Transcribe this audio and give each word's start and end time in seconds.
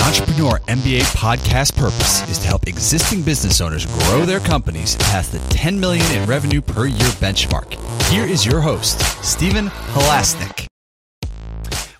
Entrepreneur 0.00 0.58
MBA 0.60 1.02
podcast 1.16 1.74
purpose 1.76 2.28
is 2.28 2.38
to 2.38 2.46
help 2.46 2.66
existing 2.66 3.22
business 3.22 3.60
owners 3.60 3.86
grow 3.86 4.24
their 4.24 4.40
companies 4.40 4.96
past 4.96 5.32
the 5.32 5.38
10 5.54 5.78
million 5.78 6.04
in 6.12 6.26
revenue 6.26 6.60
per 6.60 6.86
year 6.86 7.08
benchmark. 7.20 7.74
Here 8.10 8.24
is 8.24 8.44
your 8.44 8.60
host, 8.60 9.00
Stephen 9.24 9.68
Halasnik. 9.68 10.66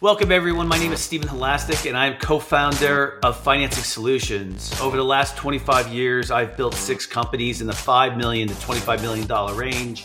Welcome, 0.00 0.32
everyone. 0.32 0.68
My 0.68 0.76
name 0.76 0.92
is 0.92 1.00
Stephen 1.00 1.28
Halasnik, 1.28 1.88
and 1.88 1.96
I'm 1.96 2.18
co 2.18 2.38
founder 2.38 3.18
of 3.22 3.40
Financing 3.40 3.84
Solutions. 3.84 4.78
Over 4.80 4.98
the 4.98 5.04
last 5.04 5.36
25 5.36 5.88
years, 5.88 6.30
I've 6.30 6.56
built 6.58 6.74
six 6.74 7.06
companies 7.06 7.62
in 7.62 7.66
the 7.66 7.72
5 7.72 8.18
million 8.18 8.48
to 8.48 8.54
$25 8.54 9.00
million 9.00 9.56
range. 9.56 10.04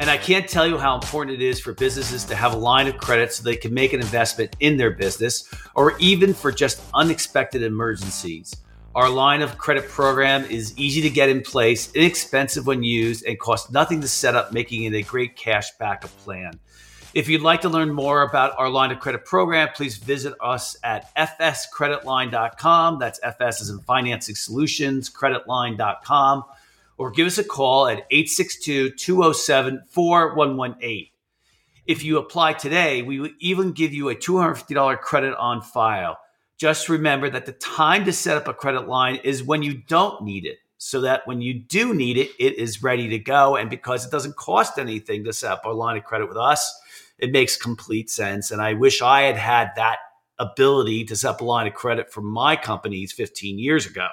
And 0.00 0.10
I 0.10 0.16
can't 0.16 0.48
tell 0.48 0.66
you 0.66 0.76
how 0.76 0.96
important 0.96 1.40
it 1.40 1.44
is 1.44 1.60
for 1.60 1.72
businesses 1.72 2.24
to 2.24 2.34
have 2.34 2.52
a 2.52 2.56
line 2.56 2.88
of 2.88 2.98
credit 2.98 3.32
so 3.32 3.42
they 3.42 3.56
can 3.56 3.72
make 3.72 3.92
an 3.92 4.00
investment 4.00 4.56
in 4.58 4.76
their 4.76 4.90
business 4.90 5.48
or 5.74 5.96
even 5.98 6.34
for 6.34 6.50
just 6.50 6.82
unexpected 6.94 7.62
emergencies. 7.62 8.56
Our 8.96 9.08
line 9.08 9.40
of 9.40 9.56
credit 9.56 9.88
program 9.88 10.44
is 10.46 10.76
easy 10.76 11.00
to 11.02 11.10
get 11.10 11.28
in 11.28 11.42
place, 11.42 11.92
inexpensive 11.94 12.66
when 12.66 12.82
used, 12.82 13.24
and 13.24 13.38
costs 13.38 13.70
nothing 13.70 14.00
to 14.00 14.08
set 14.08 14.34
up, 14.34 14.52
making 14.52 14.84
it 14.84 14.94
a 14.94 15.02
great 15.02 15.36
cash 15.36 15.70
backup 15.78 16.16
plan. 16.18 16.58
If 17.12 17.28
you'd 17.28 17.42
like 17.42 17.60
to 17.60 17.68
learn 17.68 17.92
more 17.92 18.22
about 18.22 18.58
our 18.58 18.68
line 18.68 18.90
of 18.90 18.98
credit 18.98 19.24
program, 19.24 19.68
please 19.74 19.96
visit 19.96 20.34
us 20.40 20.76
at 20.82 21.14
fscreditline.com. 21.16 22.98
That's 22.98 23.20
FS 23.22 23.62
as 23.62 23.70
in 23.70 23.78
Financing 23.80 24.34
Solutions, 24.34 25.08
creditline.com 25.08 26.44
or 26.96 27.10
give 27.10 27.26
us 27.26 27.38
a 27.38 27.44
call 27.44 27.86
at 27.86 28.06
862 28.10 28.90
207 28.90 29.82
4118. 29.88 31.08
If 31.86 32.02
you 32.02 32.18
apply 32.18 32.54
today, 32.54 33.02
we 33.02 33.20
will 33.20 33.30
even 33.40 33.72
give 33.72 33.92
you 33.92 34.08
a 34.08 34.14
$250 34.14 35.00
credit 35.00 35.36
on 35.36 35.60
file. 35.60 36.18
Just 36.56 36.88
remember 36.88 37.28
that 37.28 37.46
the 37.46 37.52
time 37.52 38.04
to 38.06 38.12
set 38.12 38.36
up 38.36 38.48
a 38.48 38.54
credit 38.54 38.88
line 38.88 39.16
is 39.16 39.42
when 39.42 39.62
you 39.62 39.74
don't 39.74 40.22
need 40.22 40.46
it, 40.46 40.58
so 40.78 41.00
that 41.02 41.26
when 41.26 41.42
you 41.42 41.54
do 41.54 41.94
need 41.94 42.16
it, 42.16 42.30
it 42.38 42.58
is 42.58 42.82
ready 42.82 43.08
to 43.08 43.18
go. 43.18 43.56
And 43.56 43.68
because 43.68 44.06
it 44.06 44.10
doesn't 44.10 44.36
cost 44.36 44.78
anything 44.78 45.24
to 45.24 45.32
set 45.32 45.50
up 45.50 45.64
a 45.64 45.70
line 45.70 45.96
of 45.96 46.04
credit 46.04 46.28
with 46.28 46.38
us, 46.38 46.74
it 47.18 47.32
makes 47.32 47.56
complete 47.56 48.08
sense. 48.08 48.50
And 48.50 48.62
I 48.62 48.74
wish 48.74 49.02
I 49.02 49.22
had 49.22 49.36
had 49.36 49.70
that 49.76 49.98
ability 50.38 51.04
to 51.06 51.16
set 51.16 51.30
up 51.30 51.40
a 51.40 51.44
line 51.44 51.66
of 51.66 51.74
credit 51.74 52.12
for 52.12 52.22
my 52.22 52.56
companies 52.56 53.12
15 53.12 53.58
years 53.58 53.86
ago. 53.86 54.08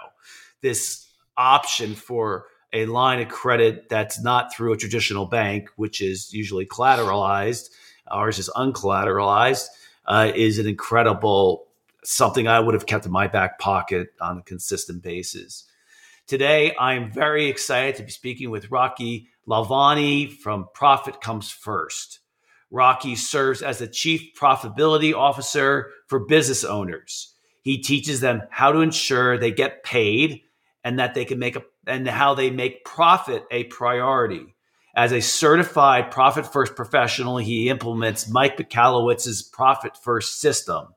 This 0.61 1.07
option 1.37 1.95
for 1.95 2.45
a 2.73 2.85
line 2.85 3.21
of 3.21 3.29
credit 3.29 3.89
that's 3.89 4.21
not 4.21 4.53
through 4.53 4.73
a 4.73 4.77
traditional 4.77 5.25
bank, 5.25 5.69
which 5.75 6.01
is 6.01 6.33
usually 6.33 6.65
collateralized, 6.65 7.69
ours 8.07 8.39
is 8.39 8.49
uncollateralized, 8.55 9.67
uh, 10.05 10.31
is 10.33 10.57
an 10.57 10.67
incredible 10.67 11.67
something 12.03 12.47
I 12.47 12.59
would 12.59 12.73
have 12.73 12.85
kept 12.85 13.05
in 13.05 13.11
my 13.11 13.27
back 13.27 13.59
pocket 13.59 14.09
on 14.19 14.39
a 14.39 14.43
consistent 14.43 15.03
basis. 15.03 15.65
Today, 16.27 16.73
I'm 16.79 17.11
very 17.11 17.47
excited 17.47 17.95
to 17.97 18.03
be 18.03 18.11
speaking 18.11 18.49
with 18.49 18.71
Rocky 18.71 19.27
Lalvani 19.47 20.31
from 20.31 20.67
Profit 20.73 21.21
Comes 21.21 21.51
First. 21.51 22.19
Rocky 22.71 23.15
serves 23.15 23.61
as 23.61 23.79
the 23.79 23.87
Chief 23.87 24.33
Profitability 24.39 25.13
Officer 25.13 25.91
for 26.07 26.19
business 26.19 26.63
owners. 26.63 27.35
He 27.61 27.77
teaches 27.77 28.21
them 28.21 28.43
how 28.49 28.71
to 28.71 28.79
ensure 28.79 29.37
they 29.37 29.51
get 29.51 29.83
paid 29.83 30.41
and 30.83 30.99
that 30.99 31.13
they 31.13 31.25
can 31.25 31.39
make 31.39 31.55
a 31.55 31.63
and 31.87 32.07
how 32.07 32.33
they 32.33 32.49
make 32.49 32.85
profit 32.85 33.43
a 33.51 33.65
priority. 33.65 34.55
As 34.95 35.13
a 35.13 35.21
certified 35.21 36.11
profit 36.11 36.51
first 36.51 36.75
professional, 36.75 37.37
he 37.37 37.69
implements 37.69 38.29
Mike 38.29 38.57
Michalowicz's 38.57 39.41
profit 39.41 39.95
first 39.95 40.41
system. 40.41 40.87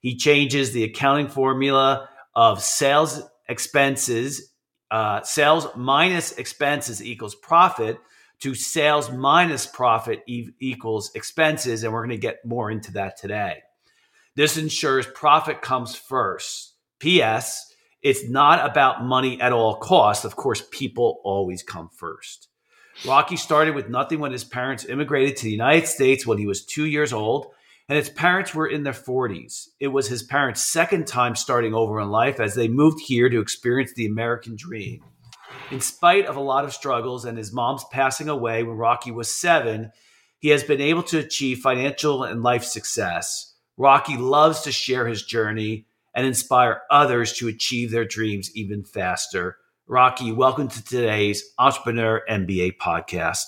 He 0.00 0.16
changes 0.16 0.72
the 0.72 0.84
accounting 0.84 1.28
formula 1.28 2.08
of 2.34 2.62
sales 2.62 3.22
expenses, 3.48 4.52
uh, 4.90 5.22
sales 5.22 5.66
minus 5.74 6.32
expenses 6.32 7.02
equals 7.02 7.34
profit 7.34 7.98
to 8.40 8.54
sales 8.54 9.10
minus 9.10 9.66
profit 9.66 10.22
e- 10.28 10.50
equals 10.60 11.10
expenses. 11.14 11.82
And 11.82 11.92
we're 11.92 12.06
going 12.06 12.10
to 12.10 12.18
get 12.18 12.44
more 12.44 12.70
into 12.70 12.92
that 12.92 13.16
today. 13.16 13.62
This 14.36 14.56
ensures 14.56 15.06
profit 15.06 15.62
comes 15.62 15.96
first. 15.96 16.74
P.S. 16.98 17.65
It's 18.06 18.28
not 18.28 18.64
about 18.64 19.02
money 19.04 19.40
at 19.40 19.52
all 19.52 19.78
costs. 19.78 20.24
Of 20.24 20.36
course, 20.36 20.62
people 20.70 21.18
always 21.24 21.64
come 21.64 21.88
first. 21.88 22.46
Rocky 23.04 23.34
started 23.34 23.74
with 23.74 23.88
nothing 23.88 24.20
when 24.20 24.30
his 24.30 24.44
parents 24.44 24.84
immigrated 24.84 25.36
to 25.36 25.42
the 25.42 25.50
United 25.50 25.88
States 25.88 26.24
when 26.24 26.38
he 26.38 26.46
was 26.46 26.64
two 26.64 26.86
years 26.86 27.12
old, 27.12 27.48
and 27.88 27.98
his 27.98 28.08
parents 28.08 28.54
were 28.54 28.68
in 28.68 28.84
their 28.84 28.92
40s. 28.92 29.70
It 29.80 29.88
was 29.88 30.06
his 30.06 30.22
parents' 30.22 30.62
second 30.62 31.08
time 31.08 31.34
starting 31.34 31.74
over 31.74 31.98
in 31.98 32.08
life 32.08 32.38
as 32.38 32.54
they 32.54 32.68
moved 32.68 33.00
here 33.00 33.28
to 33.28 33.40
experience 33.40 33.92
the 33.94 34.06
American 34.06 34.54
dream. 34.54 35.02
In 35.72 35.80
spite 35.80 36.26
of 36.26 36.36
a 36.36 36.40
lot 36.40 36.64
of 36.64 36.72
struggles 36.72 37.24
and 37.24 37.36
his 37.36 37.52
mom's 37.52 37.84
passing 37.90 38.28
away 38.28 38.62
when 38.62 38.76
Rocky 38.76 39.10
was 39.10 39.34
seven, 39.34 39.90
he 40.38 40.50
has 40.50 40.62
been 40.62 40.80
able 40.80 41.02
to 41.02 41.18
achieve 41.18 41.58
financial 41.58 42.22
and 42.22 42.44
life 42.44 42.62
success. 42.62 43.56
Rocky 43.76 44.16
loves 44.16 44.60
to 44.60 44.70
share 44.70 45.08
his 45.08 45.24
journey 45.24 45.86
and 46.16 46.26
inspire 46.26 46.80
others 46.90 47.34
to 47.34 47.46
achieve 47.46 47.90
their 47.90 48.06
dreams 48.06 48.50
even 48.56 48.82
faster. 48.82 49.58
Rocky, 49.86 50.32
welcome 50.32 50.66
to 50.66 50.82
today's 50.82 51.44
Entrepreneur 51.58 52.22
MBA 52.28 52.78
podcast. 52.78 53.44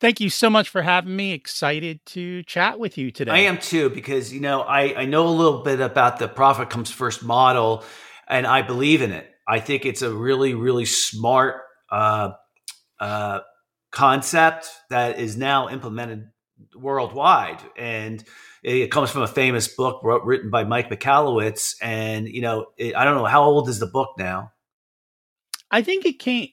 Thank 0.00 0.20
you 0.20 0.28
so 0.28 0.50
much 0.50 0.68
for 0.68 0.82
having 0.82 1.16
me. 1.16 1.32
Excited 1.32 2.04
to 2.06 2.42
chat 2.42 2.78
with 2.78 2.98
you 2.98 3.10
today. 3.10 3.32
I 3.32 3.38
am 3.38 3.56
too, 3.56 3.88
because 3.88 4.32
you 4.32 4.40
know 4.40 4.60
I, 4.60 5.02
I 5.02 5.04
know 5.06 5.26
a 5.26 5.30
little 5.30 5.62
bit 5.62 5.80
about 5.80 6.18
the 6.18 6.28
profit 6.28 6.70
comes 6.70 6.90
first 6.90 7.24
model, 7.24 7.84
and 8.28 8.46
I 8.46 8.62
believe 8.62 9.00
in 9.00 9.12
it. 9.12 9.30
I 9.48 9.60
think 9.60 9.86
it's 9.86 10.02
a 10.02 10.12
really 10.12 10.54
really 10.54 10.84
smart 10.84 11.62
uh, 11.90 12.32
uh, 13.00 13.40
concept 13.92 14.68
that 14.90 15.18
is 15.18 15.36
now 15.36 15.68
implemented 15.68 16.28
worldwide, 16.74 17.60
and 17.76 18.22
it 18.62 18.90
comes 18.90 19.10
from 19.10 19.22
a 19.22 19.28
famous 19.28 19.68
book 19.68 20.00
wrote, 20.02 20.24
written 20.24 20.50
by 20.50 20.64
Mike 20.64 20.90
Michalowicz, 20.90 21.76
and 21.80 22.28
you 22.28 22.40
know, 22.40 22.66
it, 22.76 22.94
I 22.94 23.04
don't 23.04 23.16
know 23.16 23.24
how 23.24 23.44
old 23.44 23.68
is 23.68 23.78
the 23.78 23.86
book 23.86 24.14
now. 24.18 24.52
I 25.70 25.82
think 25.82 26.04
it 26.04 26.18
came. 26.18 26.48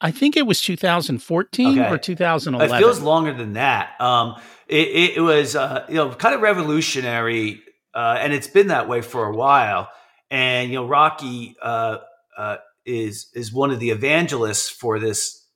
I 0.00 0.10
think 0.10 0.36
it 0.36 0.46
was 0.46 0.60
2014 0.60 1.78
okay. 1.78 1.90
or 1.90 1.96
2011. 1.96 2.74
It 2.74 2.78
feels 2.78 3.00
longer 3.00 3.32
than 3.32 3.52
that. 3.52 4.00
Um, 4.00 4.34
it, 4.66 5.16
it, 5.16 5.20
was 5.20 5.54
uh, 5.54 5.86
you 5.88 5.94
know 5.94 6.10
kind 6.10 6.34
of 6.34 6.40
revolutionary, 6.40 7.62
uh, 7.94 8.16
and 8.18 8.32
it's 8.32 8.48
been 8.48 8.68
that 8.68 8.88
way 8.88 9.00
for 9.00 9.26
a 9.26 9.36
while. 9.36 9.88
And 10.30 10.70
you 10.70 10.76
know, 10.76 10.86
Rocky 10.86 11.56
uh, 11.62 11.98
uh 12.36 12.56
is 12.84 13.28
is 13.34 13.52
one 13.52 13.70
of 13.70 13.80
the 13.80 13.90
evangelists 13.90 14.70
for 14.70 14.98
this 14.98 15.46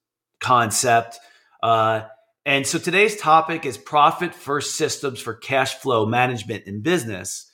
concept. 0.40 1.18
Uh, 1.62 2.02
and 2.46 2.64
so 2.64 2.78
today's 2.78 3.16
topic 3.16 3.66
is 3.66 3.76
profit 3.76 4.32
first 4.32 4.76
systems 4.76 5.20
for 5.20 5.34
cash 5.34 5.74
flow 5.74 6.06
management 6.06 6.64
in 6.66 6.80
business. 6.80 7.50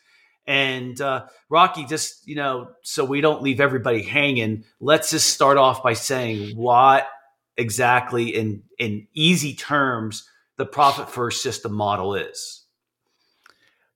And 0.47 1.00
uh, 1.00 1.26
Rocky, 1.48 1.86
just 1.86 2.28
you 2.28 2.36
know, 2.36 2.69
so 2.82 3.02
we 3.06 3.22
don't 3.22 3.42
leave 3.42 3.58
everybody 3.58 4.02
hanging, 4.02 4.64
let's 4.81 5.10
just 5.10 5.31
start 5.31 5.56
off 5.56 5.82
by 5.82 5.94
saying 5.94 6.56
what 6.56 7.08
exactly, 7.56 8.34
in 8.34 8.64
in 8.78 9.06
easy 9.14 9.54
terms, 9.54 10.28
the 10.58 10.66
profit 10.66 11.08
first 11.08 11.42
system 11.42 11.72
model 11.72 12.14
is. 12.14 12.64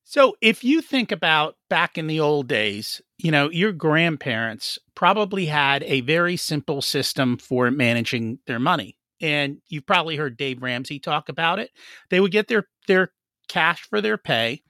So, 0.04 0.36
if 0.40 0.64
you 0.64 0.80
think 0.80 1.12
about 1.12 1.56
back 1.68 1.98
in 1.98 2.06
the 2.06 2.20
old 2.20 2.48
days, 2.48 3.02
you 3.18 3.30
know, 3.30 3.50
your 3.50 3.72
grandparents 3.72 4.78
probably 4.94 5.44
had 5.44 5.82
a 5.82 6.00
very 6.02 6.38
simple 6.38 6.80
system 6.80 7.36
for 7.36 7.70
managing 7.70 8.38
their 8.46 8.60
money 8.60 8.95
and 9.20 9.58
you've 9.68 9.86
probably 9.86 10.16
heard 10.16 10.36
Dave 10.36 10.62
Ramsey 10.62 10.98
talk 10.98 11.28
about 11.28 11.58
it. 11.58 11.70
They 12.10 12.20
would 12.20 12.32
get 12.32 12.48
their 12.48 12.64
their 12.86 13.12
cash 13.48 13.82
for 13.82 14.00
their 14.00 14.18
pay 14.18 14.62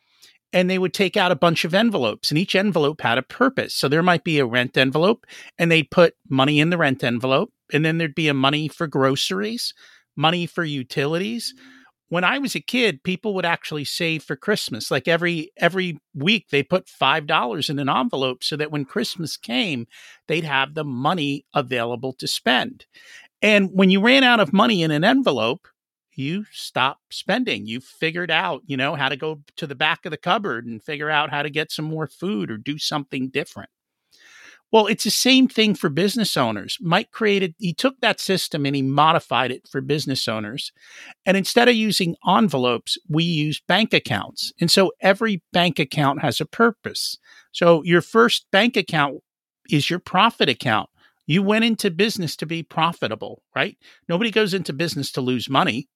and 0.53 0.71
they 0.71 0.79
would 0.79 0.95
take 0.95 1.17
out 1.17 1.33
a 1.33 1.37
bunch 1.37 1.65
of 1.65 1.75
envelopes 1.75 2.31
and 2.31 2.39
each 2.39 2.55
envelope 2.55 3.01
had 3.01 3.19
a 3.19 3.23
purpose. 3.23 3.75
So 3.75 3.89
there 3.89 4.03
might 4.03 4.25
be 4.25 4.39
a 4.39 4.47
rent 4.47 4.77
envelope 4.77 5.27
and 5.59 5.71
they'd 5.71 5.91
put 5.91 6.15
money 6.29 6.61
in 6.61 6.71
the 6.71 6.79
rent 6.79 7.03
envelope 7.05 7.53
and 7.73 7.85
then 7.85 7.99
there'd 7.99 8.15
be 8.15 8.29
a 8.29 8.35
money 8.35 8.69
for 8.69 8.87
groceries, 8.87 9.75
money 10.17 10.47
for 10.47 10.65
utilities. 10.65 11.53
When 12.09 12.23
I 12.23 12.39
was 12.39 12.55
a 12.55 12.61
kid, 12.61 13.03
people 13.03 13.35
would 13.35 13.45
actually 13.45 13.85
save 13.85 14.23
for 14.23 14.37
Christmas. 14.37 14.93
Like 14.93 15.09
every 15.09 15.51
every 15.57 15.99
week 16.15 16.47
they 16.51 16.63
put 16.63 16.87
$5 16.87 17.71
in 17.71 17.79
an 17.81 17.89
envelope 17.89 18.45
so 18.45 18.57
that 18.57 18.71
when 18.71 18.85
Christmas 18.85 19.37
came, 19.37 19.87
they'd 20.29 20.45
have 20.45 20.75
the 20.75 20.85
money 20.85 21.45
available 21.53 22.13
to 22.15 22.29
spend. 22.29 22.87
And 23.43 23.71
when 23.73 23.91
you 23.91 24.01
ran 24.01 24.25
out 24.25 24.41
of 24.41 24.53
money 24.53 24.83
in 24.83 24.91
an 24.91 25.05
envelope, 25.05 25.69
you 26.15 26.47
stopped 26.51 27.15
spending. 27.15 27.67
You 27.67 27.81
figured 27.81 28.31
out, 28.31 28.63
you 28.67 28.77
know, 28.77 28.95
how 28.95 29.09
to 29.09 29.17
go 29.17 29.43
to 29.57 29.67
the 29.67 29.75
back 29.75 30.07
of 30.07 30.11
the 30.11 30.17
cupboard 30.17 30.67
and 30.67 30.83
figure 30.83 31.11
out 31.11 31.31
how 31.31 31.43
to 31.43 31.51
get 31.51 31.71
some 31.71 31.85
more 31.85 32.07
food 32.07 32.51
or 32.51 32.57
do 32.57 32.79
something 32.79 33.29
different. 33.29 33.71
Well, 34.73 34.87
it's 34.87 35.05
the 35.05 35.11
same 35.11 35.47
thing 35.47 35.75
for 35.75 35.89
business 35.89 36.37
owners. 36.37 36.77
Mike 36.81 37.13
created, 37.13 37.55
he 37.59 37.73
took 37.73 38.01
that 38.01 38.19
system 38.19 38.67
and 38.67 38.75
he 38.75 38.83
modified 38.83 39.53
it 39.53 39.69
for 39.69 39.81
business 39.81 40.27
owners. 40.27 40.73
And 41.25 41.37
instead 41.37 41.69
of 41.69 41.77
using 41.77 42.17
envelopes, 42.27 42.99
we 43.09 43.23
use 43.23 43.61
bank 43.69 43.95
accounts. 43.95 44.53
And 44.61 44.71
so 44.71 44.93
every 45.01 45.43
bank 45.53 45.79
account 45.79 46.21
has 46.23 46.41
a 46.41 46.47
purpose. 46.47 47.17
So 47.53 47.83
your 47.85 48.03
first 48.03 48.47
bank 48.51 48.77
account 48.77 49.21
is 49.71 49.89
your 49.89 50.01
profit 50.01 50.49
account. 50.49 50.91
You 51.27 51.43
went 51.43 51.65
into 51.65 51.91
business 51.91 52.37
to 52.37 52.47
be 52.47 52.63
profitable, 52.63 53.43
right? 53.55 53.77
Nobody 54.09 54.31
goes 54.31 54.55
into 54.55 54.73
business 54.73 55.11
to 55.13 55.21
lose 55.21 55.51
money. 55.51 55.89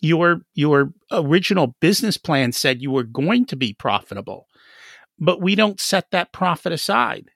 Your 0.00 0.42
your 0.54 0.92
original 1.12 1.76
business 1.80 2.16
plan 2.16 2.52
said 2.52 2.82
you 2.82 2.90
were 2.90 3.04
going 3.04 3.46
to 3.46 3.56
be 3.56 3.72
profitable. 3.72 4.46
But 5.18 5.40
we 5.40 5.54
don't 5.54 5.80
set 5.80 6.10
that 6.12 6.32
profit 6.32 6.72
aside 6.72 7.30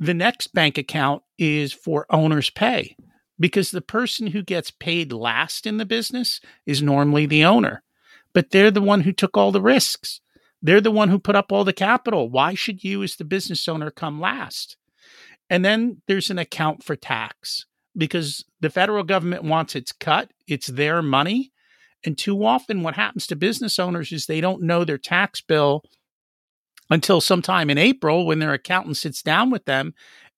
the 0.00 0.14
next 0.14 0.54
bank 0.54 0.78
account 0.78 1.22
is 1.38 1.74
for 1.74 2.06
owner's 2.08 2.48
pay 2.48 2.96
because 3.38 3.70
the 3.70 3.82
person 3.82 4.28
who 4.28 4.42
gets 4.42 4.70
paid 4.70 5.12
last 5.12 5.66
in 5.66 5.76
the 5.76 5.84
business 5.84 6.40
is 6.64 6.82
normally 6.82 7.26
the 7.26 7.44
owner, 7.44 7.82
but 8.32 8.50
they're 8.50 8.70
the 8.70 8.80
one 8.80 9.02
who 9.02 9.12
took 9.12 9.36
all 9.36 9.52
the 9.52 9.60
risks. 9.60 10.20
They're 10.62 10.80
the 10.80 10.90
one 10.90 11.10
who 11.10 11.18
put 11.18 11.36
up 11.36 11.52
all 11.52 11.64
the 11.64 11.74
capital. 11.74 12.30
Why 12.30 12.54
should 12.54 12.82
you, 12.82 13.02
as 13.02 13.16
the 13.16 13.24
business 13.24 13.68
owner, 13.68 13.90
come 13.90 14.20
last? 14.20 14.76
And 15.50 15.64
then 15.64 16.00
there's 16.06 16.30
an 16.30 16.38
account 16.38 16.84
for 16.84 16.96
tax 16.96 17.66
because 17.96 18.44
the 18.60 18.70
federal 18.70 19.02
government 19.02 19.42
wants 19.42 19.74
its 19.74 19.92
cut, 19.92 20.30
it's 20.46 20.68
their 20.68 21.02
money. 21.02 21.52
And 22.04 22.16
too 22.16 22.44
often, 22.46 22.82
what 22.82 22.94
happens 22.94 23.26
to 23.26 23.36
business 23.36 23.78
owners 23.78 24.10
is 24.12 24.24
they 24.24 24.40
don't 24.40 24.62
know 24.62 24.84
their 24.84 24.96
tax 24.96 25.42
bill 25.42 25.82
until 26.88 27.20
sometime 27.20 27.68
in 27.68 27.76
April 27.76 28.24
when 28.24 28.38
their 28.38 28.54
accountant 28.54 28.96
sits 28.96 29.22
down 29.22 29.50
with 29.50 29.64
them 29.66 29.92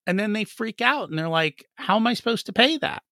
and 0.07 0.19
then 0.19 0.33
they 0.33 0.45
freak 0.45 0.81
out 0.81 1.09
and 1.09 1.19
they're 1.19 1.29
like, 1.29 1.67
How 1.77 1.97
am 1.97 2.07
I 2.07 2.15
supposed 2.15 2.47
to 2.47 2.53
pay 2.53 2.79
that? 2.79 3.03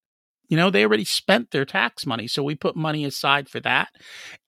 You 0.51 0.57
know, 0.57 0.69
they 0.69 0.85
already 0.85 1.05
spent 1.05 1.53
their 1.53 1.65
tax 1.65 2.05
money. 2.05 2.27
So 2.27 2.43
we 2.43 2.57
put 2.57 2.75
money 2.75 3.05
aside 3.05 3.49
for 3.49 3.61
that. 3.61 3.91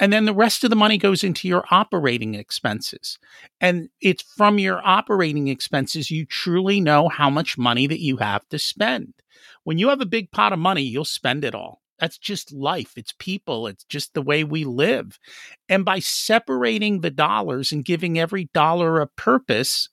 And 0.01 0.13
then 0.13 0.25
the 0.25 0.35
rest 0.35 0.65
of 0.65 0.71
the 0.71 0.77
money 0.77 0.99
goes 0.99 1.23
into 1.23 1.47
your 1.47 1.65
operating 1.71 2.35
expenses. 2.35 3.19
And 3.61 3.89
it's 4.01 4.25
from 4.37 4.59
your 4.59 4.85
operating 4.85 5.47
expenses 5.47 6.11
you 6.11 6.27
truly 6.27 6.81
know 6.81 7.09
how 7.09 7.31
much 7.31 7.57
money 7.57 7.87
that 7.87 8.01
you 8.01 8.17
have 8.17 8.47
to 8.49 8.59
spend. 8.59 9.15
When 9.63 9.79
you 9.79 9.91
have 9.91 10.01
a 10.01 10.07
big 10.07 10.33
pot 10.33 10.53
of 10.53 10.59
money, 10.59 10.83
you'll 10.83 11.05
spend 11.05 11.45
it 11.45 11.55
all. 11.55 11.83
That's 12.01 12.19
just 12.19 12.53
life. 12.53 12.95
It's 12.97 13.15
people. 13.21 13.69
It's 13.69 13.85
just 13.85 14.13
the 14.13 14.23
way 14.23 14.43
we 14.43 14.65
live. 14.65 15.21
And 15.69 15.85
by 15.85 16.01
separating 16.01 17.01
the 17.01 17.13
dollars 17.13 17.71
and 17.71 17.85
giving 17.85 18.19
every 18.19 18.51
dollar 18.53 19.01
a 19.01 19.07
purpose, 19.07 19.89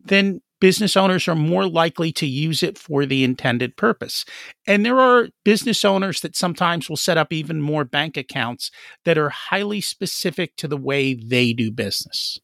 then 0.00 0.40
business 0.60 0.96
owners 0.96 1.26
are 1.26 1.34
more 1.34 1.66
likely 1.66 2.12
to 2.12 2.26
use 2.26 2.62
it 2.62 2.78
for 2.78 3.06
the 3.06 3.24
intended 3.24 3.76
purpose. 3.76 4.24
And 4.66 4.84
there 4.84 5.00
are 5.00 5.28
business 5.44 5.84
owners 5.84 6.20
that 6.20 6.36
sometimes 6.36 6.88
will 6.88 6.96
set 6.96 7.18
up 7.18 7.32
even 7.32 7.60
more 7.60 7.84
bank 7.84 8.16
accounts 8.16 8.70
that 9.04 9.18
are 9.18 9.30
highly 9.30 9.80
specific 9.80 10.56
to 10.56 10.68
the 10.68 10.76
way 10.76 11.14
they 11.14 11.52
do 11.52 11.70
business. 11.70 12.38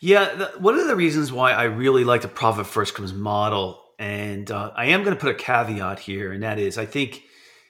Yeah, 0.00 0.34
the, 0.34 0.46
one 0.58 0.78
of 0.78 0.86
the 0.86 0.96
reasons 0.96 1.32
why 1.32 1.52
I 1.52 1.64
really 1.64 2.04
like 2.04 2.22
the 2.22 2.28
profit 2.28 2.66
first 2.66 2.94
comes 2.94 3.12
model, 3.12 3.82
and 3.98 4.48
uh, 4.50 4.70
I 4.76 4.86
am 4.86 5.02
going 5.02 5.16
to 5.16 5.20
put 5.20 5.30
a 5.30 5.34
caveat 5.34 5.98
here, 5.98 6.32
and 6.32 6.42
that 6.44 6.58
is 6.58 6.78
I 6.78 6.86
think 6.86 7.24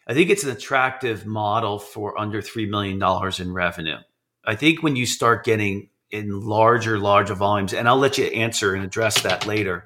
I 0.06 0.14
think 0.14 0.30
it's 0.30 0.44
an 0.44 0.50
attractive 0.50 1.26
model 1.26 1.78
for 1.78 2.18
under 2.18 2.40
$3 2.40 2.68
million 2.68 3.00
in 3.38 3.52
revenue. 3.52 3.98
I 4.44 4.54
think 4.54 4.82
when 4.82 4.96
you 4.96 5.04
start 5.04 5.44
getting 5.44 5.90
in 6.10 6.40
larger, 6.40 6.98
larger 6.98 7.34
volumes, 7.34 7.74
and 7.74 7.88
I'll 7.88 7.98
let 7.98 8.18
you 8.18 8.24
answer 8.26 8.74
and 8.74 8.84
address 8.84 9.22
that 9.22 9.46
later 9.46 9.84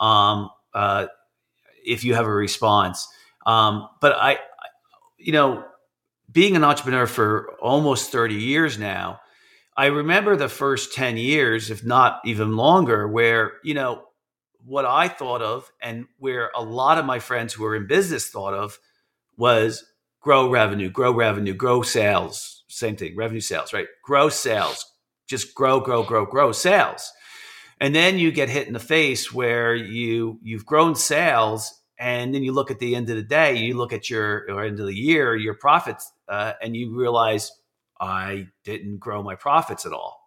um, 0.00 0.50
uh, 0.74 1.06
if 1.84 2.04
you 2.04 2.14
have 2.14 2.26
a 2.26 2.32
response. 2.32 3.08
Um, 3.46 3.88
but 4.00 4.12
I, 4.12 4.38
you 5.18 5.32
know, 5.32 5.64
being 6.30 6.56
an 6.56 6.64
entrepreneur 6.64 7.06
for 7.06 7.54
almost 7.60 8.12
30 8.12 8.34
years 8.34 8.78
now, 8.78 9.20
I 9.76 9.86
remember 9.86 10.36
the 10.36 10.48
first 10.48 10.94
10 10.94 11.16
years, 11.16 11.70
if 11.70 11.84
not 11.84 12.20
even 12.24 12.56
longer, 12.56 13.08
where, 13.08 13.54
you 13.64 13.74
know, 13.74 14.04
what 14.64 14.84
I 14.84 15.08
thought 15.08 15.42
of 15.42 15.70
and 15.80 16.06
where 16.18 16.50
a 16.54 16.62
lot 16.62 16.98
of 16.98 17.06
my 17.06 17.18
friends 17.18 17.54
who 17.54 17.64
are 17.64 17.74
in 17.74 17.86
business 17.86 18.28
thought 18.28 18.52
of 18.52 18.78
was 19.36 19.84
grow 20.20 20.50
revenue, 20.50 20.90
grow 20.90 21.12
revenue, 21.12 21.54
grow 21.54 21.82
sales. 21.82 22.64
Same 22.68 22.96
thing, 22.96 23.16
revenue 23.16 23.40
sales, 23.40 23.72
right? 23.72 23.86
Grow 24.04 24.28
sales, 24.28 24.84
just 25.30 25.54
grow, 25.54 25.78
grow, 25.78 26.02
grow, 26.02 26.26
grow 26.26 26.50
sales. 26.50 27.12
And 27.80 27.94
then 27.94 28.18
you 28.18 28.32
get 28.32 28.50
hit 28.50 28.66
in 28.66 28.74
the 28.74 28.80
face 28.80 29.32
where 29.32 29.74
you 29.74 30.38
you've 30.42 30.66
grown 30.66 30.94
sales, 30.94 31.72
and 31.98 32.34
then 32.34 32.42
you 32.42 32.52
look 32.52 32.70
at 32.70 32.78
the 32.80 32.94
end 32.94 33.08
of 33.08 33.16
the 33.16 33.22
day, 33.22 33.56
you 33.56 33.74
look 33.74 33.94
at 33.94 34.10
your 34.10 34.44
or 34.50 34.64
end 34.64 34.80
of 34.80 34.86
the 34.86 34.94
year, 34.94 35.34
your 35.36 35.54
profits, 35.54 36.12
uh, 36.28 36.52
and 36.60 36.76
you 36.76 36.94
realize 36.94 37.52
I 37.98 38.48
didn't 38.64 38.98
grow 38.98 39.22
my 39.22 39.34
profits 39.34 39.86
at 39.86 39.92
all. 39.92 40.20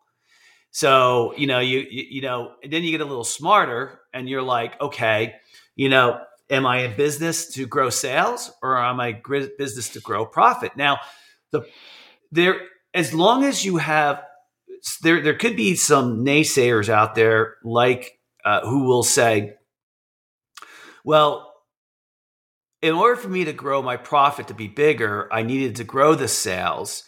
So 0.72 1.36
you 1.38 1.46
know 1.46 1.60
you, 1.60 1.80
you 1.80 2.06
you 2.10 2.22
know, 2.22 2.54
and 2.64 2.74
then 2.74 2.82
you 2.82 2.90
get 2.90 3.02
a 3.02 3.06
little 3.06 3.24
smarter, 3.24 4.00
and 4.14 4.28
you're 4.28 4.42
like, 4.42 4.82
okay, 4.82 5.36
you 5.76 5.90
know, 5.90 6.22
am 6.50 6.66
I 6.66 6.80
in 6.86 6.98
business 6.98 7.54
to 7.54 7.68
grow 7.68 7.92
sales 7.92 8.52
or 8.64 8.80
am 8.80 9.00
I 9.00 9.22
business 9.60 9.90
to 9.90 10.00
grow 10.00 10.26
profit? 10.26 10.76
Now, 10.76 10.98
the 11.52 11.68
there 12.32 12.62
as 12.96 13.14
long 13.14 13.44
as 13.44 13.64
you 13.64 13.78
have 13.78 14.24
there 15.02 15.22
there 15.22 15.38
could 15.38 15.56
be 15.56 15.76
some 15.76 16.26
naysayers 16.26 16.90
out 16.90 17.16
there 17.16 17.56
like 17.64 18.20
uh, 18.46 18.62
who 18.68 18.84
will 18.84 19.04
say, 19.04 19.54
well, 21.04 21.54
in 22.82 22.94
order 22.94 23.16
for 23.16 23.30
me 23.30 23.46
to 23.46 23.54
grow 23.54 23.82
my 23.82 23.96
profit 23.96 24.50
to 24.50 24.54
be 24.54 24.68
bigger, 24.68 25.32
I 25.32 25.44
needed 25.44 25.78
to 25.78 25.84
grow 25.84 26.16
the 26.16 26.28
sales. 26.28 27.04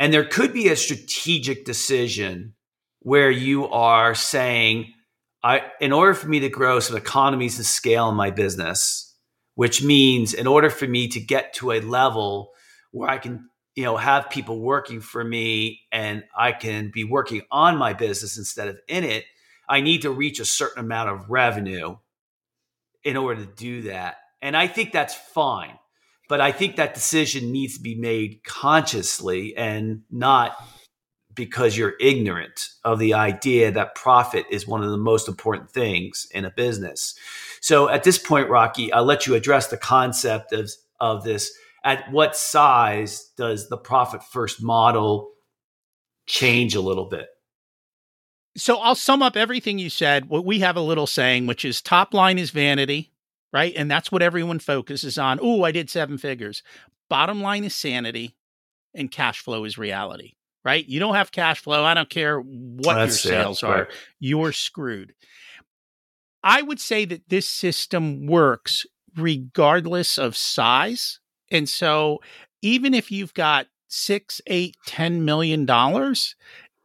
And 0.00 0.12
there 0.12 0.24
could 0.24 0.52
be 0.52 0.68
a 0.68 0.76
strategic 0.76 1.64
decision 1.64 2.54
where 3.00 3.30
you 3.30 3.68
are 3.68 4.14
saying, 4.14 4.92
I, 5.42 5.62
in 5.80 5.92
order 5.92 6.14
for 6.14 6.28
me 6.28 6.40
to 6.40 6.48
grow 6.48 6.80
some 6.80 6.96
economies 6.96 7.58
of 7.58 7.66
scale 7.66 8.08
in 8.08 8.14
my 8.14 8.30
business, 8.30 9.14
which 9.54 9.82
means 9.82 10.34
in 10.34 10.46
order 10.46 10.70
for 10.70 10.86
me 10.86 11.08
to 11.08 11.20
get 11.20 11.52
to 11.54 11.72
a 11.72 11.80
level 11.80 12.52
where 12.90 13.10
I 13.10 13.18
can, 13.18 13.48
you 13.78 13.84
know, 13.84 13.96
have 13.96 14.28
people 14.28 14.58
working 14.58 15.00
for 15.00 15.22
me 15.22 15.82
and 15.92 16.24
I 16.36 16.50
can 16.50 16.90
be 16.92 17.04
working 17.04 17.42
on 17.48 17.76
my 17.76 17.92
business 17.92 18.36
instead 18.36 18.66
of 18.66 18.80
in 18.88 19.04
it, 19.04 19.24
I 19.68 19.82
need 19.82 20.02
to 20.02 20.10
reach 20.10 20.40
a 20.40 20.44
certain 20.44 20.80
amount 20.84 21.10
of 21.10 21.30
revenue 21.30 21.96
in 23.04 23.16
order 23.16 23.44
to 23.44 23.52
do 23.52 23.82
that. 23.82 24.16
And 24.42 24.56
I 24.56 24.66
think 24.66 24.90
that's 24.90 25.14
fine. 25.14 25.78
But 26.28 26.40
I 26.40 26.50
think 26.50 26.74
that 26.74 26.92
decision 26.92 27.52
needs 27.52 27.76
to 27.76 27.80
be 27.80 27.94
made 27.94 28.42
consciously 28.42 29.56
and 29.56 30.02
not 30.10 30.56
because 31.32 31.76
you're 31.76 31.94
ignorant 32.00 32.70
of 32.84 32.98
the 32.98 33.14
idea 33.14 33.70
that 33.70 33.94
profit 33.94 34.44
is 34.50 34.66
one 34.66 34.82
of 34.82 34.90
the 34.90 34.96
most 34.96 35.28
important 35.28 35.70
things 35.70 36.26
in 36.32 36.44
a 36.44 36.50
business. 36.50 37.14
So 37.60 37.88
at 37.88 38.02
this 38.02 38.18
point, 38.18 38.50
Rocky, 38.50 38.92
I'll 38.92 39.04
let 39.04 39.28
you 39.28 39.36
address 39.36 39.68
the 39.68 39.76
concept 39.76 40.52
of, 40.52 40.68
of 40.98 41.22
this. 41.22 41.52
At 41.88 42.12
what 42.12 42.36
size 42.36 43.30
does 43.36 43.68
the 43.68 43.78
profit 43.78 44.22
first 44.22 44.62
model 44.62 45.30
change 46.26 46.74
a 46.74 46.80
little 46.80 47.06
bit? 47.06 47.28
So 48.56 48.78
I'll 48.78 48.94
sum 48.94 49.22
up 49.22 49.36
everything 49.36 49.78
you 49.78 49.88
said. 49.88 50.28
What 50.28 50.44
we 50.44 50.58
have 50.60 50.76
a 50.76 50.80
little 50.80 51.06
saying, 51.06 51.46
which 51.46 51.64
is 51.64 51.80
top 51.80 52.12
line 52.12 52.38
is 52.38 52.50
vanity, 52.50 53.12
right? 53.52 53.72
And 53.76 53.90
that's 53.90 54.12
what 54.12 54.22
everyone 54.22 54.58
focuses 54.58 55.16
on. 55.16 55.38
Oh, 55.40 55.62
I 55.62 55.72
did 55.72 55.88
seven 55.88 56.18
figures. 56.18 56.62
Bottom 57.08 57.40
line 57.40 57.64
is 57.64 57.74
sanity, 57.74 58.36
and 58.94 59.10
cash 59.10 59.40
flow 59.40 59.64
is 59.64 59.78
reality 59.78 60.34
right? 60.64 60.86
You 60.86 61.00
don't 61.00 61.14
have 61.14 61.32
cash 61.32 61.60
flow. 61.60 61.82
I 61.82 61.94
don't 61.94 62.10
care 62.10 62.40
what 62.40 62.94
That's, 62.94 63.24
your 63.24 63.32
sales 63.32 63.62
are. 63.62 63.88
You're 64.20 64.52
screwed. 64.52 65.14
I 66.42 66.60
would 66.60 66.78
say 66.78 67.06
that 67.06 67.28
this 67.30 67.46
system 67.46 68.26
works 68.26 68.84
regardless 69.16 70.18
of 70.18 70.36
size. 70.36 71.20
And 71.50 71.68
so 71.68 72.20
even 72.62 72.94
if 72.94 73.10
you've 73.10 73.34
got 73.34 73.66
six, 73.88 74.40
eight, 74.46 74.76
ten 74.86 75.24
million 75.24 75.64
dollars, 75.66 76.36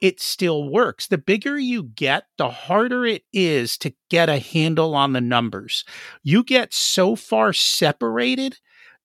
it 0.01 0.19
still 0.19 0.69
works. 0.69 1.07
The 1.07 1.17
bigger 1.17 1.57
you 1.57 1.83
get, 1.83 2.25
the 2.37 2.49
harder 2.49 3.05
it 3.05 3.23
is 3.31 3.77
to 3.79 3.93
get 4.09 4.27
a 4.27 4.39
handle 4.39 4.95
on 4.95 5.13
the 5.13 5.21
numbers. 5.21 5.85
You 6.23 6.43
get 6.43 6.73
so 6.73 7.15
far 7.15 7.53
separated 7.53 8.59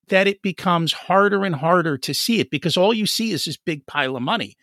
that 0.08 0.26
it 0.26 0.42
becomes 0.42 0.92
harder 0.92 1.44
and 1.44 1.54
harder 1.54 1.98
to 1.98 2.14
see 2.14 2.40
it 2.40 2.50
because 2.50 2.76
all 2.76 2.92
you 2.92 3.06
see 3.06 3.30
is 3.30 3.44
this 3.44 3.56
big 3.56 3.86
pile 3.86 4.16
of 4.16 4.22
money. 4.22 4.56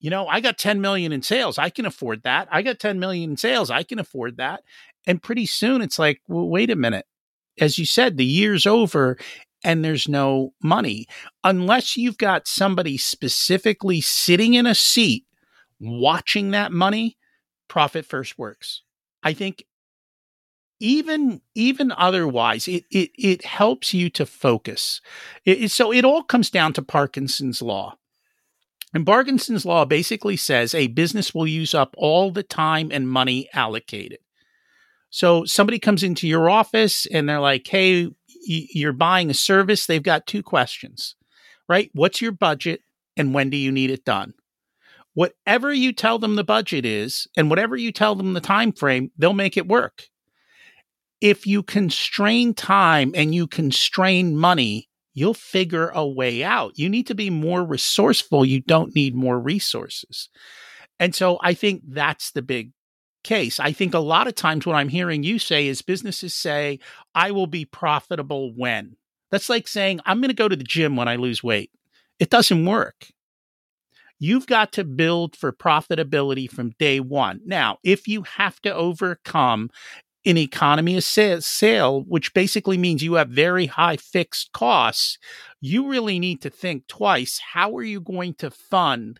You 0.00 0.10
know, 0.10 0.26
I 0.26 0.40
got 0.40 0.58
10 0.58 0.80
million 0.80 1.12
in 1.12 1.22
sales. 1.22 1.58
I 1.58 1.70
can 1.70 1.84
afford 1.86 2.22
that. 2.22 2.48
I 2.50 2.62
got 2.62 2.78
10 2.78 2.98
million 2.98 3.32
in 3.32 3.36
sales. 3.36 3.70
I 3.70 3.82
can 3.82 3.98
afford 3.98 4.38
that. 4.38 4.62
And 5.06 5.22
pretty 5.22 5.46
soon 5.46 5.82
it's 5.82 5.98
like, 5.98 6.20
well, 6.26 6.48
wait 6.48 6.70
a 6.70 6.76
minute. 6.76 7.06
As 7.60 7.78
you 7.78 7.84
said, 7.84 8.16
the 8.16 8.24
year's 8.24 8.66
over 8.66 9.18
and 9.64 9.84
there's 9.84 10.08
no 10.08 10.52
money 10.62 11.06
unless 11.44 11.96
you've 11.96 12.18
got 12.18 12.46
somebody 12.46 12.96
specifically 12.96 14.00
sitting 14.00 14.54
in 14.54 14.66
a 14.66 14.74
seat 14.74 15.24
watching 15.80 16.50
that 16.52 16.72
money. 16.72 17.16
Profit 17.68 18.04
first 18.04 18.38
works. 18.38 18.82
I 19.22 19.32
think 19.32 19.64
even 20.82 21.40
even 21.54 21.92
otherwise 21.92 22.66
it 22.66 22.84
it, 22.90 23.10
it 23.16 23.44
helps 23.44 23.94
you 23.94 24.10
to 24.10 24.26
focus 24.26 25.00
it, 25.44 25.70
so 25.70 25.92
it 25.92 26.04
all 26.04 26.24
comes 26.24 26.50
down 26.50 26.72
to 26.72 26.82
parkinson's 26.82 27.62
law 27.62 27.96
and 28.92 29.06
parkinson's 29.06 29.64
law 29.64 29.84
basically 29.84 30.36
says 30.36 30.74
a 30.74 30.88
business 30.88 31.32
will 31.32 31.46
use 31.46 31.72
up 31.72 31.94
all 31.96 32.32
the 32.32 32.42
time 32.42 32.90
and 32.92 33.08
money 33.08 33.48
allocated 33.54 34.18
so 35.08 35.44
somebody 35.44 35.78
comes 35.78 36.02
into 36.02 36.26
your 36.26 36.50
office 36.50 37.06
and 37.06 37.28
they're 37.28 37.38
like 37.38 37.66
hey 37.68 38.10
you're 38.44 38.92
buying 38.92 39.30
a 39.30 39.34
service 39.34 39.86
they've 39.86 40.02
got 40.02 40.26
two 40.26 40.42
questions 40.42 41.14
right? 41.68 41.90
What's 41.94 42.20
your 42.20 42.32
budget 42.32 42.80
and 43.16 43.32
when 43.32 43.50
do 43.50 43.56
you 43.56 43.72
need 43.72 43.90
it 43.90 44.04
done? 44.04 44.34
Whatever 45.14 45.72
you 45.72 45.92
tell 45.92 46.18
them 46.18 46.36
the 46.36 46.44
budget 46.44 46.84
is 46.84 47.26
and 47.36 47.50
whatever 47.50 47.76
you 47.76 47.92
tell 47.92 48.14
them 48.14 48.34
the 48.34 48.40
time 48.40 48.72
frame 48.72 49.10
they'll 49.16 49.32
make 49.32 49.56
it 49.56 49.68
work. 49.68 50.04
If 51.20 51.46
you 51.46 51.62
constrain 51.62 52.52
time 52.52 53.12
and 53.14 53.34
you 53.34 53.46
constrain 53.46 54.36
money 54.36 54.88
you'll 55.14 55.34
figure 55.34 55.90
a 55.90 56.06
way 56.06 56.42
out. 56.42 56.78
You 56.78 56.88
need 56.88 57.06
to 57.08 57.14
be 57.14 57.28
more 57.28 57.62
resourceful. 57.62 58.46
You 58.46 58.60
don't 58.60 58.94
need 58.94 59.14
more 59.14 59.38
resources. 59.38 60.30
And 60.98 61.14
so 61.14 61.38
i 61.42 61.54
think 61.54 61.82
that's 61.88 62.32
the 62.32 62.42
big 62.42 62.70
case 63.22 63.60
i 63.60 63.72
think 63.72 63.94
a 63.94 63.98
lot 63.98 64.26
of 64.26 64.34
times 64.34 64.66
what 64.66 64.76
i'm 64.76 64.88
hearing 64.88 65.22
you 65.22 65.38
say 65.38 65.66
is 65.66 65.82
businesses 65.82 66.34
say 66.34 66.78
i 67.14 67.30
will 67.30 67.46
be 67.46 67.64
profitable 67.64 68.52
when 68.54 68.96
that's 69.30 69.48
like 69.48 69.68
saying 69.68 70.00
i'm 70.06 70.20
going 70.20 70.28
to 70.28 70.34
go 70.34 70.48
to 70.48 70.56
the 70.56 70.64
gym 70.64 70.96
when 70.96 71.08
i 71.08 71.16
lose 71.16 71.42
weight 71.42 71.70
it 72.18 72.30
doesn't 72.30 72.66
work 72.66 73.08
You've 74.24 74.46
got 74.46 74.70
to 74.74 74.84
build 74.84 75.34
for 75.34 75.52
profitability 75.52 76.48
from 76.48 76.76
day 76.78 77.00
one. 77.00 77.40
Now, 77.44 77.78
if 77.82 78.06
you 78.06 78.22
have 78.22 78.62
to 78.62 78.72
overcome 78.72 79.68
an 80.24 80.38
economy 80.38 80.96
of 80.96 81.02
scale, 81.02 82.04
which 82.06 82.32
basically 82.32 82.78
means 82.78 83.02
you 83.02 83.14
have 83.14 83.30
very 83.30 83.66
high 83.66 83.96
fixed 83.96 84.52
costs, 84.52 85.18
you 85.60 85.88
really 85.88 86.20
need 86.20 86.40
to 86.42 86.50
think 86.50 86.86
twice. 86.86 87.40
How 87.52 87.76
are 87.76 87.82
you 87.82 88.00
going 88.00 88.34
to 88.34 88.52
fund 88.52 89.18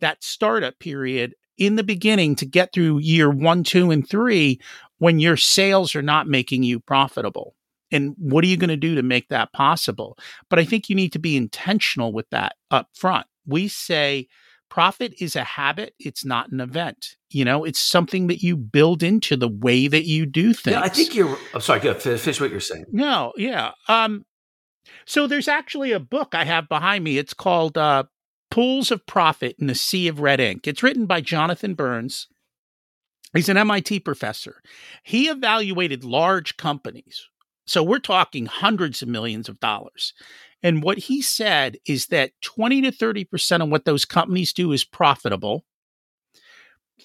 that 0.00 0.22
startup 0.22 0.78
period 0.78 1.34
in 1.58 1.76
the 1.76 1.84
beginning 1.84 2.34
to 2.36 2.46
get 2.46 2.72
through 2.72 2.98
year 2.98 3.30
one, 3.30 3.64
two, 3.64 3.90
and 3.90 4.08
three 4.08 4.60
when 4.98 5.18
your 5.18 5.36
sales 5.36 5.94
are 5.94 6.02
not 6.02 6.26
making 6.28 6.62
you 6.62 6.80
profitable? 6.80 7.54
And 7.92 8.14
what 8.18 8.42
are 8.42 8.48
you 8.48 8.56
going 8.56 8.68
to 8.68 8.76
do 8.76 8.94
to 8.96 9.02
make 9.02 9.28
that 9.28 9.52
possible? 9.52 10.18
But 10.48 10.58
I 10.58 10.64
think 10.64 10.88
you 10.88 10.96
need 10.96 11.12
to 11.12 11.18
be 11.18 11.36
intentional 11.36 12.12
with 12.12 12.28
that 12.30 12.56
up 12.70 12.88
front 12.94 13.26
we 13.46 13.68
say 13.68 14.28
profit 14.68 15.14
is 15.20 15.36
a 15.36 15.44
habit 15.44 15.94
it's 15.98 16.24
not 16.24 16.50
an 16.50 16.60
event. 16.60 17.16
You 17.30 17.44
know 17.44 17.64
it's 17.64 17.80
something 17.80 18.26
that 18.28 18.42
you 18.42 18.56
build 18.56 19.02
into 19.02 19.36
the 19.36 19.48
way 19.48 19.88
that 19.88 20.04
you 20.04 20.26
do 20.26 20.52
things 20.52 20.74
yeah, 20.74 20.82
i 20.82 20.88
think 20.88 21.14
you're 21.14 21.36
i'm 21.52 21.60
sorry 21.60 21.80
go 21.80 21.94
finish 21.94 22.40
what 22.40 22.50
you're 22.50 22.60
saying. 22.60 22.86
No 22.90 23.32
yeah 23.36 23.72
um 23.88 24.24
so 25.06 25.26
there's 25.26 25.48
actually 25.48 25.92
a 25.92 26.00
book 26.00 26.34
i 26.34 26.44
have 26.44 26.68
behind 26.68 27.04
me. 27.04 27.18
It's 27.18 27.34
called 27.34 27.76
uh 27.76 28.04
pools 28.50 28.90
of 28.90 29.06
profit 29.06 29.56
in 29.58 29.66
the 29.66 29.74
sea 29.74 30.08
of 30.08 30.20
red 30.20 30.40
ink. 30.40 30.66
It's 30.66 30.82
written 30.82 31.06
by 31.06 31.20
jonathan 31.20 31.74
Byrnes. 31.74 32.28
He's 33.32 33.48
an 33.48 33.66
mit 33.66 34.04
professor. 34.04 34.62
He 35.02 35.28
evaluated 35.28 36.04
large 36.04 36.56
companies. 36.56 37.28
So 37.66 37.82
we're 37.82 37.98
talking 37.98 38.46
hundreds 38.46 39.02
of 39.02 39.08
millions 39.08 39.48
of 39.48 39.58
dollars. 39.58 40.12
And 40.62 40.82
what 40.82 40.98
he 40.98 41.20
said 41.20 41.76
is 41.86 42.06
that 42.06 42.32
20 42.42 42.82
to 42.82 42.90
30% 42.90 43.62
of 43.62 43.68
what 43.68 43.84
those 43.84 44.04
companies 44.04 44.52
do 44.52 44.72
is 44.72 44.84
profitable, 44.84 45.64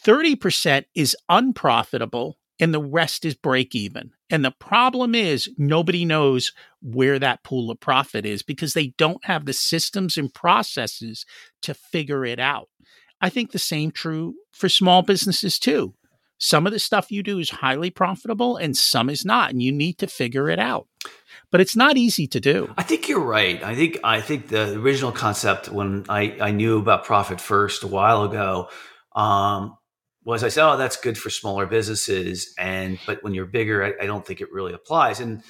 30% 0.06 0.86
is 0.96 1.16
unprofitable, 1.28 2.39
and 2.60 2.74
the 2.74 2.82
rest 2.82 3.26
is 3.26 3.36
break 3.36 3.74
even. 3.76 4.12
And 4.30 4.44
the 4.44 4.52
problem 4.52 5.16
is 5.16 5.50
nobody 5.58 6.06
knows 6.06 6.52
where 6.82 7.20
that 7.20 7.44
pool 7.44 7.72
of 7.72 7.80
profit 7.80 8.26
is 8.26 8.44
because 8.44 8.74
they 8.74 8.88
don't 8.98 9.24
have 9.26 9.46
the 9.46 9.54
systems 9.54 10.18
and 10.18 10.34
processes 10.34 11.26
to 11.62 11.74
figure 11.74 12.26
it 12.26 12.40
out. 12.40 12.70
I 13.22 13.30
think 13.30 13.52
the 13.52 13.60
same 13.60 13.92
true 13.92 14.36
for 14.52 14.70
small 14.70 15.02
businesses 15.02 15.60
too. 15.60 15.94
Some 16.38 16.66
of 16.66 16.72
the 16.72 16.80
stuff 16.80 17.12
you 17.12 17.22
do 17.22 17.40
is 17.40 17.50
highly 17.50 17.90
profitable 17.90 18.56
and 18.56 18.78
some 18.78 19.10
is 19.10 19.26
not, 19.26 19.50
and 19.50 19.62
you 19.62 19.74
need 19.74 19.98
to 19.98 20.08
figure 20.08 20.50
it 20.50 20.60
out 20.60 20.88
but 21.52 21.62
it's 21.62 21.76
not 21.76 21.98
easy 21.98 22.28
to 22.28 22.40
do. 22.40 22.74
I 22.78 22.84
think 22.84 23.08
you're 23.08 23.20
right. 23.20 23.64
I 23.64 23.76
think 23.76 23.98
I 24.04 24.22
think 24.22 24.50
the 24.50 24.74
original 24.80 25.12
concept 25.12 25.70
when 25.70 26.06
I, 26.10 26.38
I 26.40 26.52
knew 26.52 26.80
about 26.80 27.06
profit 27.06 27.42
first 27.42 27.84
a 27.84 27.88
while 27.88 28.24
ago 28.24 28.70
um, 29.16 29.76
was 30.30 30.44
I 30.44 30.50
said, 30.50 30.68
oh, 30.68 30.78
that's 30.78 30.98
good 30.98 31.18
for 31.18 31.30
smaller 31.30 31.66
businesses, 31.66 32.54
and 32.58 33.00
but 33.06 33.24
when 33.24 33.34
you're 33.34 33.46
bigger, 33.46 33.84
I, 33.84 34.04
I, 34.04 34.06
don't 34.06 34.26
think 34.26 34.42
it 34.42 34.52
really 34.52 34.74
applies. 34.74 35.20
And 35.20 35.44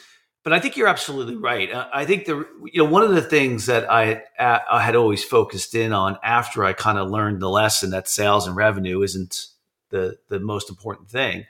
but 0.43 0.53
I 0.53 0.59
think 0.59 0.77
you're 0.77 0.88
absolutely 0.88 1.36
right. 1.36 1.71
Uh, 1.71 1.88
I 1.93 2.05
think 2.05 2.25
the 2.25 2.48
you 2.71 2.83
know 2.83 2.89
one 2.89 3.03
of 3.03 3.12
the 3.12 3.21
things 3.21 3.65
that 3.65 3.91
I 3.91 4.24
I 4.39 4.81
had 4.81 4.95
always 4.95 5.24
focused 5.24 5.75
in 5.75 5.91
on 5.93 6.17
after 6.24 6.63
I 6.63 6.74
kind 6.74 6.98
of 6.98 7.09
learned 7.09 7.41
the 7.41 7.50
lesson 7.50 7.91
that 7.91 8.07
sales 8.07 8.48
and 8.48 8.55
revenue 8.55 9.01
isn't 9.01 9.48
the 9.89 10.17
the 10.29 10.39
most 10.39 10.69
important 10.69 11.09
thing. 11.09 11.45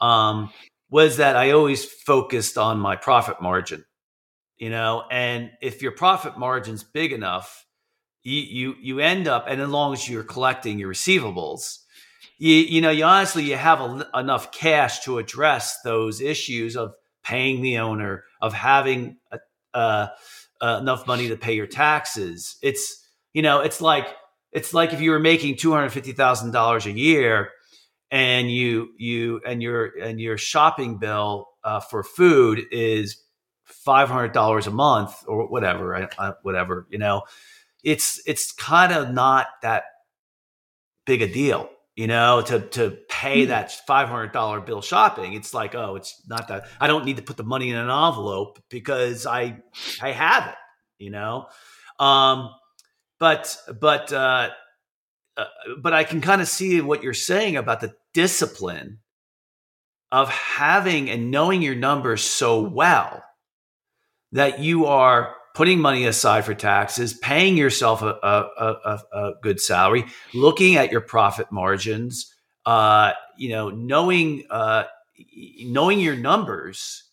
Um, 0.00 0.50
was 0.90 1.18
that 1.18 1.36
I 1.36 1.52
always 1.52 1.84
focused 1.84 2.58
on 2.58 2.78
my 2.78 2.96
profit 2.96 3.40
margin, 3.40 3.84
you 4.58 4.70
know, 4.70 5.04
and 5.10 5.50
if 5.60 5.82
your 5.82 5.92
profit 5.92 6.38
margin's 6.38 6.82
big 6.82 7.12
enough, 7.12 7.66
you 8.22 8.40
you 8.40 8.74
you 8.80 9.00
end 9.00 9.28
up, 9.28 9.46
and 9.48 9.60
as 9.60 9.68
long 9.68 9.92
as 9.92 10.08
you're 10.08 10.24
collecting 10.24 10.78
your 10.78 10.92
receivables, 10.92 11.78
you 12.40 12.54
you 12.56 12.80
know, 12.80 12.90
you 12.90 13.04
honestly 13.04 13.44
you 13.44 13.56
have 13.56 13.80
a, 13.80 14.08
enough 14.14 14.50
cash 14.50 15.00
to 15.04 15.18
address 15.18 15.80
those 15.82 16.20
issues 16.20 16.76
of 16.76 16.94
paying 17.22 17.60
the 17.60 17.78
owner, 17.78 18.24
of 18.40 18.54
having 18.54 19.18
a, 19.30 19.38
uh, 19.74 20.08
uh, 20.60 20.78
enough 20.80 21.06
money 21.06 21.28
to 21.28 21.36
pay 21.36 21.54
your 21.54 21.66
taxes. 21.66 22.56
It's 22.62 23.06
you 23.34 23.42
know, 23.42 23.60
it's 23.60 23.80
like 23.80 24.08
it's 24.52 24.74
like 24.74 24.92
if 24.94 25.00
you 25.00 25.10
were 25.10 25.20
making 25.20 25.56
two 25.56 25.72
hundred 25.72 25.90
fifty 25.90 26.12
thousand 26.12 26.52
dollars 26.52 26.86
a 26.86 26.92
year 26.92 27.50
and 28.10 28.50
you 28.50 28.88
you 28.98 29.40
and 29.46 29.62
your 29.62 29.92
and 30.00 30.18
your 30.18 30.38
shopping 30.38 30.98
bill 30.98 31.48
uh, 31.62 31.80
for 31.80 32.02
food 32.02 32.62
is 32.72 33.22
five 33.64 34.08
hundred 34.08 34.32
dollars 34.32 34.66
a 34.66 34.70
month 34.70 35.14
or 35.28 35.46
whatever, 35.46 35.94
I, 35.94 36.08
I, 36.18 36.32
whatever 36.42 36.86
you 36.90 36.98
know, 36.98 37.22
it's 37.84 38.20
it's 38.26 38.50
kind 38.50 38.92
of 38.92 39.12
not 39.12 39.46
that 39.62 39.84
big 41.04 41.22
a 41.22 41.28
deal, 41.28 41.68
you 41.96 42.06
know, 42.06 42.42
to 42.42 42.60
to 42.60 42.96
pay 43.08 43.42
mm-hmm. 43.42 43.50
that 43.50 43.72
five 43.86 44.08
hundred 44.08 44.32
dollar 44.32 44.60
bill 44.60 44.82
shopping. 44.82 45.34
It's 45.34 45.52
like, 45.52 45.74
oh, 45.74 45.96
it's 45.96 46.22
not 46.28 46.48
that 46.48 46.66
I 46.80 46.86
don't 46.86 47.04
need 47.04 47.16
to 47.16 47.22
put 47.22 47.36
the 47.36 47.44
money 47.44 47.70
in 47.70 47.76
an 47.76 47.90
envelope 47.90 48.62
because 48.68 49.26
I 49.26 49.58
I 50.00 50.12
have 50.12 50.48
it, 50.48 50.54
you 50.98 51.10
know. 51.10 51.46
Um, 51.98 52.50
but 53.18 53.56
but 53.80 54.12
uh, 54.12 54.50
uh, 55.36 55.44
but 55.82 55.92
I 55.92 56.04
can 56.04 56.20
kind 56.20 56.40
of 56.40 56.48
see 56.48 56.80
what 56.80 57.02
you're 57.02 57.14
saying 57.14 57.56
about 57.56 57.80
the 57.80 57.94
discipline 58.14 58.98
of 60.12 60.28
having 60.28 61.08
and 61.08 61.30
knowing 61.30 61.62
your 61.62 61.74
numbers 61.74 62.22
so 62.22 62.60
well 62.62 63.22
that 64.32 64.60
you 64.60 64.86
are 64.86 65.34
putting 65.54 65.80
money 65.80 66.06
aside 66.06 66.44
for 66.44 66.54
taxes, 66.54 67.14
paying 67.14 67.56
yourself 67.56 68.02
a, 68.02 68.18
a, 68.22 68.76
a, 68.84 69.00
a 69.12 69.32
good 69.42 69.60
salary, 69.60 70.04
looking 70.34 70.76
at 70.76 70.92
your 70.92 71.00
profit 71.00 71.50
margins, 71.50 72.34
uh, 72.66 73.12
you 73.36 73.50
know, 73.50 73.70
knowing 73.70 74.44
uh, 74.50 74.84
knowing 75.64 76.00
your 76.00 76.16
numbers. 76.16 77.04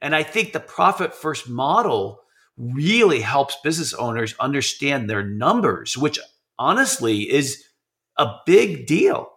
And 0.00 0.14
I 0.14 0.22
think 0.22 0.52
the 0.52 0.60
profit 0.60 1.14
first 1.14 1.48
model 1.48 2.20
really 2.56 3.20
helps 3.20 3.56
business 3.62 3.92
owners 3.94 4.34
understand 4.38 5.08
their 5.08 5.24
numbers, 5.24 5.96
which 5.96 6.18
honestly 6.58 7.30
is 7.30 7.64
a 8.18 8.28
big 8.46 8.86
deal. 8.86 9.30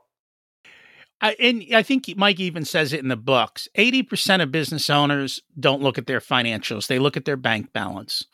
I, 1.22 1.36
and 1.40 1.64
I 1.74 1.84
think 1.84 2.14
Mike 2.16 2.40
even 2.40 2.64
says 2.66 2.94
it 2.94 3.02
in 3.02 3.10
the 3.10 3.18
books. 3.18 3.68
80% 3.78 4.42
of 4.42 4.52
business 4.52 4.90
owners 4.90 5.42
don't 5.60 5.82
look 5.82 5.98
at 5.98 6.08
their 6.08 6.20
financials, 6.22 6.88
they 6.88 7.00
look 7.00 7.18
at 7.18 7.26
their 7.26 7.38
bank 7.38 7.74
balance. 7.74 8.26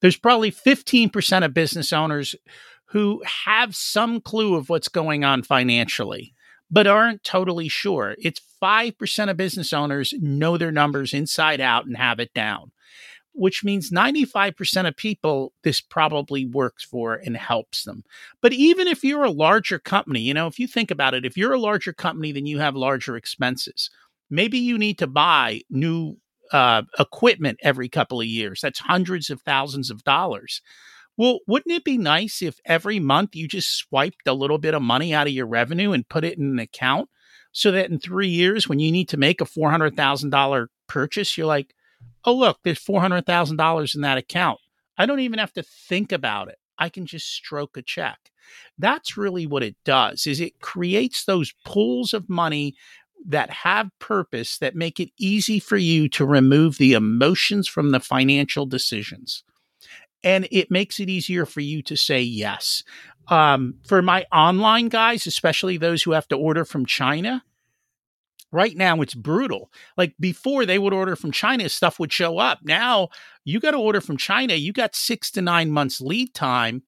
There's 0.00 0.16
probably 0.16 0.50
15% 0.50 1.44
of 1.44 1.52
business 1.52 1.92
owners 1.92 2.34
who 2.86 3.22
have 3.46 3.76
some 3.76 4.20
clue 4.20 4.56
of 4.56 4.70
what's 4.70 4.88
going 4.88 5.24
on 5.24 5.42
financially, 5.42 6.34
but 6.70 6.86
aren't 6.86 7.22
totally 7.22 7.68
sure. 7.68 8.16
It's 8.18 8.40
5% 8.62 9.30
of 9.30 9.36
business 9.36 9.72
owners 9.72 10.14
know 10.18 10.56
their 10.56 10.72
numbers 10.72 11.12
inside 11.12 11.60
out 11.60 11.84
and 11.86 11.96
have 11.96 12.18
it 12.18 12.32
down 12.32 12.72
which 13.40 13.64
means 13.64 13.90
95% 13.90 14.86
of 14.86 14.94
people 14.94 15.54
this 15.64 15.80
probably 15.80 16.44
works 16.44 16.84
for 16.84 17.14
and 17.14 17.38
helps 17.38 17.84
them. 17.84 18.04
But 18.42 18.52
even 18.52 18.86
if 18.86 19.02
you're 19.02 19.24
a 19.24 19.30
larger 19.30 19.78
company, 19.78 20.20
you 20.20 20.34
know, 20.34 20.46
if 20.46 20.58
you 20.58 20.66
think 20.66 20.90
about 20.90 21.14
it, 21.14 21.24
if 21.24 21.38
you're 21.38 21.54
a 21.54 21.58
larger 21.58 21.94
company, 21.94 22.32
then 22.32 22.44
you 22.44 22.58
have 22.58 22.76
larger 22.76 23.16
expenses. 23.16 23.88
Maybe 24.28 24.58
you 24.58 24.76
need 24.76 24.98
to 24.98 25.06
buy 25.06 25.62
new 25.70 26.18
uh, 26.52 26.82
equipment 26.98 27.58
every 27.62 27.88
couple 27.88 28.20
of 28.20 28.26
years. 28.26 28.60
That's 28.60 28.78
hundreds 28.78 29.30
of 29.30 29.40
thousands 29.40 29.90
of 29.90 30.04
dollars. 30.04 30.60
Well, 31.16 31.38
wouldn't 31.46 31.74
it 31.74 31.84
be 31.84 31.96
nice 31.96 32.42
if 32.42 32.58
every 32.66 33.00
month 33.00 33.34
you 33.34 33.48
just 33.48 33.74
swiped 33.74 34.28
a 34.28 34.34
little 34.34 34.58
bit 34.58 34.74
of 34.74 34.82
money 34.82 35.14
out 35.14 35.28
of 35.28 35.32
your 35.32 35.46
revenue 35.46 35.92
and 35.92 36.06
put 36.06 36.24
it 36.24 36.36
in 36.36 36.44
an 36.44 36.58
account 36.58 37.08
so 37.52 37.70
that 37.72 37.90
in 37.90 37.98
three 38.00 38.28
years, 38.28 38.68
when 38.68 38.80
you 38.80 38.92
need 38.92 39.08
to 39.08 39.16
make 39.16 39.40
a 39.40 39.46
$400,000 39.46 40.66
purchase, 40.88 41.38
you're 41.38 41.46
like, 41.46 41.74
oh, 42.24 42.34
look, 42.34 42.58
there's 42.62 42.84
$400,000 42.84 43.94
in 43.94 44.00
that 44.02 44.18
account. 44.18 44.60
I 44.98 45.06
don't 45.06 45.20
even 45.20 45.38
have 45.38 45.52
to 45.54 45.62
think 45.62 46.12
about 46.12 46.48
it. 46.48 46.58
I 46.78 46.88
can 46.88 47.06
just 47.06 47.32
stroke 47.32 47.76
a 47.76 47.82
check. 47.82 48.18
That's 48.78 49.16
really 49.16 49.46
what 49.46 49.62
it 49.62 49.76
does 49.84 50.26
is 50.26 50.40
it 50.40 50.60
creates 50.60 51.24
those 51.24 51.54
pools 51.64 52.12
of 52.12 52.28
money 52.28 52.74
that 53.26 53.50
have 53.50 53.90
purpose 53.98 54.58
that 54.58 54.74
make 54.74 54.98
it 54.98 55.10
easy 55.18 55.60
for 55.60 55.76
you 55.76 56.08
to 56.08 56.24
remove 56.24 56.78
the 56.78 56.94
emotions 56.94 57.68
from 57.68 57.90
the 57.90 58.00
financial 58.00 58.66
decisions. 58.66 59.44
And 60.24 60.48
it 60.50 60.70
makes 60.70 61.00
it 61.00 61.08
easier 61.08 61.46
for 61.46 61.60
you 61.60 61.82
to 61.82 61.96
say 61.96 62.20
yes. 62.20 62.82
Um, 63.28 63.74
for 63.86 64.02
my 64.02 64.26
online 64.32 64.88
guys, 64.88 65.26
especially 65.26 65.76
those 65.76 66.02
who 66.02 66.12
have 66.12 66.28
to 66.28 66.36
order 66.36 66.64
from 66.64 66.86
China, 66.86 67.44
right 68.52 68.76
now 68.76 69.00
it's 69.00 69.14
brutal. 69.14 69.70
Like 69.96 70.14
before, 70.18 70.66
they 70.66 70.78
would 70.78 70.92
order 70.92 71.16
from 71.16 71.32
China, 71.32 71.68
stuff 71.68 71.98
would 71.98 72.12
show 72.12 72.38
up. 72.38 72.60
Now 72.62 73.08
you 73.44 73.60
got 73.60 73.72
to 73.72 73.78
order 73.78 74.00
from 74.00 74.16
China, 74.16 74.54
you 74.54 74.72
got 74.72 74.94
six 74.94 75.30
to 75.32 75.42
nine 75.42 75.70
months 75.70 76.00
lead 76.00 76.34
time. 76.34 76.82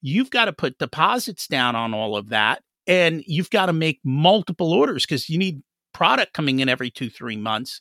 You've 0.00 0.30
got 0.30 0.46
to 0.46 0.52
put 0.52 0.78
deposits 0.78 1.46
down 1.46 1.76
on 1.76 1.94
all 1.94 2.16
of 2.16 2.30
that. 2.30 2.62
And 2.86 3.22
you've 3.26 3.50
got 3.50 3.66
to 3.66 3.72
make 3.72 4.00
multiple 4.02 4.72
orders 4.72 5.06
because 5.06 5.28
you 5.28 5.38
need 5.38 5.62
product 5.94 6.32
coming 6.32 6.58
in 6.58 6.68
every 6.68 6.90
two, 6.90 7.08
three 7.08 7.36
months. 7.36 7.80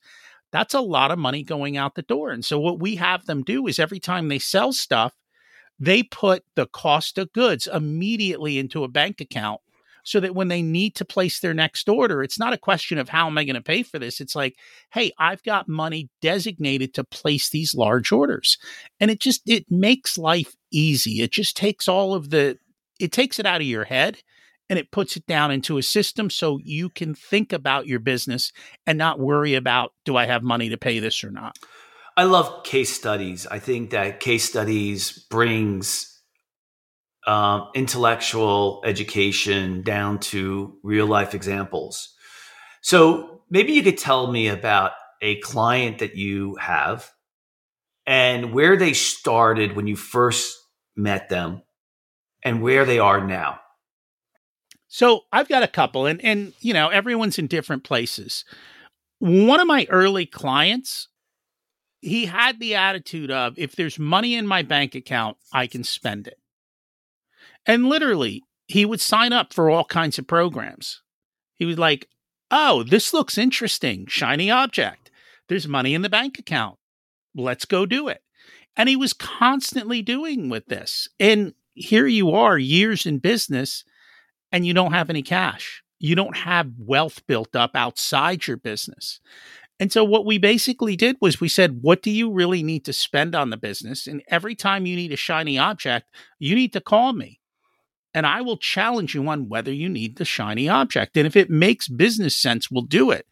That's 0.51 0.73
a 0.73 0.81
lot 0.81 1.11
of 1.11 1.17
money 1.17 1.43
going 1.43 1.77
out 1.77 1.95
the 1.95 2.03
door. 2.03 2.29
And 2.29 2.45
so, 2.45 2.59
what 2.59 2.79
we 2.79 2.97
have 2.97 3.25
them 3.25 3.41
do 3.41 3.65
is 3.67 3.79
every 3.79 3.99
time 3.99 4.27
they 4.27 4.37
sell 4.37 4.73
stuff, 4.73 5.13
they 5.79 6.03
put 6.03 6.43
the 6.55 6.67
cost 6.67 7.17
of 7.17 7.33
goods 7.33 7.67
immediately 7.67 8.59
into 8.59 8.83
a 8.83 8.89
bank 8.89 9.19
account 9.21 9.61
so 10.03 10.19
that 10.19 10.35
when 10.35 10.47
they 10.47 10.61
need 10.61 10.95
to 10.95 11.05
place 11.05 11.39
their 11.39 11.53
next 11.53 11.87
order, 11.89 12.23
it's 12.23 12.39
not 12.39 12.53
a 12.53 12.57
question 12.57 12.97
of 12.97 13.09
how 13.09 13.27
am 13.27 13.37
I 13.37 13.43
going 13.43 13.55
to 13.55 13.61
pay 13.61 13.83
for 13.83 13.99
this? 13.99 14.19
It's 14.19 14.35
like, 14.35 14.55
hey, 14.93 15.11
I've 15.17 15.43
got 15.43 15.67
money 15.67 16.09
designated 16.21 16.93
to 16.95 17.03
place 17.03 17.49
these 17.49 17.75
large 17.75 18.11
orders. 18.11 18.57
And 18.99 19.11
it 19.11 19.19
just 19.19 19.41
it 19.47 19.65
makes 19.69 20.17
life 20.17 20.55
easy. 20.71 21.21
It 21.21 21.31
just 21.31 21.55
takes 21.55 21.87
all 21.87 22.13
of 22.13 22.29
the 22.29 22.57
it 22.99 23.11
takes 23.11 23.39
it 23.39 23.45
out 23.45 23.61
of 23.61 23.67
your 23.67 23.85
head 23.85 24.19
and 24.69 24.79
it 24.79 24.91
puts 24.91 25.17
it 25.17 25.25
down 25.25 25.51
into 25.51 25.77
a 25.77 25.83
system 25.83 26.29
so 26.29 26.59
you 26.63 26.89
can 26.89 27.13
think 27.13 27.51
about 27.51 27.87
your 27.87 27.99
business 27.99 28.53
and 28.87 28.97
not 28.97 29.19
worry 29.19 29.55
about 29.55 29.91
do 30.05 30.15
I 30.15 30.25
have 30.25 30.43
money 30.43 30.69
to 30.69 30.77
pay 30.77 30.99
this 30.99 31.23
or 31.23 31.31
not. 31.31 31.57
I 32.15 32.23
love 32.23 32.63
case 32.63 32.93
studies. 32.93 33.47
I 33.47 33.59
think 33.59 33.89
that 33.89 34.19
case 34.19 34.47
studies 34.47 35.25
brings 35.29 36.10
um, 37.27 37.69
intellectual 37.75 38.81
education 38.85 39.83
down 39.83 40.19
to 40.19 40.77
real 40.83 41.05
life 41.05 41.33
examples. 41.33 42.13
So 42.81 43.43
maybe 43.49 43.73
you 43.73 43.83
could 43.83 43.97
tell 43.97 44.31
me 44.31 44.47
about 44.47 44.91
a 45.21 45.39
client 45.41 45.99
that 45.99 46.15
you 46.15 46.55
have 46.55 47.11
and 48.07 48.53
where 48.53 48.75
they 48.75 48.93
started 48.93 49.75
when 49.75 49.87
you 49.87 49.95
first 49.95 50.57
met 50.95 51.29
them 51.29 51.61
and 52.43 52.61
where 52.61 52.85
they 52.85 52.99
are 52.99 53.25
now. 53.25 53.59
So 54.87 55.21
I've 55.31 55.47
got 55.47 55.63
a 55.63 55.67
couple 55.67 56.05
and 56.05 56.19
and 56.23 56.53
you 56.59 56.73
know 56.73 56.89
everyone's 56.89 57.39
in 57.39 57.47
different 57.47 57.83
places. 57.83 58.43
One 59.19 59.59
of 59.59 59.67
my 59.67 59.87
early 59.89 60.25
clients 60.25 61.07
he 62.01 62.25
had 62.25 62.59
the 62.59 62.75
attitude 62.75 63.31
of 63.31 63.57
if 63.57 63.75
there's 63.75 63.99
money 63.99 64.35
in 64.35 64.47
my 64.47 64.63
bank 64.63 64.95
account, 64.95 65.37
I 65.53 65.67
can 65.67 65.83
spend 65.83 66.27
it. 66.27 66.39
And 67.65 67.87
literally, 67.87 68.43
he 68.67 68.85
would 68.85 69.01
sign 69.01 69.33
up 69.33 69.53
for 69.53 69.69
all 69.69 69.85
kinds 69.85 70.17
of 70.17 70.27
programs. 70.27 71.01
He 71.55 71.65
was 71.65 71.77
like, 71.77 72.07
"Oh, 72.49 72.83
this 72.83 73.13
looks 73.13 73.37
interesting, 73.37 74.05
shiny 74.07 74.49
object. 74.49 75.11
There's 75.47 75.67
money 75.67 75.93
in 75.93 76.01
the 76.01 76.09
bank 76.09 76.39
account. 76.39 76.77
Let's 77.35 77.65
go 77.65 77.85
do 77.85 78.07
it." 78.07 78.21
And 78.75 78.87
he 78.89 78.95
was 78.95 79.13
constantly 79.13 80.01
doing 80.01 80.49
with 80.49 80.65
this. 80.67 81.09
And 81.19 81.53
here 81.73 82.07
you 82.07 82.31
are, 82.31 82.57
years 82.57 83.05
in 83.05 83.19
business, 83.19 83.83
and 84.51 84.65
you 84.65 84.73
don't 84.73 84.93
have 84.93 85.09
any 85.09 85.21
cash. 85.21 85.83
You 85.99 86.15
don't 86.15 86.37
have 86.37 86.71
wealth 86.79 87.25
built 87.27 87.55
up 87.55 87.71
outside 87.75 88.47
your 88.47 88.57
business. 88.57 89.19
And 89.79 89.91
so 89.91 90.03
what 90.03 90.25
we 90.25 90.37
basically 90.37 90.95
did 90.95 91.17
was 91.21 91.41
we 91.41 91.49
said, 91.49 91.81
what 91.81 92.01
do 92.01 92.11
you 92.11 92.31
really 92.31 92.61
need 92.63 92.85
to 92.85 92.93
spend 92.93 93.35
on 93.35 93.49
the 93.49 93.57
business? 93.57 94.07
And 94.07 94.21
every 94.27 94.55
time 94.55 94.85
you 94.85 94.95
need 94.95 95.11
a 95.11 95.17
shiny 95.17 95.57
object, 95.57 96.07
you 96.39 96.55
need 96.55 96.71
to 96.73 96.81
call 96.81 97.13
me. 97.13 97.40
And 98.13 98.25
I 98.25 98.41
will 98.41 98.57
challenge 98.57 99.15
you 99.15 99.27
on 99.27 99.49
whether 99.49 99.71
you 99.71 99.87
need 99.87 100.17
the 100.17 100.25
shiny 100.25 100.67
object. 100.67 101.15
And 101.15 101.25
if 101.25 101.35
it 101.35 101.49
makes 101.49 101.87
business 101.87 102.35
sense, 102.35 102.69
we'll 102.69 102.83
do 102.83 103.11
it. 103.11 103.25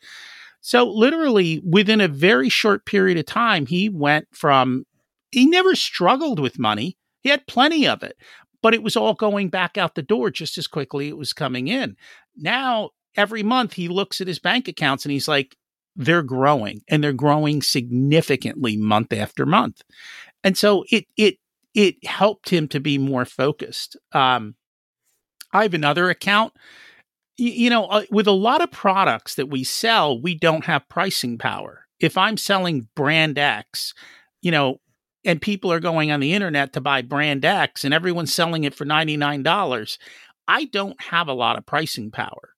So 0.61 0.85
literally 0.85 1.61
within 1.65 2.01
a 2.01 2.07
very 2.07 2.49
short 2.49 2.85
period 2.85 3.17
of 3.17 3.25
time, 3.25 3.65
he 3.65 3.89
went 3.89 4.27
from 4.31 4.85
he 5.31 5.45
never 5.45 5.75
struggled 5.75 6.39
with 6.39 6.59
money. 6.59 6.97
He 7.21 7.29
had 7.29 7.47
plenty 7.47 7.87
of 7.87 8.03
it, 8.03 8.17
but 8.61 8.73
it 8.73 8.83
was 8.83 8.95
all 8.95 9.13
going 9.13 9.49
back 9.49 9.77
out 9.77 9.95
the 9.95 10.01
door 10.01 10.31
just 10.31 10.57
as 10.57 10.67
quickly 10.67 11.07
it 11.07 11.17
was 11.17 11.33
coming 11.33 11.67
in. 11.67 11.95
Now 12.35 12.91
every 13.15 13.43
month 13.43 13.73
he 13.73 13.87
looks 13.87 14.21
at 14.21 14.27
his 14.27 14.39
bank 14.39 14.67
accounts 14.67 15.05
and 15.05 15.11
he's 15.11 15.27
like, 15.27 15.55
they're 15.95 16.23
growing 16.23 16.81
and 16.87 17.03
they're 17.03 17.13
growing 17.13 17.61
significantly 17.61 18.77
month 18.77 19.11
after 19.11 19.45
month. 19.45 19.81
And 20.43 20.57
so 20.57 20.85
it 20.89 21.05
it 21.17 21.35
it 21.73 22.05
helped 22.05 22.49
him 22.49 22.67
to 22.69 22.79
be 22.79 22.97
more 22.97 23.25
focused. 23.25 23.97
Um, 24.13 24.55
I 25.51 25.63
have 25.63 25.73
another 25.73 26.09
account. 26.09 26.53
You, 27.37 27.51
you 27.51 27.69
know, 27.69 27.85
uh, 27.85 28.03
with 28.11 28.27
a 28.27 28.31
lot 28.31 28.61
of 28.61 28.71
products 28.71 29.35
that 29.35 29.49
we 29.49 29.63
sell, 29.63 30.19
we 30.19 30.35
don't 30.35 30.65
have 30.65 30.89
pricing 30.89 31.37
power. 31.37 31.85
If 31.99 32.17
I'm 32.17 32.37
selling 32.37 32.87
brand 32.95 33.37
X, 33.37 33.93
you 34.41 34.51
know, 34.51 34.79
and 35.25 35.41
people 35.41 35.71
are 35.71 35.79
going 35.81 36.11
on 36.11 36.19
the 36.19 36.33
internet 36.33 36.73
to 36.73 36.81
buy 36.81 37.01
brand 37.01 37.43
X 37.43 37.83
and 37.83 37.93
everyone's 37.93 38.33
selling 38.33 38.63
it 38.63 38.73
for 38.73 38.85
$99, 38.85 39.97
I 40.47 40.65
don't 40.65 40.99
have 41.01 41.27
a 41.27 41.33
lot 41.33 41.57
of 41.57 41.65
pricing 41.65 42.09
power. 42.09 42.55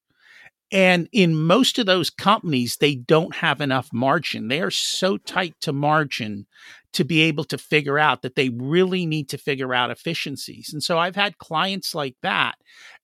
And 0.72 1.10
in 1.12 1.36
most 1.36 1.80
of 1.80 1.86
those 1.86 2.10
companies, 2.10 2.78
they 2.78 2.96
don't 2.96 3.36
have 3.36 3.60
enough 3.60 3.90
margin. 3.92 4.48
They 4.48 4.62
are 4.62 4.72
so 4.72 5.18
tight 5.18 5.56
to 5.62 5.74
margin 5.74 6.48
to 6.94 7.04
be 7.04 7.22
able 7.22 7.44
to 7.46 7.58
figure 7.58 8.00
out 8.00 8.22
that 8.22 8.36
they 8.36 8.50
really 8.50 9.06
need 9.06 9.30
to 9.30 9.38
figure 9.38 9.74
out 9.74 9.92
efficiencies. 9.92 10.72
And 10.74 10.84
so 10.84 10.98
I've 10.98 11.16
had 11.16 11.38
clients 11.38 11.96
like 11.96 12.16
that, 12.22 12.56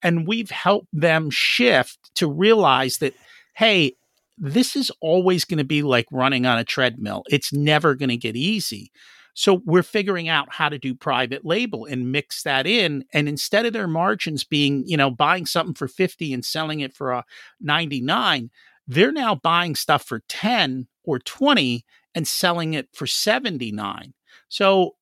and 0.01 0.27
we've 0.27 0.49
helped 0.49 0.89
them 0.93 1.29
shift 1.29 1.97
to 2.15 2.27
realize 2.27 2.97
that, 2.97 3.13
hey, 3.55 3.93
this 4.37 4.75
is 4.75 4.91
always 5.01 5.45
going 5.45 5.57
to 5.57 5.63
be 5.63 5.81
like 5.81 6.05
running 6.11 6.45
on 6.45 6.57
a 6.57 6.63
treadmill. 6.63 7.23
It's 7.29 7.51
never 7.51 7.95
going 7.95 8.09
to 8.09 8.17
get 8.17 8.35
easy. 8.35 8.91
So 9.39 9.61
we're 9.65 9.83
figuring 9.83 10.29
out 10.29 10.51
how 10.51 10.67
to 10.67 10.79
do 10.79 10.95
private 10.95 11.45
label 11.45 11.85
and 11.85 12.11
mix 12.11 12.41
that 12.41 12.65
in. 12.65 13.05
And 13.13 13.29
instead 13.29 13.67
of 13.67 13.73
their 13.73 13.87
margins 13.87 14.43
being, 14.43 14.83
you 14.87 14.97
know, 14.97 15.11
buying 15.11 15.45
something 15.45 15.75
for 15.75 15.87
50 15.87 16.33
and 16.33 16.43
selling 16.43 16.79
it 16.79 16.91
for 16.91 17.11
a 17.11 17.23
99, 17.61 18.49
they're 18.87 19.11
now 19.11 19.35
buying 19.35 19.75
stuff 19.75 20.03
for 20.03 20.23
10 20.27 20.87
or 21.03 21.19
20 21.19 21.85
and 22.15 22.27
selling 22.27 22.73
it 22.73 22.89
for 22.93 23.05
79. 23.05 24.15
So 24.49 24.95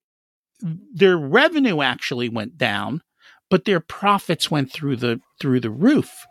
their 0.60 1.18
revenue 1.18 1.82
actually 1.82 2.28
went 2.28 2.58
down, 2.58 3.04
but 3.50 3.64
their 3.64 3.80
profits 3.80 4.52
went 4.52 4.70
through 4.70 4.98
the 4.98 5.22
through 5.40 5.62
the 5.62 5.72
roof. 5.72 6.26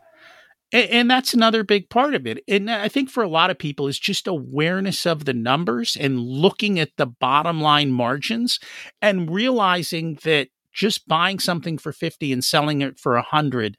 And, 0.75 0.89
and, 0.89 1.11
that's 1.11 1.33
another 1.33 1.63
big 1.63 1.89
part 1.89 2.15
of 2.15 2.27
it. 2.27 2.43
And 2.49 2.69
I 2.69 2.89
think 2.89 3.09
for 3.09 3.23
a 3.23 3.29
lot 3.29 3.49
of 3.49 3.57
people 3.57 3.87
is 3.87 3.97
just 3.97 4.27
awareness 4.27 5.05
of 5.05 5.23
the 5.23 5.33
numbers 5.33 5.95
and 5.97 6.19
looking 6.19 6.79
at 6.79 6.97
the 6.97 7.05
bottom 7.05 7.61
line 7.61 7.91
margins 7.91 8.59
and 9.01 9.31
realizing 9.31 10.19
that 10.23 10.49
just 10.73 11.07
buying 11.07 11.39
something 11.39 11.77
for 11.77 11.93
50 11.93 12.33
and 12.33 12.43
selling 12.43 12.81
it 12.81 12.99
for 12.99 13.13
100 13.13 13.77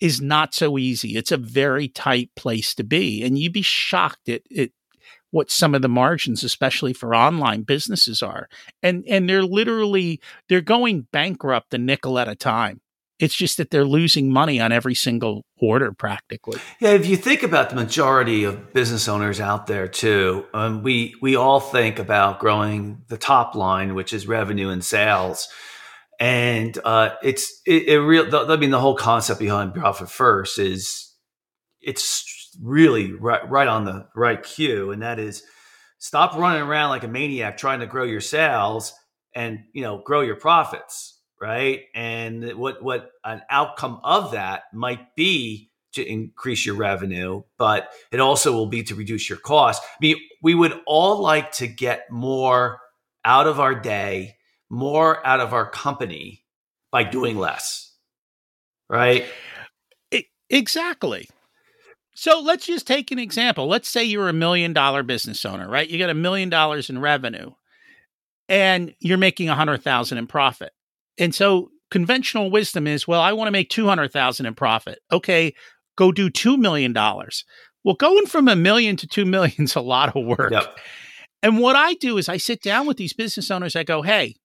is 0.00 0.22
not 0.22 0.54
so 0.54 0.78
easy. 0.78 1.18
It's 1.18 1.32
a 1.32 1.36
very 1.36 1.88
tight 1.88 2.30
place 2.34 2.74
to 2.76 2.84
be. 2.84 3.22
And 3.22 3.36
you'd 3.36 3.52
be 3.52 3.60
shocked 3.60 4.30
at, 4.30 4.40
at 4.56 4.70
what 5.32 5.50
some 5.50 5.74
of 5.74 5.82
the 5.82 5.88
margins, 5.88 6.42
especially 6.42 6.94
for 6.94 7.14
online 7.14 7.60
businesses 7.62 8.22
are. 8.22 8.48
And 8.82 9.04
and 9.06 9.28
they're 9.28 9.42
literally 9.42 10.20
they're 10.48 10.62
going 10.62 11.08
bankrupt 11.12 11.74
a 11.74 11.78
nickel 11.78 12.18
at 12.18 12.28
a 12.28 12.34
time. 12.34 12.80
It's 13.24 13.34
just 13.34 13.56
that 13.56 13.70
they're 13.70 13.86
losing 13.86 14.30
money 14.30 14.60
on 14.60 14.70
every 14.70 14.94
single 14.94 15.46
order 15.58 15.92
practically. 15.92 16.60
Yeah, 16.78 16.90
if 16.90 17.06
you 17.06 17.16
think 17.16 17.42
about 17.42 17.70
the 17.70 17.76
majority 17.76 18.44
of 18.44 18.74
business 18.74 19.08
owners 19.08 19.40
out 19.40 19.66
there 19.66 19.88
too, 19.88 20.44
um, 20.52 20.82
we 20.82 21.14
we 21.22 21.34
all 21.34 21.58
think 21.58 21.98
about 21.98 22.38
growing 22.38 23.02
the 23.08 23.16
top 23.16 23.54
line, 23.54 23.94
which 23.94 24.12
is 24.12 24.26
revenue 24.26 24.68
and 24.68 24.84
sales, 24.84 25.48
and 26.20 26.78
uh, 26.84 27.14
it's 27.22 27.62
it, 27.64 27.88
it 27.88 27.98
real. 27.98 28.28
I 28.34 28.56
mean, 28.56 28.70
the 28.70 28.80
whole 28.80 28.94
concept 28.94 29.40
behind 29.40 29.72
profit 29.72 30.10
first 30.10 30.58
is 30.58 31.10
it's 31.80 32.52
really 32.62 33.12
right 33.12 33.48
right 33.50 33.68
on 33.68 33.86
the 33.86 34.06
right 34.14 34.42
cue, 34.42 34.90
and 34.90 35.00
that 35.00 35.18
is 35.18 35.42
stop 35.96 36.36
running 36.36 36.60
around 36.60 36.90
like 36.90 37.04
a 37.04 37.08
maniac 37.08 37.56
trying 37.56 37.80
to 37.80 37.86
grow 37.86 38.04
your 38.04 38.20
sales 38.20 38.92
and 39.34 39.60
you 39.72 39.80
know 39.80 40.02
grow 40.04 40.20
your 40.20 40.36
profits 40.36 41.13
right? 41.40 41.82
And 41.94 42.54
what 42.54 42.82
what 42.82 43.10
an 43.24 43.42
outcome 43.50 44.00
of 44.02 44.32
that 44.32 44.64
might 44.72 45.14
be 45.14 45.70
to 45.92 46.04
increase 46.04 46.66
your 46.66 46.74
revenue, 46.74 47.42
but 47.56 47.88
it 48.10 48.20
also 48.20 48.52
will 48.52 48.66
be 48.66 48.82
to 48.82 48.94
reduce 48.94 49.28
your 49.28 49.38
cost. 49.38 49.82
I 49.84 49.96
mean, 50.00 50.16
we 50.42 50.54
would 50.54 50.80
all 50.86 51.20
like 51.20 51.52
to 51.52 51.66
get 51.66 52.10
more 52.10 52.80
out 53.24 53.46
of 53.46 53.60
our 53.60 53.74
day, 53.74 54.36
more 54.70 55.24
out 55.26 55.40
of 55.40 55.52
our 55.52 55.70
company 55.70 56.44
by 56.90 57.04
doing 57.04 57.36
less. 57.38 57.92
Right? 58.88 59.26
Exactly. 60.50 61.28
So 62.14 62.40
let's 62.40 62.66
just 62.66 62.86
take 62.86 63.10
an 63.10 63.18
example. 63.18 63.66
Let's 63.66 63.88
say 63.88 64.04
you're 64.04 64.28
a 64.28 64.32
million 64.32 64.72
dollar 64.72 65.02
business 65.02 65.44
owner, 65.44 65.68
right? 65.68 65.88
You 65.88 65.98
got 65.98 66.10
a 66.10 66.14
million 66.14 66.48
dollars 66.48 66.88
in 66.88 67.00
revenue 67.00 67.50
and 68.48 68.94
you're 69.00 69.18
making 69.18 69.48
a 69.48 69.54
hundred 69.54 69.82
thousand 69.82 70.18
in 70.18 70.26
profit. 70.26 70.72
And 71.18 71.34
so 71.34 71.70
conventional 71.90 72.50
wisdom 72.50 72.86
is, 72.86 73.06
well, 73.06 73.20
I 73.20 73.32
want 73.32 73.48
to 73.48 73.52
make 73.52 73.70
200,000 73.70 74.46
in 74.46 74.54
profit. 74.54 74.98
Okay, 75.12 75.54
go 75.96 76.12
do 76.12 76.30
$2 76.30 76.58
million. 76.58 76.92
Well, 77.84 77.94
going 77.94 78.26
from 78.26 78.48
a 78.48 78.56
million 78.56 78.96
to 78.96 79.06
2 79.06 79.24
million 79.24 79.54
is 79.64 79.76
a 79.76 79.80
lot 79.80 80.16
of 80.16 80.24
work. 80.24 80.52
Yep. 80.52 80.78
And 81.42 81.58
what 81.58 81.76
I 81.76 81.92
do 81.94 82.16
is 82.16 82.28
I 82.28 82.38
sit 82.38 82.62
down 82.62 82.86
with 82.86 82.96
these 82.96 83.12
business 83.12 83.50
owners. 83.50 83.76
I 83.76 83.82
go, 83.82 84.00
"Hey, 84.00 84.36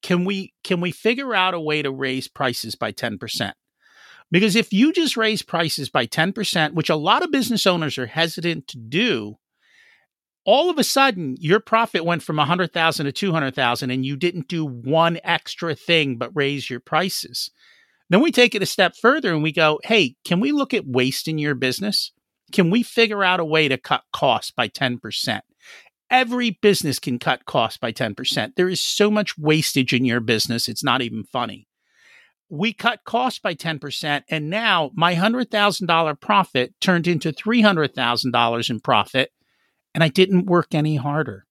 can 0.00 0.24
we 0.24 0.54
can 0.62 0.80
we 0.80 0.92
figure 0.92 1.34
out 1.34 1.54
a 1.54 1.60
way 1.60 1.82
to 1.82 1.90
raise 1.90 2.28
prices 2.28 2.76
by 2.76 2.92
10%?" 2.92 3.52
Because 4.30 4.54
if 4.54 4.72
you 4.72 4.92
just 4.92 5.16
raise 5.16 5.42
prices 5.42 5.88
by 5.88 6.06
10%, 6.06 6.74
which 6.74 6.88
a 6.88 6.94
lot 6.94 7.24
of 7.24 7.32
business 7.32 7.66
owners 7.66 7.98
are 7.98 8.06
hesitant 8.06 8.68
to 8.68 8.76
do, 8.76 9.38
all 10.46 10.70
of 10.70 10.78
a 10.78 10.84
sudden 10.84 11.36
your 11.40 11.60
profit 11.60 12.04
went 12.04 12.22
from 12.22 12.36
100,000 12.36 13.04
to 13.04 13.12
200,000 13.12 13.90
and 13.90 14.06
you 14.06 14.16
didn't 14.16 14.48
do 14.48 14.64
one 14.64 15.18
extra 15.24 15.74
thing 15.74 16.16
but 16.16 16.30
raise 16.34 16.70
your 16.70 16.80
prices. 16.80 17.50
Then 18.08 18.22
we 18.22 18.30
take 18.30 18.54
it 18.54 18.62
a 18.62 18.66
step 18.66 18.94
further 18.96 19.34
and 19.34 19.42
we 19.42 19.50
go, 19.52 19.80
"Hey, 19.84 20.14
can 20.24 20.38
we 20.38 20.52
look 20.52 20.72
at 20.72 20.86
waste 20.86 21.26
in 21.26 21.38
your 21.38 21.56
business? 21.56 22.12
Can 22.52 22.70
we 22.70 22.84
figure 22.84 23.24
out 23.24 23.40
a 23.40 23.44
way 23.44 23.66
to 23.66 23.76
cut 23.76 24.04
costs 24.12 24.52
by 24.52 24.68
10%?" 24.68 25.42
Every 26.08 26.50
business 26.50 27.00
can 27.00 27.18
cut 27.18 27.46
costs 27.46 27.78
by 27.78 27.90
10%. 27.90 28.54
There 28.54 28.68
is 28.68 28.80
so 28.80 29.10
much 29.10 29.36
wastage 29.36 29.92
in 29.92 30.04
your 30.04 30.20
business, 30.20 30.68
it's 30.68 30.84
not 30.84 31.02
even 31.02 31.24
funny. 31.24 31.66
We 32.48 32.72
cut 32.72 33.00
costs 33.04 33.40
by 33.40 33.54
10%, 33.54 34.24
and 34.30 34.48
now 34.48 34.92
my 34.94 35.14
$100,000 35.14 36.14
profit 36.14 36.74
turned 36.80 37.08
into 37.08 37.32
$300,000 37.32 38.70
in 38.70 38.78
profit 38.78 39.32
and 39.96 40.04
I 40.04 40.08
didn't 40.08 40.44
work 40.44 40.74
any 40.74 40.96
harder. 40.96 41.46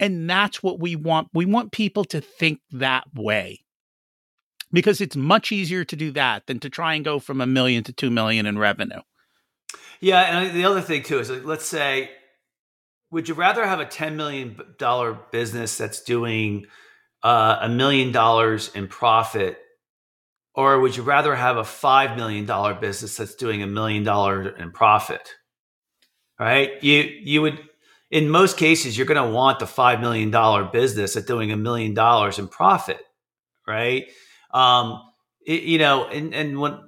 And 0.00 0.28
that's 0.28 0.62
what 0.62 0.80
we 0.80 0.96
want. 0.96 1.28
We 1.34 1.44
want 1.44 1.72
people 1.72 2.04
to 2.06 2.22
think 2.22 2.60
that 2.72 3.04
way 3.14 3.64
because 4.72 5.02
it's 5.02 5.14
much 5.14 5.52
easier 5.52 5.84
to 5.84 5.94
do 5.94 6.10
that 6.12 6.46
than 6.46 6.58
to 6.60 6.70
try 6.70 6.94
and 6.94 7.04
go 7.04 7.18
from 7.18 7.42
a 7.42 7.46
million 7.46 7.84
to 7.84 7.92
2 7.92 8.08
million 8.08 8.46
in 8.46 8.58
revenue. 8.58 9.02
Yeah. 10.00 10.38
And 10.38 10.56
the 10.56 10.64
other 10.64 10.80
thing, 10.80 11.02
too, 11.02 11.18
is 11.18 11.28
like, 11.28 11.44
let's 11.44 11.66
say, 11.66 12.10
would 13.10 13.28
you 13.28 13.34
rather 13.34 13.66
have 13.66 13.80
a 13.80 13.86
$10 13.86 14.14
million 14.14 14.58
business 15.30 15.76
that's 15.76 16.00
doing 16.00 16.64
uh, 17.22 17.58
a 17.60 17.68
million 17.68 18.10
dollars 18.10 18.70
in 18.74 18.88
profit? 18.88 19.58
Or 20.54 20.80
would 20.80 20.96
you 20.96 21.02
rather 21.02 21.34
have 21.34 21.58
a 21.58 21.62
$5 21.62 22.16
million 22.16 22.80
business 22.80 23.18
that's 23.18 23.34
doing 23.34 23.62
a 23.62 23.66
million 23.66 24.02
dollars 24.02 24.54
in 24.58 24.72
profit? 24.72 25.34
Right? 26.38 26.82
You 26.82 27.02
you 27.22 27.42
would 27.42 27.60
in 28.10 28.30
most 28.30 28.56
cases 28.56 28.96
you're 28.96 29.06
going 29.06 29.22
to 29.22 29.34
want 29.34 29.58
the 29.58 29.66
five 29.66 30.00
million 30.00 30.30
dollar 30.30 30.64
business 30.64 31.16
at 31.16 31.26
doing 31.26 31.52
a 31.52 31.56
million 31.56 31.94
dollars 31.94 32.38
in 32.38 32.48
profit, 32.48 33.00
right? 33.66 34.06
Um, 34.52 35.02
it, 35.46 35.62
you 35.62 35.78
know, 35.78 36.06
and 36.06 36.34
and 36.34 36.60
when 36.60 36.78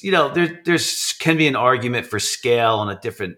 you 0.00 0.12
know 0.12 0.32
there 0.32 0.60
there's 0.64 1.14
can 1.18 1.36
be 1.36 1.46
an 1.46 1.56
argument 1.56 2.06
for 2.06 2.18
scale 2.18 2.74
on 2.74 2.88
a 2.88 2.98
different 3.00 3.36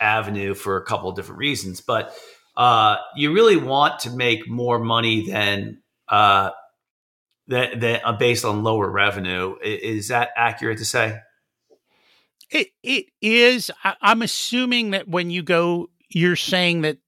avenue 0.00 0.54
for 0.54 0.76
a 0.76 0.84
couple 0.84 1.08
of 1.08 1.16
different 1.16 1.38
reasons, 1.38 1.80
but 1.80 2.14
uh, 2.56 2.96
you 3.16 3.32
really 3.32 3.56
want 3.56 4.00
to 4.00 4.10
make 4.10 4.48
more 4.48 4.78
money 4.78 5.26
than 5.28 5.82
uh, 6.08 6.50
that 7.48 7.80
that 7.80 8.06
uh, 8.06 8.12
based 8.12 8.44
on 8.44 8.62
lower 8.62 8.90
revenue. 8.90 9.56
Is 9.62 10.08
that 10.08 10.30
accurate 10.36 10.78
to 10.78 10.84
say? 10.84 11.18
It 12.52 12.68
it 12.82 13.06
is. 13.20 13.70
I, 13.82 13.96
I'm 14.00 14.22
assuming 14.22 14.90
that 14.90 15.08
when 15.08 15.30
you 15.30 15.42
go, 15.42 15.88
you're 16.08 16.36
saying 16.36 16.82
that 16.82 16.98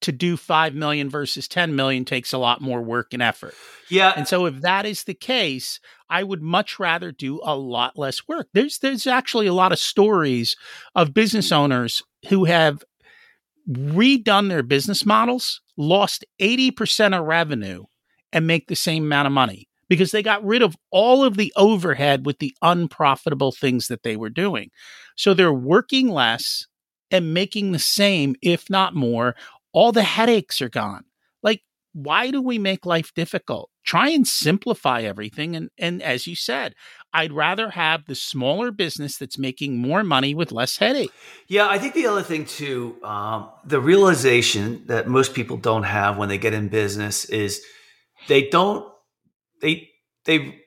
to 0.00 0.12
do 0.12 0.36
5 0.36 0.74
million 0.74 1.10
versus 1.10 1.48
10 1.48 1.74
million 1.74 2.04
takes 2.04 2.32
a 2.32 2.38
lot 2.38 2.60
more 2.60 2.80
work 2.80 3.12
and 3.12 3.22
effort. 3.22 3.54
Yeah. 3.88 4.12
And 4.16 4.28
so 4.28 4.46
if 4.46 4.60
that 4.60 4.86
is 4.86 5.04
the 5.04 5.14
case, 5.14 5.80
I 6.08 6.22
would 6.22 6.40
much 6.40 6.78
rather 6.78 7.10
do 7.10 7.40
a 7.42 7.56
lot 7.56 7.98
less 7.98 8.26
work. 8.28 8.48
There's 8.54 8.78
there's 8.78 9.06
actually 9.06 9.46
a 9.46 9.52
lot 9.52 9.72
of 9.72 9.78
stories 9.78 10.56
of 10.94 11.14
business 11.14 11.52
owners 11.52 12.02
who 12.28 12.44
have 12.44 12.84
redone 13.68 14.48
their 14.48 14.62
business 14.62 15.04
models, 15.04 15.60
lost 15.76 16.24
80% 16.40 17.18
of 17.18 17.26
revenue 17.26 17.84
and 18.32 18.46
make 18.46 18.68
the 18.68 18.76
same 18.76 19.04
amount 19.04 19.26
of 19.26 19.32
money 19.32 19.67
because 19.88 20.10
they 20.10 20.22
got 20.22 20.44
rid 20.44 20.62
of 20.62 20.76
all 20.90 21.24
of 21.24 21.36
the 21.36 21.52
overhead 21.56 22.26
with 22.26 22.38
the 22.38 22.54
unprofitable 22.62 23.52
things 23.52 23.88
that 23.88 24.02
they 24.02 24.16
were 24.16 24.30
doing. 24.30 24.70
So 25.16 25.34
they're 25.34 25.52
working 25.52 26.08
less 26.08 26.66
and 27.10 27.34
making 27.34 27.72
the 27.72 27.78
same, 27.78 28.36
if 28.42 28.68
not 28.68 28.94
more. 28.94 29.34
All 29.72 29.92
the 29.92 30.02
headaches 30.02 30.60
are 30.60 30.68
gone. 30.68 31.04
Like, 31.42 31.62
why 31.92 32.30
do 32.30 32.42
we 32.42 32.58
make 32.58 32.86
life 32.86 33.12
difficult? 33.14 33.70
Try 33.84 34.10
and 34.10 34.26
simplify 34.26 35.02
everything. 35.02 35.56
And, 35.56 35.70
and 35.78 36.02
as 36.02 36.26
you 36.26 36.36
said, 36.36 36.74
I'd 37.14 37.32
rather 37.32 37.70
have 37.70 38.04
the 38.04 38.14
smaller 38.14 38.70
business 38.70 39.16
that's 39.16 39.38
making 39.38 39.78
more 39.78 40.04
money 40.04 40.34
with 40.34 40.52
less 40.52 40.76
headache. 40.76 41.10
Yeah, 41.48 41.68
I 41.68 41.78
think 41.78 41.94
the 41.94 42.06
other 42.06 42.22
thing 42.22 42.44
too, 42.44 42.96
um, 43.02 43.48
the 43.64 43.80
realization 43.80 44.82
that 44.86 45.08
most 45.08 45.32
people 45.32 45.56
don't 45.56 45.84
have 45.84 46.18
when 46.18 46.28
they 46.28 46.36
get 46.36 46.52
in 46.52 46.68
business 46.68 47.24
is 47.26 47.62
they 48.26 48.48
don't 48.48 48.86
they 49.60 49.90
they 50.24 50.60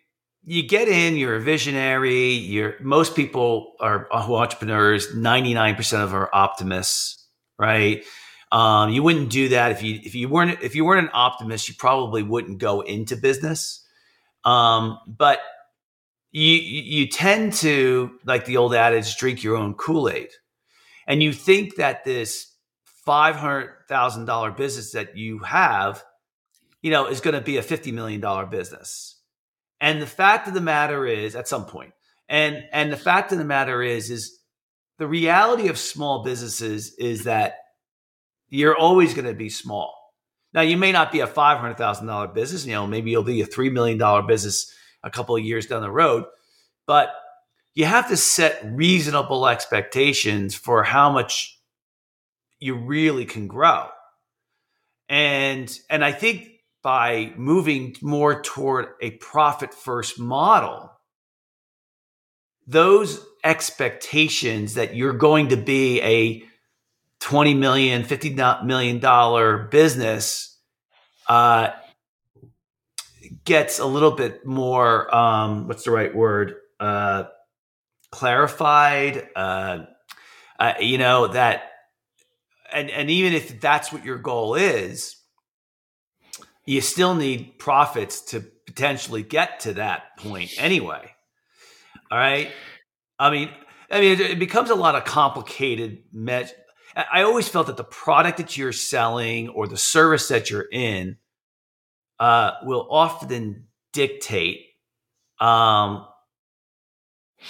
you 0.43 0.67
get 0.67 0.87
in, 0.87 1.17
you're 1.17 1.35
a 1.35 1.41
visionary. 1.41 2.31
You're 2.31 2.75
most 2.81 3.15
people 3.15 3.73
are 3.79 4.07
entrepreneurs. 4.11 5.13
Ninety 5.15 5.53
nine 5.53 5.75
percent 5.75 6.03
of 6.03 6.13
are 6.13 6.29
optimists, 6.33 7.27
right? 7.59 8.03
Um, 8.51 8.89
you 8.89 9.01
wouldn't 9.01 9.29
do 9.29 9.49
that 9.49 9.71
if 9.71 9.81
you 9.83 9.99
if 10.03 10.15
you 10.15 10.27
weren't 10.29 10.61
if 10.61 10.75
you 10.75 10.83
weren't 10.83 11.05
an 11.05 11.11
optimist. 11.13 11.69
You 11.69 11.75
probably 11.77 12.23
wouldn't 12.23 12.57
go 12.57 12.81
into 12.81 13.15
business. 13.15 13.85
Um, 14.43 14.97
but 15.07 15.39
you 16.31 16.55
you 16.55 17.07
tend 17.07 17.53
to 17.53 18.11
like 18.25 18.45
the 18.45 18.57
old 18.57 18.73
adage, 18.73 19.15
drink 19.17 19.43
your 19.43 19.57
own 19.57 19.75
Kool 19.75 20.09
Aid, 20.09 20.29
and 21.07 21.21
you 21.21 21.33
think 21.33 21.75
that 21.75 22.03
this 22.03 22.55
five 23.05 23.35
hundred 23.35 23.69
thousand 23.87 24.25
dollar 24.25 24.51
business 24.51 24.91
that 24.93 25.15
you 25.15 25.39
have 25.39 26.03
you 26.81 26.91
know, 26.91 27.07
is 27.07 27.21
going 27.21 27.35
to 27.35 27.41
be 27.41 27.57
a 27.57 27.63
$50 27.63 27.93
million 27.93 28.21
business. 28.49 29.19
And 29.79 30.01
the 30.01 30.07
fact 30.07 30.47
of 30.47 30.53
the 30.53 30.61
matter 30.61 31.05
is 31.05 31.35
at 31.35 31.47
some 31.47 31.65
point, 31.65 31.93
and, 32.29 32.63
and 32.71 32.91
the 32.91 32.97
fact 32.97 33.31
of 33.31 33.37
the 33.37 33.45
matter 33.45 33.81
is, 33.81 34.09
is 34.09 34.39
the 34.97 35.07
reality 35.07 35.67
of 35.67 35.77
small 35.77 36.23
businesses 36.23 36.93
is 36.95 37.23
that 37.23 37.55
you're 38.49 38.77
always 38.77 39.13
going 39.13 39.25
to 39.25 39.33
be 39.33 39.49
small. 39.49 39.95
Now, 40.53 40.61
you 40.61 40.77
may 40.77 40.91
not 40.91 41.11
be 41.11 41.21
a 41.21 41.27
$500,000 41.27 42.33
business, 42.33 42.65
you 42.65 42.73
know, 42.73 42.85
maybe 42.85 43.11
you'll 43.11 43.23
be 43.23 43.41
a 43.41 43.47
$3 43.47 43.71
million 43.71 44.27
business 44.27 44.73
a 45.03 45.09
couple 45.09 45.35
of 45.35 45.43
years 45.43 45.65
down 45.65 45.81
the 45.81 45.91
road, 45.91 46.25
but 46.85 47.09
you 47.73 47.85
have 47.85 48.09
to 48.09 48.17
set 48.17 48.61
reasonable 48.65 49.47
expectations 49.47 50.55
for 50.55 50.83
how 50.83 51.11
much 51.11 51.59
you 52.59 52.75
really 52.75 53.25
can 53.25 53.47
grow. 53.47 53.87
And 55.09 55.77
and 55.89 56.05
I 56.05 56.11
think 56.11 56.49
by 56.83 57.33
moving 57.35 57.95
more 58.01 58.41
toward 58.41 58.87
a 59.01 59.11
profit 59.11 59.73
first 59.73 60.19
model, 60.19 60.91
those 62.67 63.23
expectations 63.43 64.75
that 64.75 64.95
you're 64.95 65.13
going 65.13 65.49
to 65.49 65.57
be 65.57 66.01
a 66.01 66.43
20 67.19 67.53
million, 67.53 68.03
50 68.03 68.35
million 68.63 68.99
dollar 68.99 69.67
business 69.67 70.59
uh, 71.27 71.69
gets 73.45 73.79
a 73.79 73.85
little 73.85 74.11
bit 74.11 74.45
more, 74.45 75.13
um, 75.15 75.67
what's 75.67 75.83
the 75.83 75.91
right 75.91 76.13
word? 76.13 76.55
Uh, 76.79 77.25
clarified, 78.11 79.27
uh, 79.35 79.79
uh, 80.59 80.73
you 80.79 80.97
know, 80.97 81.27
that, 81.27 81.69
and, 82.73 82.89
and 82.89 83.09
even 83.09 83.33
if 83.33 83.59
that's 83.59 83.91
what 83.91 84.03
your 84.03 84.17
goal 84.17 84.55
is, 84.55 85.15
you 86.65 86.81
still 86.81 87.15
need 87.15 87.57
profits 87.59 88.21
to 88.21 88.41
potentially 88.65 89.23
get 89.23 89.61
to 89.61 89.73
that 89.73 90.17
point 90.17 90.51
anyway. 90.57 91.11
All 92.11 92.17
right. 92.17 92.51
I 93.17 93.29
mean, 93.29 93.49
I 93.89 93.99
mean, 93.99 94.19
it, 94.19 94.39
becomes 94.39 94.69
a 94.69 94.75
lot 94.75 94.95
of 94.95 95.03
complicated. 95.03 96.03
Met- 96.13 96.55
I 96.95 97.23
always 97.23 97.47
felt 97.47 97.67
that 97.67 97.77
the 97.77 97.83
product 97.83 98.37
that 98.37 98.57
you're 98.57 98.71
selling 98.71 99.49
or 99.49 99.67
the 99.67 99.77
service 99.77 100.27
that 100.29 100.49
you're 100.49 100.67
in 100.71 101.17
uh, 102.19 102.51
will 102.63 102.87
often 102.89 103.67
dictate 103.93 104.65
um, 105.39 106.05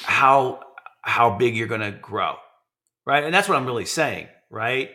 how 0.04 0.62
how 1.02 1.38
big 1.38 1.56
you're 1.56 1.67
going 1.67 1.82
to 1.82 1.91
grow, 1.91 2.36
right? 3.06 3.24
And 3.24 3.34
that's 3.34 3.50
what 3.50 3.58
I'm 3.58 3.65
really 3.65 3.86
saying, 3.86 4.28
right? 4.50 4.91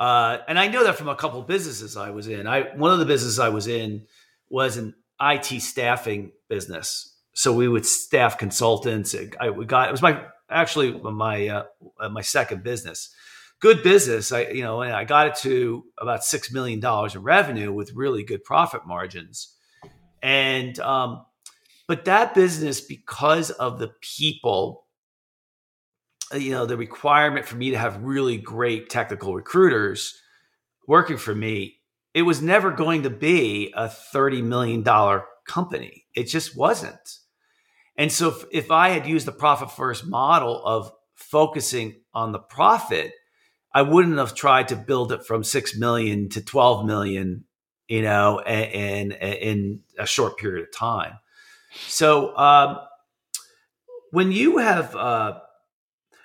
Uh, 0.00 0.38
and 0.48 0.58
I 0.58 0.68
know 0.68 0.82
that 0.84 0.96
from 0.96 1.10
a 1.10 1.14
couple 1.14 1.42
businesses 1.42 1.94
I 1.94 2.08
was 2.08 2.26
in. 2.26 2.46
I 2.46 2.74
one 2.74 2.90
of 2.90 2.98
the 2.98 3.04
businesses 3.04 3.38
I 3.38 3.50
was 3.50 3.66
in 3.66 4.06
was 4.48 4.78
an 4.78 4.94
IT 5.20 5.60
staffing 5.60 6.32
business, 6.48 7.14
so 7.34 7.52
we 7.52 7.68
would 7.68 7.84
staff 7.84 8.38
consultants. 8.38 9.14
I 9.38 9.50
we 9.50 9.66
got 9.66 9.88
it 9.88 9.92
was 9.92 10.00
my 10.00 10.24
actually 10.48 10.92
my 10.92 11.48
uh, 11.48 11.64
my 12.10 12.22
second 12.22 12.62
business. 12.62 13.14
Good 13.60 13.82
business. 13.82 14.32
I 14.32 14.46
you 14.46 14.62
know 14.62 14.80
and 14.80 14.94
I 14.94 15.04
got 15.04 15.26
it 15.26 15.34
to 15.42 15.84
about 15.98 16.24
six 16.24 16.50
million 16.50 16.80
dollars 16.80 17.14
in 17.14 17.22
revenue 17.22 17.70
with 17.70 17.92
really 17.92 18.24
good 18.24 18.42
profit 18.42 18.86
margins, 18.86 19.54
and 20.22 20.80
um, 20.80 21.26
but 21.86 22.06
that 22.06 22.32
business 22.32 22.80
because 22.80 23.50
of 23.50 23.78
the 23.78 23.92
people 24.00 24.86
you 26.34 26.50
know 26.50 26.66
the 26.66 26.76
requirement 26.76 27.46
for 27.46 27.56
me 27.56 27.70
to 27.70 27.78
have 27.78 28.02
really 28.02 28.36
great 28.36 28.88
technical 28.88 29.34
recruiters 29.34 30.20
working 30.86 31.16
for 31.16 31.34
me 31.34 31.76
it 32.14 32.22
was 32.22 32.42
never 32.42 32.70
going 32.70 33.04
to 33.04 33.10
be 33.10 33.72
a 33.76 33.88
30 33.88 34.42
million 34.42 34.82
dollar 34.82 35.24
company. 35.46 36.06
It 36.14 36.24
just 36.24 36.56
wasn't. 36.56 37.18
And 37.96 38.10
so 38.10 38.28
if, 38.28 38.44
if 38.52 38.70
i 38.70 38.90
had 38.90 39.06
used 39.06 39.26
the 39.26 39.32
profit 39.32 39.70
first 39.70 40.06
model 40.06 40.64
of 40.64 40.92
focusing 41.14 42.00
on 42.14 42.32
the 42.32 42.38
profit 42.38 43.12
i 43.74 43.82
wouldn't 43.82 44.16
have 44.16 44.34
tried 44.34 44.68
to 44.68 44.76
build 44.76 45.12
it 45.12 45.24
from 45.24 45.44
6 45.44 45.76
million 45.76 46.30
to 46.30 46.42
12 46.42 46.86
million 46.86 47.44
you 47.88 48.02
know 48.02 48.40
in 48.46 49.12
in 49.12 49.80
a 49.98 50.06
short 50.06 50.38
period 50.38 50.66
of 50.66 50.72
time. 50.72 51.18
So 51.88 52.34
um, 52.36 52.78
when 54.12 54.32
you 54.32 54.58
have 54.58 54.96
uh, 54.96 55.40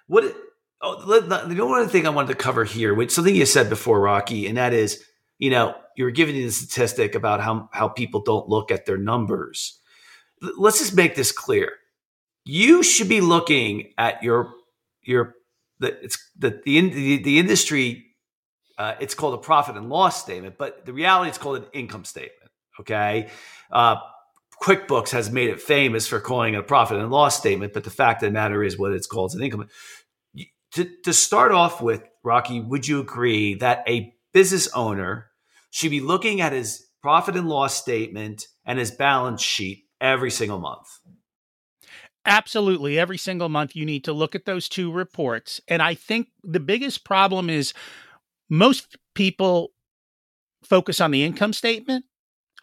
what? 0.07 0.35
Oh, 0.81 1.19
the 1.19 1.65
one 1.65 1.87
thing 1.89 2.05
I 2.05 2.11
wanted 2.11 2.29
to 2.29 2.35
cover 2.35 2.63
here, 2.63 2.93
which 2.93 3.11
something 3.11 3.35
you 3.35 3.45
said 3.45 3.69
before, 3.69 3.99
Rocky, 3.99 4.45
and 4.45 4.57
that 4.57 4.73
is, 4.73 5.03
you 5.39 5.49
know, 5.49 5.75
you 5.95 6.03
were 6.03 6.11
giving 6.11 6.35
the 6.35 6.49
statistic 6.49 7.15
about 7.15 7.41
how 7.41 7.69
how 7.73 7.87
people 7.87 8.21
don't 8.21 8.49
look 8.49 8.71
at 8.71 8.85
their 8.85 8.97
numbers. 8.97 9.79
Let's 10.57 10.79
just 10.79 10.95
make 10.95 11.15
this 11.15 11.31
clear. 11.31 11.71
You 12.43 12.83
should 12.83 13.09
be 13.09 13.21
looking 13.21 13.93
at 13.97 14.21
your 14.21 14.53
your 15.01 15.35
the 15.79 16.03
it's 16.03 16.17
the 16.37 16.61
the 16.65 16.89
the, 16.89 17.23
the 17.23 17.39
industry. 17.39 18.05
Uh, 18.77 18.95
it's 18.99 19.15
called 19.15 19.33
a 19.33 19.37
profit 19.37 19.77
and 19.77 19.89
loss 19.89 20.21
statement, 20.21 20.57
but 20.57 20.85
the 20.85 20.91
reality 20.91 21.29
it's 21.29 21.37
called 21.37 21.57
an 21.57 21.65
income 21.73 22.03
statement. 22.03 22.51
Okay. 22.81 23.29
Uh, 23.71 23.95
QuickBooks 24.61 25.11
has 25.11 25.31
made 25.31 25.49
it 25.49 25.61
famous 25.61 26.07
for 26.07 26.19
calling 26.19 26.53
it 26.53 26.59
a 26.59 26.63
profit 26.63 26.97
and 26.97 27.11
loss 27.11 27.37
statement, 27.37 27.73
but 27.73 27.83
the 27.83 27.89
fact 27.89 28.23
of 28.23 28.27
the 28.27 28.33
matter 28.33 28.63
is 28.63 28.77
what 28.77 28.91
it's 28.91 29.07
called 29.07 29.31
is 29.31 29.35
an 29.35 29.43
income. 29.43 29.67
To, 30.73 30.89
to 31.03 31.13
start 31.13 31.51
off 31.51 31.81
with, 31.81 32.03
Rocky, 32.23 32.59
would 32.59 32.87
you 32.87 32.99
agree 32.99 33.55
that 33.55 33.83
a 33.87 34.13
business 34.33 34.67
owner 34.73 35.27
should 35.69 35.91
be 35.91 36.01
looking 36.01 36.41
at 36.41 36.51
his 36.51 36.85
profit 37.01 37.35
and 37.35 37.47
loss 37.47 37.75
statement 37.75 38.47
and 38.65 38.79
his 38.79 38.91
balance 38.91 39.41
sheet 39.41 39.85
every 40.01 40.31
single 40.31 40.59
month? 40.59 40.87
Absolutely. 42.25 42.97
Every 42.97 43.17
single 43.17 43.49
month, 43.49 43.75
you 43.75 43.85
need 43.85 44.03
to 44.05 44.13
look 44.13 44.35
at 44.35 44.45
those 44.45 44.67
two 44.67 44.91
reports. 44.91 45.61
And 45.67 45.81
I 45.81 45.93
think 45.93 46.29
the 46.43 46.59
biggest 46.59 47.05
problem 47.05 47.49
is 47.49 47.73
most 48.49 48.97
people 49.13 49.71
focus 50.63 50.99
on 50.99 51.11
the 51.11 51.23
income 51.23 51.53
statement 51.53 52.05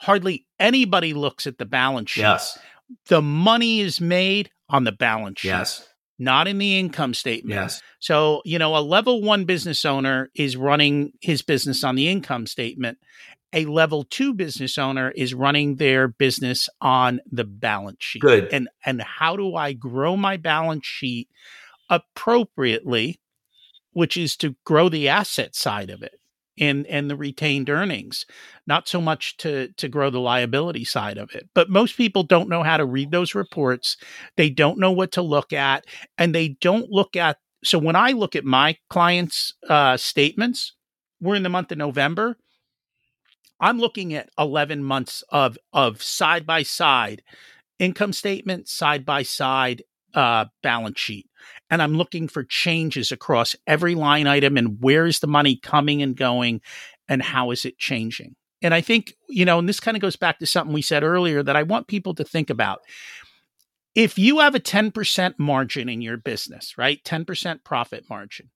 hardly 0.03 0.45
anybody 0.59 1.15
looks 1.15 1.47
at 1.47 1.59
the 1.59 1.65
balance 1.65 2.11
sheet. 2.11 2.23
Yes. 2.23 2.59
The 3.07 3.23
money 3.23 3.81
is 3.81 4.01
made 4.01 4.51
on 4.69 4.85
the 4.85 4.93
balance 4.93 5.41
sheet. 5.41 5.49
Yes. 5.49 5.89
Not 6.19 6.47
in 6.47 6.59
the 6.59 6.79
income 6.79 7.15
statement. 7.15 7.55
Yes. 7.55 7.83
So, 8.01 8.43
you 8.45 8.59
know, 8.59 8.77
a 8.77 8.81
level 8.81 9.23
one 9.23 9.45
business 9.45 9.85
owner 9.85 10.31
is 10.35 10.57
running 10.57 11.13
his 11.21 11.43
business 11.43 11.83
on 11.85 11.95
the 11.95 12.09
income 12.09 12.47
statement. 12.47 12.99
A 13.53 13.65
level 13.67 14.05
two 14.05 14.35
business 14.35 14.79
owner 14.79 15.11
is 15.11 15.35
running 15.35 15.77
their 15.77 16.09
business 16.09 16.69
on 16.81 17.21
the 17.31 17.45
balance 17.45 17.99
sheet. 18.01 18.23
Good. 18.23 18.49
And 18.53 18.69
and 18.85 19.03
how 19.03 19.37
do 19.37 19.55
I 19.57 19.73
grow 19.73 20.17
my 20.17 20.37
balance 20.37 20.87
sheet 20.87 21.29
appropriately, 21.91 23.21
which 23.93 24.17
is 24.17 24.37
to 24.39 24.57
grow 24.65 24.89
the 24.89 25.09
asset 25.09 25.55
side 25.55 25.91
of 25.91 26.03
it 26.03 26.15
and 26.59 26.87
and 26.87 27.11
the 27.11 27.17
retained 27.17 27.71
earnings 27.71 28.27
not 28.67 28.89
so 28.89 29.01
much 29.01 29.37
to 29.39 29.69
to 29.77 29.89
grow 29.89 30.11
the 30.11 30.21
liability 30.21 30.85
side 30.85 31.19
of 31.19 31.35
it. 31.35 31.49
But 31.55 31.71
most 31.71 31.97
people 31.97 32.23
don't 32.23 32.49
know 32.49 32.63
how 32.63 32.77
to 32.77 32.85
read 32.85 33.11
those 33.11 33.35
reports. 33.35 33.97
They 34.37 34.51
don't 34.51 34.79
know 34.79 34.93
what 34.93 35.13
to 35.13 35.23
look 35.23 35.53
at 35.53 35.85
and 36.19 36.35
they 36.35 36.49
don't 36.61 36.91
look 36.91 37.17
at 37.17 37.39
so 37.65 37.79
when 37.79 37.97
i 37.97 38.11
look 38.11 38.35
at 38.37 38.45
my 38.45 38.77
clients 38.91 39.55
uh, 39.69 39.97
statements 39.97 40.75
we're 41.21 41.37
in 41.37 41.43
the 41.45 41.49
month 41.49 41.73
of 41.73 41.79
november. 41.79 42.37
I'm 43.61 43.79
looking 43.79 44.13
at 44.13 44.29
11 44.37 44.83
months 44.83 45.23
of 45.31 45.57
of 45.73 46.03
side 46.03 46.45
by 46.45 46.65
side 46.65 47.23
income 47.79 48.13
statement 48.13 48.69
side 48.69 49.05
by 49.05 49.23
side 49.23 49.83
uh, 50.15 50.47
balance 50.63 51.01
sheet 51.01 51.27
and 51.71 51.83
I'm 51.83 51.95
looking 51.95 52.29
for 52.29 52.45
changes 52.45 53.13
across 53.13 53.57
every 53.67 53.95
line 53.95 54.27
item 54.27 54.57
and 54.57 54.79
where 54.81 55.07
is 55.07 55.21
the 55.21 55.27
money 55.27 55.57
coming 55.57 56.03
and 56.03 56.17
going 56.17 56.61
and 57.09 57.23
how 57.23 57.51
is 57.51 57.65
it 57.65 57.79
changing. 57.79 58.37
And 58.63 58.73
I 58.73 58.81
think, 58.81 59.15
you 59.29 59.45
know, 59.45 59.59
and 59.59 59.69
this 59.69 59.81
kind 59.81 59.97
of 59.97 60.01
goes 60.01 60.17
back 60.17 60.39
to 60.39 60.47
something 60.47 60.73
we 60.73 60.83
said 60.83 61.03
earlier 61.03 61.43
that 61.43 61.57
I 61.57 61.65
want 61.65 61.89
people 61.89 62.15
to 62.15 62.25
think 62.25 62.49
about. 62.49 62.81
If 63.95 64.19
you 64.19 64.39
have 64.39 64.55
a 64.55 64.61
10% 64.61 65.35
margin 65.39 65.89
in 65.89 66.01
your 66.01 66.17
business, 66.17 66.79
right? 66.79 67.03
10% 67.05 67.65
profit 67.65 68.05
margin, 68.09 68.51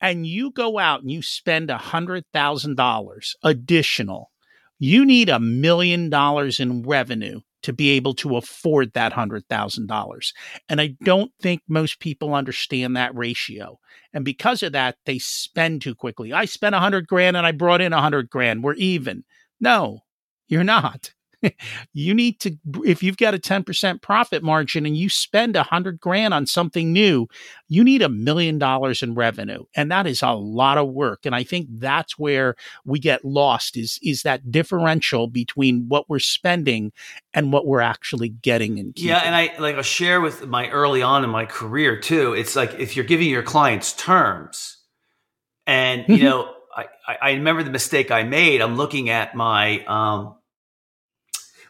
and 0.00 0.26
you 0.26 0.50
go 0.50 0.78
out 0.78 1.02
and 1.02 1.10
you 1.10 1.22
spend 1.22 1.68
$100,000 1.68 3.30
additional, 3.42 4.30
you 4.78 5.04
need 5.04 5.28
a 5.28 5.38
million 5.38 6.10
dollars 6.10 6.58
in 6.58 6.82
revenue 6.82 7.40
to 7.64 7.72
be 7.72 7.90
able 7.90 8.14
to 8.14 8.36
afford 8.36 8.92
that 8.92 9.12
$100,000. 9.12 10.32
And 10.68 10.80
I 10.80 10.94
don't 11.02 11.32
think 11.40 11.62
most 11.66 11.98
people 11.98 12.34
understand 12.34 12.96
that 12.96 13.14
ratio. 13.14 13.78
And 14.12 14.24
because 14.24 14.62
of 14.62 14.72
that, 14.72 14.96
they 15.06 15.18
spend 15.18 15.80
too 15.80 15.94
quickly. 15.94 16.32
I 16.32 16.44
spent 16.44 16.74
100 16.74 17.06
grand 17.06 17.36
and 17.36 17.46
I 17.46 17.52
brought 17.52 17.80
in 17.80 17.92
100 17.92 18.28
grand. 18.28 18.62
We're 18.62 18.74
even. 18.74 19.24
No, 19.60 20.00
you're 20.46 20.62
not. 20.62 21.12
You 21.92 22.14
need 22.14 22.40
to 22.40 22.56
if 22.84 23.02
you've 23.02 23.16
got 23.16 23.34
a 23.34 23.38
10% 23.38 24.02
profit 24.02 24.42
margin 24.42 24.86
and 24.86 24.96
you 24.96 25.08
spend 25.08 25.56
a 25.56 25.62
hundred 25.62 26.00
grand 26.00 26.34
on 26.34 26.46
something 26.46 26.92
new 26.92 27.26
you 27.68 27.82
need 27.82 28.02
a 28.02 28.08
million 28.08 28.58
dollars 28.58 29.02
in 29.02 29.14
revenue 29.14 29.64
and 29.76 29.90
that 29.90 30.06
is 30.06 30.22
a 30.22 30.30
lot 30.32 30.78
of 30.78 30.88
work 30.88 31.24
and 31.24 31.34
i 31.34 31.42
think 31.42 31.66
that's 31.70 32.18
where 32.18 32.54
we 32.84 32.98
get 32.98 33.24
lost 33.24 33.76
is 33.76 33.98
is 34.02 34.22
that 34.22 34.50
differential 34.50 35.26
between 35.26 35.86
what 35.88 36.08
we're 36.08 36.18
spending 36.18 36.92
and 37.32 37.52
what 37.52 37.66
we're 37.66 37.80
actually 37.80 38.28
getting 38.28 38.78
and 38.78 38.92
yeah 38.96 39.22
and 39.24 39.34
i 39.34 39.54
like 39.58 39.76
i'll 39.76 39.82
share 39.82 40.20
with 40.20 40.46
my 40.46 40.68
early 40.70 41.02
on 41.02 41.24
in 41.24 41.30
my 41.30 41.44
career 41.44 41.98
too 41.98 42.32
it's 42.34 42.56
like 42.56 42.74
if 42.78 42.96
you're 42.96 43.04
giving 43.04 43.28
your 43.28 43.42
clients 43.42 43.92
terms 43.92 44.78
and 45.66 46.04
you 46.08 46.16
mm-hmm. 46.16 46.24
know 46.24 46.50
I, 46.76 47.16
I 47.22 47.30
remember 47.32 47.62
the 47.62 47.70
mistake 47.70 48.10
I 48.10 48.24
made. 48.24 48.60
I'm 48.60 48.76
looking 48.76 49.08
at 49.08 49.34
my 49.34 49.84
um, 49.84 50.34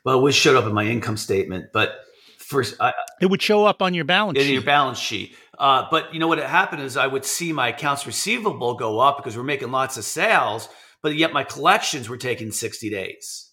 well, 0.04 0.18
it 0.18 0.22
would 0.22 0.34
show 0.34 0.56
up 0.58 0.66
in 0.66 0.74
my 0.74 0.84
income 0.84 1.16
statement, 1.16 1.70
but 1.72 2.00
first 2.38 2.80
I, 2.80 2.92
it 3.20 3.26
would 3.26 3.42
show 3.42 3.64
up 3.64 3.82
on 3.82 3.94
your 3.94 4.04
balance 4.04 4.38
in 4.38 4.44
sheet. 4.44 4.52
your 4.52 4.62
balance 4.62 4.98
sheet. 4.98 5.36
Uh, 5.58 5.86
but 5.90 6.12
you 6.12 6.20
know 6.20 6.28
what 6.28 6.38
happened 6.38 6.82
is 6.82 6.96
I 6.96 7.06
would 7.06 7.24
see 7.24 7.52
my 7.52 7.68
accounts 7.68 8.06
receivable 8.06 8.74
go 8.74 8.98
up 8.98 9.16
because 9.16 9.36
we're 9.36 9.44
making 9.44 9.70
lots 9.70 9.96
of 9.96 10.04
sales, 10.04 10.68
but 11.02 11.14
yet 11.16 11.32
my 11.32 11.44
collections 11.44 12.08
were 12.08 12.16
taking 12.16 12.50
60 12.50 12.90
days. 12.90 13.50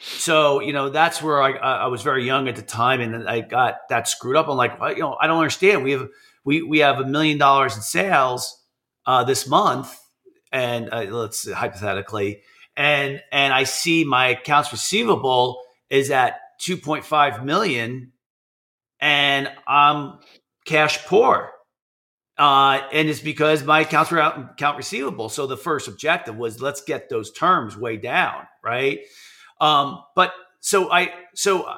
So, 0.00 0.60
you 0.60 0.72
know, 0.72 0.88
that's 0.88 1.22
where 1.22 1.40
I, 1.40 1.52
I 1.52 1.86
was 1.86 2.02
very 2.02 2.26
young 2.26 2.48
at 2.48 2.56
the 2.56 2.62
time 2.62 3.00
and 3.00 3.28
I 3.28 3.40
got 3.40 3.76
that 3.88 4.08
screwed 4.08 4.36
up. 4.36 4.48
I'm 4.48 4.56
like, 4.56 4.72
you 4.96 5.02
know, 5.02 5.16
I 5.20 5.26
don't 5.26 5.38
understand. 5.38 5.84
We 5.84 5.92
have, 5.92 6.08
we, 6.44 6.62
we 6.62 6.80
have 6.80 6.98
a 6.98 7.06
million 7.06 7.38
dollars 7.38 7.76
in 7.76 7.82
sales 7.82 8.60
uh, 9.06 9.24
this 9.24 9.46
month. 9.46 9.96
And 10.52 10.88
uh, 10.92 11.06
let's 11.10 11.50
hypothetically, 11.50 12.42
and, 12.76 13.20
and 13.32 13.52
I 13.52 13.64
see 13.64 14.04
my 14.04 14.28
accounts 14.28 14.70
receivable 14.70 15.60
is 15.90 16.10
at 16.10 16.38
2.5 16.62 17.44
million 17.44 18.12
and 19.00 19.50
I'm 19.66 20.18
cash 20.64 21.04
poor. 21.06 21.50
Uh, 22.36 22.80
and 22.92 23.08
it's 23.08 23.20
because 23.20 23.62
my 23.62 23.80
accounts 23.80 24.10
were 24.10 24.20
out 24.20 24.38
account 24.38 24.76
receivable. 24.76 25.28
So 25.28 25.46
the 25.46 25.56
first 25.56 25.86
objective 25.86 26.36
was 26.36 26.60
let's 26.60 26.82
get 26.82 27.08
those 27.08 27.30
terms 27.32 27.76
way 27.76 27.96
down, 27.96 28.46
right? 28.62 29.00
Um, 29.60 30.02
but 30.16 30.32
so 30.60 30.90
I 30.90 31.12
so 31.34 31.68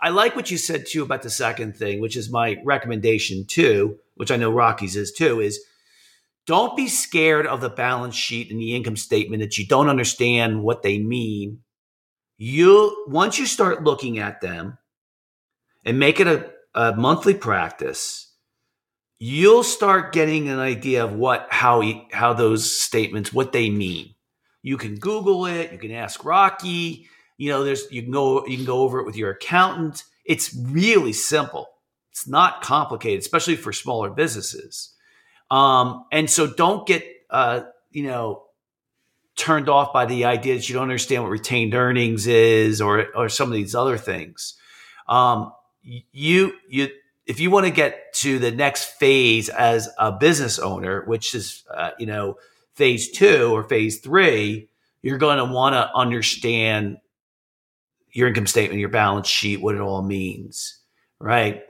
I 0.00 0.10
like 0.10 0.34
what 0.34 0.50
you 0.50 0.56
said 0.56 0.86
too 0.86 1.02
about 1.02 1.22
the 1.22 1.30
second 1.30 1.76
thing, 1.76 2.00
which 2.00 2.16
is 2.16 2.30
my 2.30 2.56
recommendation 2.64 3.44
too, 3.46 3.98
which 4.14 4.30
I 4.30 4.36
know 4.36 4.50
Rocky's 4.50 4.96
is 4.96 5.12
too, 5.12 5.40
is 5.40 5.60
don't 6.46 6.76
be 6.76 6.88
scared 6.88 7.46
of 7.46 7.60
the 7.60 7.68
balance 7.68 8.14
sheet 8.14 8.50
and 8.50 8.60
the 8.60 8.74
income 8.74 8.96
statement 8.96 9.42
that 9.42 9.58
you 9.58 9.66
don't 9.66 9.88
understand 9.88 10.62
what 10.62 10.82
they 10.82 10.98
mean 10.98 11.58
you 12.38 13.04
once 13.08 13.38
you 13.38 13.46
start 13.46 13.84
looking 13.84 14.18
at 14.18 14.40
them 14.40 14.78
and 15.84 15.98
make 15.98 16.20
it 16.20 16.26
a, 16.26 16.50
a 16.74 16.94
monthly 16.96 17.34
practice 17.34 18.26
you'll 19.18 19.62
start 19.62 20.12
getting 20.12 20.48
an 20.48 20.58
idea 20.58 21.04
of 21.04 21.14
what 21.14 21.46
how 21.50 21.80
he, 21.80 22.06
how 22.12 22.32
those 22.32 22.70
statements 22.70 23.32
what 23.32 23.52
they 23.52 23.70
mean. 23.70 24.14
You 24.62 24.76
can 24.76 24.96
Google 24.96 25.46
it. 25.46 25.72
You 25.72 25.78
can 25.78 25.92
ask 25.92 26.24
Rocky. 26.24 27.06
You 27.38 27.50
know, 27.50 27.64
there's 27.64 27.90
you 27.90 28.02
can 28.02 28.10
go 28.10 28.46
you 28.46 28.56
can 28.56 28.66
go 28.66 28.80
over 28.80 29.00
it 29.00 29.06
with 29.06 29.16
your 29.16 29.30
accountant. 29.30 30.04
It's 30.24 30.54
really 30.54 31.12
simple. 31.12 31.68
It's 32.10 32.26
not 32.26 32.62
complicated, 32.62 33.20
especially 33.20 33.56
for 33.56 33.72
smaller 33.72 34.10
businesses. 34.10 34.92
Um, 35.50 36.04
and 36.10 36.28
so 36.28 36.46
don't 36.46 36.86
get 36.86 37.04
uh, 37.30 37.62
you 37.90 38.04
know 38.04 38.42
turned 39.36 39.68
off 39.68 39.92
by 39.92 40.06
the 40.06 40.24
idea 40.24 40.54
that 40.54 40.68
you 40.68 40.74
don't 40.74 40.82
understand 40.82 41.22
what 41.22 41.30
retained 41.30 41.74
earnings 41.74 42.26
is 42.26 42.80
or 42.80 43.06
or 43.14 43.28
some 43.28 43.48
of 43.48 43.54
these 43.54 43.74
other 43.74 43.98
things. 43.98 44.54
Um, 45.08 45.52
you 45.82 46.54
you 46.68 46.88
if 47.26 47.40
you 47.40 47.50
want 47.50 47.66
to 47.66 47.72
get 47.72 48.12
to 48.14 48.38
the 48.38 48.50
next 48.50 48.84
phase 48.84 49.48
as 49.48 49.88
a 49.98 50.12
business 50.12 50.58
owner, 50.58 51.04
which 51.06 51.34
is 51.34 51.64
uh, 51.72 51.90
you 51.98 52.06
know 52.06 52.38
phase 52.74 53.10
two 53.10 53.54
or 53.54 53.62
phase 53.62 54.00
three, 54.00 54.68
you're 55.02 55.18
going 55.18 55.38
to 55.38 55.52
want 55.52 55.74
to 55.74 55.90
understand 55.94 56.98
your 58.12 58.28
income 58.28 58.46
statement, 58.46 58.80
your 58.80 58.88
balance 58.88 59.28
sheet, 59.28 59.60
what 59.60 59.74
it 59.74 59.80
all 59.80 60.02
means, 60.02 60.78
right? 61.18 61.62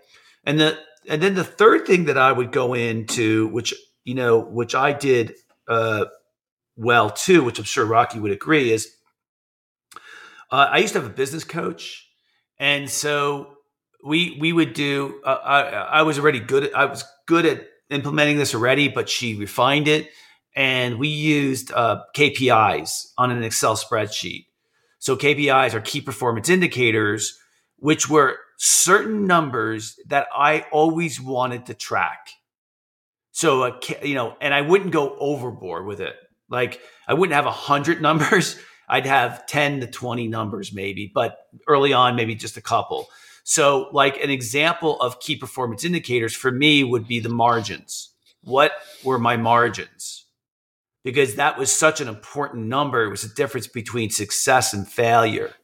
And 0.45 0.61
the 0.61 0.79
and 1.09 1.21
then 1.23 1.35
the 1.35 1.45
third 1.45 1.87
thing 1.87 2.05
that 2.05 2.17
I 2.19 2.31
would 2.31 2.53
go 2.53 2.75
into, 2.75 3.49
which 3.49 3.75
you 4.05 4.15
know, 4.15 4.39
which 4.39 4.75
I 4.75 4.93
did 4.93 5.35
uh, 5.67 6.07
well 6.77 7.11
too, 7.11 7.43
which 7.45 7.59
I'm 7.59 7.65
sure 7.65 7.85
Rocky 7.85 8.19
would 8.19 8.33
agree, 8.33 8.73
is 8.73 8.95
uh, 10.51 10.69
I 10.71 10.79
used 10.79 10.93
to 10.95 11.01
have 11.01 11.11
a 11.11 11.15
business 11.15 11.45
coach, 11.45 12.09
and 12.59 12.89
so 12.89 13.55
we 14.05 14.37
we 14.41 14.53
would 14.53 14.75
do. 14.75 15.21
Uh, 15.25 15.39
I 15.43 15.61
I 15.61 16.03
was 16.03 16.19
already 16.19 16.41
good. 16.41 16.65
At, 16.65 16.77
I 16.77 16.85
was 16.85 17.05
good 17.27 17.47
at 17.47 17.67
implementing 17.91 18.37
this 18.37 18.55
already, 18.55 18.89
but 18.89 19.09
she 19.09 19.35
refined 19.35 19.89
it, 19.89 20.11
and 20.55 20.99
we 20.99 21.09
used 21.09 21.73
uh, 21.73 22.03
KPIs 22.17 23.13
on 23.19 23.31
an 23.31 23.43
Excel 23.43 23.77
spreadsheet. 23.77 24.47
So 24.99 25.17
KPIs 25.17 25.75
are 25.75 25.81
key 25.81 26.01
performance 26.01 26.49
indicators, 26.49 27.39
which 27.77 28.09
were 28.09 28.39
certain 28.59 29.27
numbers 29.27 29.99
that 30.09 30.27
I 30.35 30.67
always 30.73 31.21
wanted 31.21 31.67
to 31.67 31.75
track. 31.75 32.31
So, 33.33 33.79
you 34.03 34.15
know, 34.15 34.35
and 34.41 34.55
I 34.55 34.63
wouldn't 34.63 34.93
go 34.93 35.15
overboard 35.19 35.85
with 35.85 36.01
it. 36.01 36.17
Like 36.49 36.81
I 37.07 37.15
wouldn't 37.15 37.35
have 37.35 37.47
a 37.47 37.53
hundred 37.53 38.01
numbers. 38.09 38.59
I'd 38.89 39.07
have 39.07 39.47
10 39.47 39.81
to 39.81 39.87
20 39.87 40.29
numbers 40.29 40.73
maybe, 40.73 41.11
but 41.13 41.39
early 41.67 41.93
on, 41.93 42.15
maybe 42.15 42.35
just 42.35 42.57
a 42.57 42.61
couple. 42.61 43.09
So, 43.43 43.89
like 43.93 44.23
an 44.23 44.31
example 44.31 45.01
of 45.01 45.21
key 45.21 45.37
performance 45.37 45.85
indicators 45.85 46.35
for 46.35 46.51
me 46.51 46.83
would 46.83 47.07
be 47.07 47.21
the 47.21 47.29
margins. 47.29 48.11
What 48.43 48.73
were 49.05 49.19
my 49.19 49.37
margins? 49.37 50.25
Because 51.05 51.37
that 51.37 51.57
was 51.57 51.71
such 51.71 52.01
an 52.01 52.09
important 52.09 52.67
number. 52.67 53.05
It 53.05 53.11
was 53.11 53.23
the 53.23 53.35
difference 53.35 53.69
between 53.69 54.11
success 54.11 54.73
and 54.73 54.87
failure. 54.89 55.55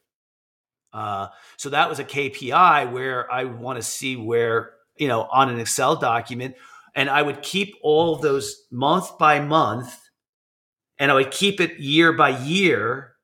Uh, 0.93 1.27
so 1.57 1.69
that 1.69 1.89
was 1.89 1.99
a 1.99 2.05
KPI 2.05 2.91
where 2.91 3.31
I 3.31 3.45
want 3.45 3.79
to 3.79 3.83
see 3.83 4.15
where, 4.15 4.73
you 4.95 5.07
know, 5.07 5.27
on 5.31 5.49
an 5.49 5.59
Excel 5.59 5.95
document, 5.97 6.55
and 6.95 7.09
I 7.09 7.21
would 7.21 7.41
keep 7.41 7.75
all 7.81 8.15
those 8.15 8.63
month 8.71 9.17
by 9.17 9.39
month 9.39 10.02
and 11.03 11.11
I 11.11 11.15
would 11.15 11.31
keep 11.31 11.59
it 11.59 11.81
year 11.81 12.13
by 12.13 12.29
year 12.29 13.15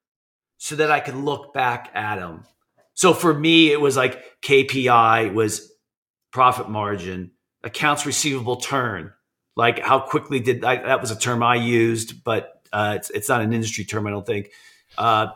so 0.58 0.76
that 0.76 0.92
I 0.92 1.00
could 1.00 1.16
look 1.16 1.54
back 1.54 1.90
at 1.94 2.18
them. 2.18 2.44
So 2.94 3.14
for 3.14 3.34
me, 3.34 3.72
it 3.72 3.80
was 3.80 3.96
like 3.96 4.42
KPI 4.42 5.34
was 5.34 5.72
profit 6.30 6.70
margin, 6.70 7.32
accounts 7.64 8.06
receivable 8.06 8.58
turn, 8.58 9.14
like 9.56 9.80
how 9.80 10.02
quickly 10.02 10.42
did 10.42 10.66
I, 10.66 10.76
that 10.76 11.00
was 11.00 11.12
a 11.12 11.18
term 11.18 11.42
I 11.42 11.56
used, 11.56 12.22
but 12.26 12.62
uh, 12.74 12.96
it's 12.98 13.12
it's 13.12 13.30
not 13.30 13.40
an 13.40 13.54
industry 13.54 13.86
term, 13.86 14.06
I 14.06 14.10
don't 14.10 14.26
think. 14.26 14.50
Uh, 14.98 15.28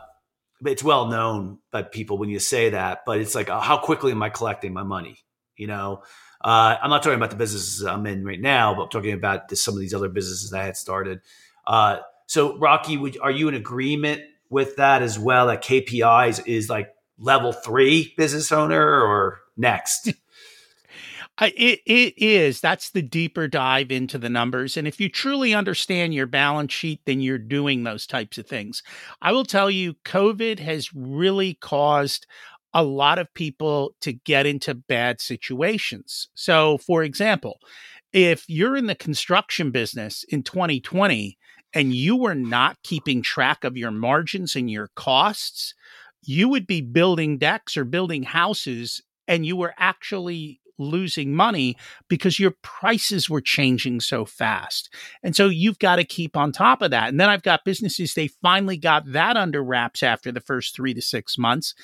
it's 0.66 0.84
well 0.84 1.06
known 1.06 1.60
by 1.70 1.82
people 1.82 2.18
when 2.18 2.28
you 2.28 2.40
say 2.40 2.68
that, 2.68 3.04
but 3.06 3.20
it's 3.20 3.34
like 3.34 3.48
uh, 3.48 3.58
how 3.58 3.78
quickly 3.78 4.12
am 4.12 4.22
I 4.22 4.28
collecting 4.28 4.74
my 4.74 4.82
money? 4.82 5.16
You 5.56 5.68
know, 5.68 6.02
uh, 6.42 6.76
I'm 6.82 6.90
not 6.90 7.02
talking 7.02 7.16
about 7.16 7.30
the 7.30 7.36
businesses 7.36 7.86
I'm 7.86 8.06
in 8.06 8.22
right 8.22 8.38
now, 8.38 8.74
but 8.74 8.82
I'm 8.82 8.88
talking 8.90 9.14
about 9.14 9.48
this, 9.48 9.64
some 9.64 9.72
of 9.72 9.80
these 9.80 9.94
other 9.94 10.10
businesses 10.10 10.50
that 10.50 10.60
I 10.60 10.66
had 10.66 10.76
started. 10.76 11.22
Uh, 11.66 12.00
so, 12.26 12.58
Rocky, 12.58 12.96
would, 12.96 13.18
are 13.20 13.30
you 13.30 13.48
in 13.48 13.54
agreement 13.54 14.22
with 14.50 14.76
that 14.76 15.02
as 15.02 15.18
well? 15.18 15.46
That 15.46 15.62
KPIs 15.62 16.46
is 16.46 16.68
like 16.68 16.90
level 17.18 17.52
three 17.52 18.14
business 18.16 18.52
owner 18.52 18.82
or 18.82 19.40
next? 19.56 20.12
It, 21.40 21.80
it 21.84 22.14
is. 22.16 22.60
That's 22.60 22.90
the 22.90 23.02
deeper 23.02 23.48
dive 23.48 23.90
into 23.90 24.18
the 24.18 24.28
numbers. 24.28 24.76
And 24.76 24.86
if 24.86 25.00
you 25.00 25.08
truly 25.08 25.52
understand 25.52 26.14
your 26.14 26.28
balance 26.28 26.72
sheet, 26.72 27.00
then 27.06 27.20
you're 27.20 27.38
doing 27.38 27.82
those 27.82 28.06
types 28.06 28.38
of 28.38 28.46
things. 28.46 28.84
I 29.20 29.32
will 29.32 29.44
tell 29.44 29.68
you, 29.68 29.94
COVID 30.04 30.60
has 30.60 30.94
really 30.94 31.54
caused 31.54 32.26
a 32.72 32.84
lot 32.84 33.18
of 33.18 33.32
people 33.34 33.96
to 34.02 34.12
get 34.12 34.46
into 34.46 34.74
bad 34.74 35.20
situations. 35.20 36.28
So, 36.34 36.78
for 36.78 37.02
example, 37.02 37.58
if 38.12 38.44
you're 38.48 38.76
in 38.76 38.86
the 38.86 38.94
construction 38.94 39.72
business 39.72 40.24
in 40.28 40.44
2020 40.44 41.36
and 41.74 41.92
you 41.94 42.16
were 42.16 42.34
not 42.34 42.82
keeping 42.82 43.22
track 43.22 43.64
of 43.64 43.76
your 43.76 43.90
margins 43.90 44.54
and 44.56 44.70
your 44.70 44.90
costs, 44.94 45.74
you 46.22 46.48
would 46.48 46.66
be 46.66 46.80
building 46.80 47.38
decks 47.38 47.76
or 47.76 47.84
building 47.84 48.22
houses 48.22 49.02
and 49.26 49.44
you 49.44 49.56
were 49.56 49.74
actually 49.78 50.60
losing 50.78 51.34
money 51.34 51.76
because 52.08 52.38
your 52.38 52.52
prices 52.62 53.30
were 53.30 53.40
changing 53.40 54.00
so 54.00 54.24
fast. 54.24 54.92
And 55.22 55.34
so 55.36 55.48
you've 55.48 55.78
got 55.78 55.96
to 55.96 56.04
keep 56.04 56.36
on 56.36 56.52
top 56.52 56.82
of 56.82 56.90
that. 56.90 57.08
And 57.08 57.20
then 57.20 57.28
I've 57.28 57.42
got 57.42 57.64
businesses, 57.64 58.14
they 58.14 58.28
finally 58.28 58.76
got 58.76 59.12
that 59.12 59.36
under 59.36 59.62
wraps 59.62 60.02
after 60.02 60.32
the 60.32 60.40
first 60.40 60.74
three 60.74 60.94
to 60.94 61.02
six 61.02 61.38
months. 61.38 61.74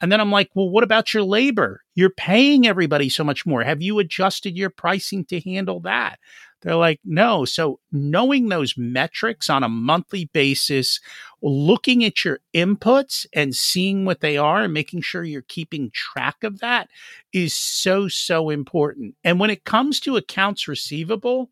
And 0.00 0.10
then 0.10 0.20
I'm 0.20 0.32
like, 0.32 0.50
well, 0.54 0.68
what 0.68 0.84
about 0.84 1.14
your 1.14 1.22
labor? 1.22 1.82
You're 1.94 2.10
paying 2.10 2.66
everybody 2.66 3.08
so 3.08 3.24
much 3.24 3.46
more. 3.46 3.62
Have 3.62 3.82
you 3.82 3.98
adjusted 3.98 4.56
your 4.56 4.70
pricing 4.70 5.24
to 5.26 5.40
handle 5.40 5.80
that? 5.80 6.18
They're 6.62 6.76
like, 6.76 7.00
no. 7.04 7.44
So 7.44 7.80
knowing 7.90 8.48
those 8.48 8.74
metrics 8.76 9.48
on 9.48 9.62
a 9.62 9.68
monthly 9.68 10.26
basis, 10.26 11.00
looking 11.42 12.04
at 12.04 12.24
your 12.24 12.40
inputs 12.54 13.26
and 13.32 13.54
seeing 13.54 14.04
what 14.04 14.20
they 14.20 14.36
are 14.36 14.62
and 14.62 14.74
making 14.74 15.00
sure 15.02 15.24
you're 15.24 15.42
keeping 15.42 15.90
track 15.92 16.44
of 16.44 16.60
that 16.60 16.88
is 17.32 17.54
so, 17.54 18.08
so 18.08 18.50
important. 18.50 19.14
And 19.24 19.40
when 19.40 19.50
it 19.50 19.64
comes 19.64 20.00
to 20.00 20.16
accounts 20.16 20.68
receivable, 20.68 21.50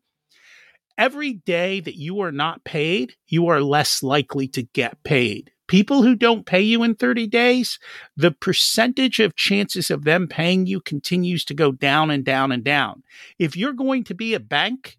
every 0.97 1.33
day 1.33 1.79
that 1.79 1.95
you 1.95 2.19
are 2.19 2.31
not 2.31 2.63
paid, 2.63 3.15
you 3.27 3.47
are 3.47 3.61
less 3.61 4.03
likely 4.03 4.47
to 4.49 4.61
get 4.61 5.03
paid. 5.03 5.51
People 5.67 6.01
who 6.01 6.15
don't 6.15 6.47
pay 6.47 6.61
you 6.61 6.83
in 6.83 6.95
30 6.95 7.27
days, 7.27 7.79
the 8.17 8.31
percentage 8.31 9.19
of 9.19 9.35
chances 9.35 9.91
of 9.91 10.03
them 10.03 10.27
paying 10.27 10.65
you 10.65 10.81
continues 10.81 11.45
to 11.45 11.53
go 11.53 11.71
down 11.71 12.09
and 12.09 12.25
down 12.25 12.51
and 12.51 12.63
down. 12.63 13.03
If 13.37 13.55
you're 13.55 13.73
going 13.73 14.03
to 14.05 14.15
be 14.15 14.33
a 14.33 14.39
bank 14.39 14.98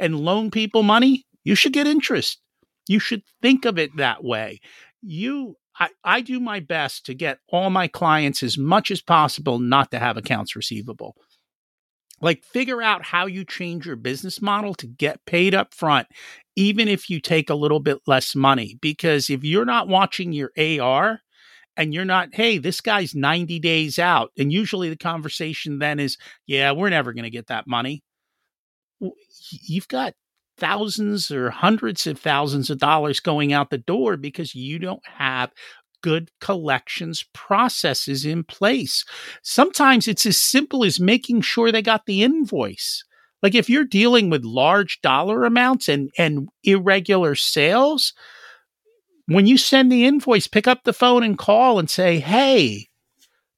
and 0.00 0.18
loan 0.18 0.50
people 0.50 0.82
money, 0.82 1.24
you 1.44 1.54
should 1.54 1.72
get 1.72 1.86
interest. 1.86 2.40
You 2.88 2.98
should 2.98 3.22
think 3.40 3.64
of 3.64 3.78
it 3.78 3.96
that 3.96 4.24
way. 4.24 4.60
You 5.02 5.56
I, 5.78 5.88
I 6.04 6.20
do 6.20 6.40
my 6.40 6.60
best 6.60 7.06
to 7.06 7.14
get 7.14 7.38
all 7.48 7.70
my 7.70 7.88
clients 7.88 8.42
as 8.42 8.58
much 8.58 8.90
as 8.90 9.00
possible 9.00 9.58
not 9.58 9.90
to 9.92 9.98
have 9.98 10.16
accounts 10.16 10.56
receivable. 10.56 11.16
Like 12.20 12.44
figure 12.44 12.82
out 12.82 13.04
how 13.04 13.26
you 13.26 13.44
change 13.44 13.86
your 13.86 13.96
business 13.96 14.42
model 14.42 14.74
to 14.74 14.86
get 14.86 15.24
paid 15.24 15.54
up 15.54 15.72
front, 15.72 16.06
even 16.54 16.86
if 16.86 17.08
you 17.08 17.18
take 17.18 17.48
a 17.48 17.54
little 17.54 17.80
bit 17.80 17.98
less 18.06 18.36
money. 18.36 18.76
Because 18.82 19.30
if 19.30 19.42
you're 19.42 19.64
not 19.64 19.88
watching 19.88 20.32
your 20.32 20.50
AR, 20.58 21.20
and 21.76 21.94
you're 21.94 22.04
not, 22.04 22.28
hey, 22.34 22.58
this 22.58 22.82
guy's 22.82 23.14
90 23.14 23.58
days 23.60 23.98
out. 23.98 24.32
And 24.36 24.52
usually 24.52 24.90
the 24.90 24.96
conversation 24.96 25.78
then 25.78 25.98
is, 25.98 26.18
yeah, 26.46 26.72
we're 26.72 26.90
never 26.90 27.14
going 27.14 27.24
to 27.24 27.30
get 27.30 27.46
that 27.46 27.66
money 27.66 28.02
you've 29.66 29.88
got 29.88 30.14
thousands 30.58 31.30
or 31.30 31.50
hundreds 31.50 32.06
of 32.06 32.18
thousands 32.18 32.70
of 32.70 32.78
dollars 32.78 33.20
going 33.20 33.52
out 33.52 33.70
the 33.70 33.78
door 33.78 34.16
because 34.16 34.54
you 34.54 34.78
don't 34.78 35.06
have 35.06 35.50
good 36.02 36.30
collections 36.40 37.24
processes 37.32 38.24
in 38.24 38.44
place. 38.44 39.04
Sometimes 39.42 40.08
it's 40.08 40.26
as 40.26 40.38
simple 40.38 40.84
as 40.84 41.00
making 41.00 41.40
sure 41.40 41.72
they 41.72 41.82
got 41.82 42.06
the 42.06 42.22
invoice. 42.22 43.04
Like 43.42 43.54
if 43.54 43.70
you're 43.70 43.84
dealing 43.84 44.28
with 44.30 44.44
large 44.44 45.00
dollar 45.00 45.44
amounts 45.44 45.88
and 45.88 46.10
and 46.18 46.48
irregular 46.62 47.34
sales, 47.34 48.12
when 49.26 49.46
you 49.46 49.56
send 49.56 49.90
the 49.90 50.04
invoice, 50.04 50.46
pick 50.46 50.66
up 50.66 50.84
the 50.84 50.92
phone 50.92 51.22
and 51.22 51.38
call 51.38 51.78
and 51.78 51.88
say, 51.88 52.18
"Hey, 52.18 52.89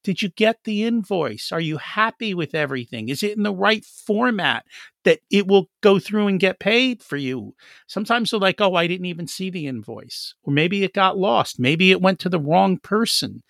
did 0.04 0.22
you 0.22 0.30
get 0.30 0.58
the 0.64 0.84
invoice? 0.84 1.50
Are 1.52 1.60
you 1.60 1.78
happy 1.78 2.34
with 2.34 2.54
everything? 2.54 3.08
Is 3.08 3.22
it 3.22 3.36
in 3.36 3.42
the 3.42 3.54
right 3.54 3.84
format 3.84 4.64
that 5.04 5.20
it 5.30 5.46
will 5.46 5.68
go 5.80 5.98
through 5.98 6.26
and 6.26 6.40
get 6.40 6.58
paid 6.58 7.02
for 7.02 7.16
you? 7.16 7.54
Sometimes 7.86 8.30
they're 8.30 8.40
like, 8.40 8.60
oh, 8.60 8.74
I 8.74 8.86
didn't 8.86 9.06
even 9.06 9.26
see 9.26 9.50
the 9.50 9.66
invoice. 9.66 10.34
Or 10.42 10.52
maybe 10.52 10.84
it 10.84 10.92
got 10.92 11.18
lost. 11.18 11.58
Maybe 11.58 11.90
it 11.90 12.02
went 12.02 12.18
to 12.20 12.28
the 12.28 12.40
wrong 12.40 12.78
person. 12.78 13.42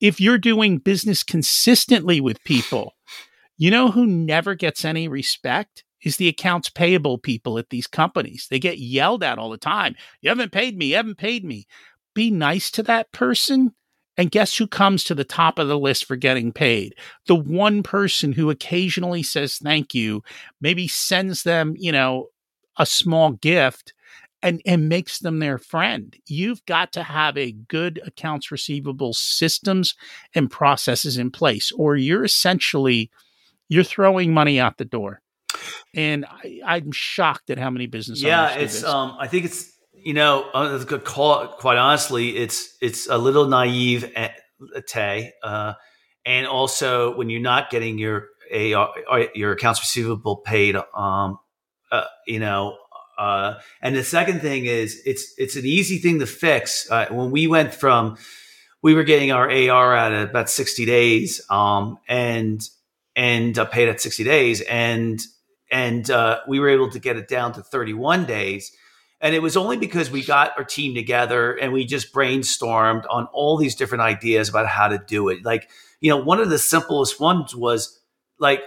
If 0.00 0.20
you're 0.20 0.38
doing 0.38 0.78
business 0.78 1.22
consistently 1.22 2.20
with 2.20 2.44
people, 2.44 2.92
you 3.56 3.70
know 3.70 3.90
who 3.90 4.06
never 4.06 4.54
gets 4.54 4.84
any 4.84 5.08
respect? 5.08 5.84
is 6.04 6.18
the 6.18 6.28
accounts 6.28 6.68
payable 6.68 7.18
people 7.18 7.58
at 7.58 7.70
these 7.70 7.86
companies. 7.86 8.46
They 8.50 8.58
get 8.58 8.78
yelled 8.78 9.22
at 9.22 9.38
all 9.38 9.50
the 9.50 9.56
time. 9.56 9.96
You 10.20 10.28
haven't 10.28 10.52
paid 10.52 10.76
me, 10.76 10.86
you 10.86 10.96
haven't 10.96 11.16
paid 11.16 11.44
me. 11.44 11.66
Be 12.14 12.30
nice 12.30 12.70
to 12.72 12.82
that 12.84 13.10
person. 13.10 13.74
And 14.16 14.30
guess 14.30 14.56
who 14.56 14.66
comes 14.66 15.04
to 15.04 15.14
the 15.14 15.24
top 15.24 15.58
of 15.58 15.68
the 15.68 15.78
list 15.78 16.04
for 16.04 16.16
getting 16.16 16.52
paid? 16.52 16.94
The 17.26 17.34
one 17.34 17.82
person 17.82 18.32
who 18.32 18.50
occasionally 18.50 19.22
says 19.22 19.58
thank 19.58 19.94
you, 19.94 20.22
maybe 20.60 20.86
sends 20.86 21.42
them, 21.42 21.74
you 21.76 21.92
know, 21.92 22.28
a 22.78 22.86
small 22.86 23.32
gift 23.32 23.92
and, 24.42 24.60
and 24.66 24.88
makes 24.88 25.18
them 25.18 25.38
their 25.38 25.58
friend. 25.58 26.14
You've 26.26 26.64
got 26.66 26.92
to 26.92 27.02
have 27.02 27.36
a 27.36 27.52
good 27.52 28.00
accounts 28.06 28.50
receivable 28.50 29.14
systems 29.14 29.94
and 30.34 30.50
processes 30.50 31.18
in 31.18 31.30
place, 31.30 31.72
or 31.72 31.96
you're 31.96 32.24
essentially 32.24 33.10
you're 33.68 33.82
throwing 33.82 34.34
money 34.34 34.60
out 34.60 34.76
the 34.76 34.84
door 34.84 35.22
and 35.94 36.24
I, 36.26 36.76
am 36.76 36.92
shocked 36.92 37.50
at 37.50 37.58
how 37.58 37.70
many 37.70 37.86
businesses. 37.86 38.22
Yeah, 38.22 38.54
it's. 38.54 38.82
Um, 38.84 39.16
I 39.18 39.28
think 39.28 39.44
it's 39.44 39.72
you 40.04 40.14
know 40.14 40.48
uh. 40.54 40.84
Quite 41.58 41.78
honestly, 41.78 42.36
it's 42.36 42.76
it's 42.80 43.08
a 43.08 43.18
little 43.18 43.46
naive, 43.46 44.10
at, 44.14 44.32
Tay, 44.86 45.32
uh, 45.42 45.74
and 46.24 46.46
also 46.46 47.16
when 47.16 47.30
you're 47.30 47.40
not 47.40 47.70
getting 47.70 47.98
your 47.98 48.28
AR, 48.54 48.90
your 49.34 49.52
accounts 49.52 49.80
receivable 49.80 50.36
paid, 50.36 50.76
um, 50.94 51.38
uh, 51.90 52.04
you 52.26 52.38
know. 52.38 52.76
Uh, 53.18 53.60
and 53.80 53.94
the 53.94 54.04
second 54.04 54.40
thing 54.40 54.66
is 54.66 55.00
it's 55.06 55.34
it's 55.38 55.56
an 55.56 55.64
easy 55.64 55.98
thing 55.98 56.18
to 56.18 56.26
fix. 56.26 56.90
Uh, 56.90 57.06
when 57.10 57.30
we 57.30 57.46
went 57.46 57.72
from 57.74 58.16
we 58.82 58.94
were 58.94 59.04
getting 59.04 59.32
our 59.32 59.50
AR 59.50 59.96
at 59.96 60.12
about 60.28 60.50
60 60.50 60.84
days, 60.84 61.40
um, 61.50 61.98
and 62.06 62.68
and 63.16 63.58
paid 63.72 63.88
at 63.88 64.00
60 64.00 64.24
days, 64.24 64.60
and 64.62 65.22
and 65.70 66.10
uh, 66.10 66.40
we 66.46 66.60
were 66.60 66.68
able 66.68 66.90
to 66.90 66.98
get 66.98 67.16
it 67.16 67.26
down 67.26 67.52
to 67.54 67.62
31 67.62 68.26
days. 68.26 68.72
And 69.24 69.34
it 69.34 69.40
was 69.40 69.56
only 69.56 69.78
because 69.78 70.10
we 70.10 70.22
got 70.22 70.52
our 70.58 70.64
team 70.64 70.94
together 70.94 71.54
and 71.54 71.72
we 71.72 71.86
just 71.86 72.12
brainstormed 72.12 73.06
on 73.08 73.26
all 73.32 73.56
these 73.56 73.74
different 73.74 74.02
ideas 74.02 74.50
about 74.50 74.66
how 74.66 74.88
to 74.88 74.98
do 74.98 75.30
it. 75.30 75.42
Like, 75.42 75.70
you 76.02 76.10
know, 76.10 76.18
one 76.18 76.40
of 76.40 76.50
the 76.50 76.58
simplest 76.58 77.18
ones 77.18 77.56
was 77.56 77.98
like, 78.38 78.60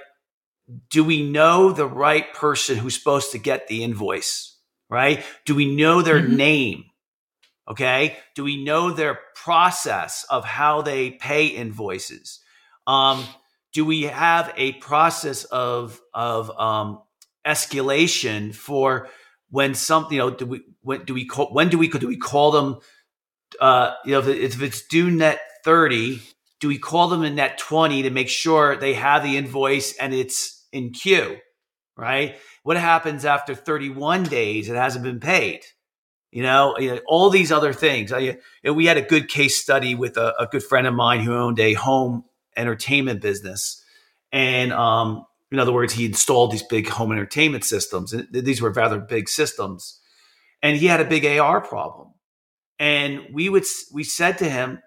do 0.90 1.04
we 1.04 1.22
know 1.30 1.72
the 1.72 1.86
right 1.86 2.34
person 2.34 2.76
who's 2.76 2.98
supposed 2.98 3.32
to 3.34 3.38
get 3.38 3.68
the 3.68 3.84
invoice? 3.84 4.58
Right? 4.90 5.24
Do 5.46 5.54
we 5.54 5.76
know 5.76 6.02
their 6.02 6.20
mm-hmm. 6.20 6.36
name? 6.36 6.86
Okay. 7.70 8.18
Do 8.34 8.44
we 8.44 8.64
know 8.64 8.90
their 8.90 9.20
process 9.36 10.26
of 10.28 10.44
how 10.44 10.82
they 10.82 11.12
pay 11.12 11.46
invoices? 11.46 12.40
Um, 12.88 13.26
do 13.74 13.86
we 13.86 14.04
have 14.04 14.52
a 14.58 14.72
process 14.74 15.44
of 15.44 16.02
of 16.16 16.50
um, 16.58 17.04
escalation 17.46 18.56
for 18.56 19.10
when 19.50 19.74
something 19.74 20.18
you 20.18 20.24
know 20.24 20.30
do 20.30 20.46
we 20.46 20.62
when 20.82 21.04
do 21.06 21.14
we 21.14 21.26
call 21.26 21.48
when 21.54 21.70
do 21.70 21.78
we 21.78 21.88
do 21.88 22.08
we 22.08 22.18
call 22.18 22.52
them 22.52 22.80
uh, 23.62 23.94
you 24.06 24.12
know 24.12 24.20
if, 24.20 24.28
if 24.28 24.62
it's 24.62 24.86
due 24.88 25.10
net 25.10 25.40
30 25.64 26.22
do 26.60 26.68
we 26.68 26.78
call 26.78 27.08
them 27.08 27.24
in 27.24 27.36
net 27.36 27.58
20 27.58 28.04
to 28.04 28.10
make 28.10 28.30
sure 28.30 28.76
they 28.76 28.94
have 28.94 29.24
the 29.24 29.38
invoice 29.38 29.96
and 29.98 30.14
it's 30.14 30.66
in 30.72 30.92
queue 30.92 31.38
right? 31.98 32.38
What 32.64 32.78
happens 32.78 33.26
after 33.26 33.56
31 33.56 34.24
days 34.24 34.70
it 34.70 34.76
hasn't 34.76 35.04
been 35.04 35.20
paid? 35.20 35.62
You 36.32 36.44
know, 36.44 36.78
all 37.08 37.30
these 37.30 37.52
other 37.52 37.74
things. 37.74 38.14
I, 38.14 38.38
we 38.64 38.86
had 38.86 38.98
a 38.98 39.02
good 39.02 39.28
case 39.28 39.58
study 39.58 39.96
with 39.96 40.18
a, 40.18 40.36
a 40.40 40.46
good 40.46 40.64
friend 40.64 40.86
of 40.86 40.94
mine 40.94 41.22
who 41.22 41.34
owned 41.34 41.60
a 41.60 41.74
home 41.74 42.26
entertainment 42.56 43.22
business. 43.22 43.84
And 44.32 44.72
um, 44.74 45.26
in 45.52 45.60
other 45.60 45.74
words, 45.74 45.94
he 45.94 46.06
installed 46.06 46.52
these 46.52 46.64
big 46.64 46.90
home 46.90 47.12
entertainment 47.12 47.64
systems. 47.64 48.14
And 48.14 48.28
these 48.32 48.62
were 48.62 48.72
rather 48.72 49.00
big 49.00 49.30
systems. 49.30 50.00
And 50.62 50.78
he 50.78 50.88
had 50.88 51.00
a 51.00 51.06
big 51.06 51.26
AR 51.26 51.62
problem. 51.62 52.14
And 52.80 53.28
we 53.34 53.50
would 53.50 53.64
we 53.94 54.04
said 54.04 54.38
to 54.40 54.50
him, 54.50 54.80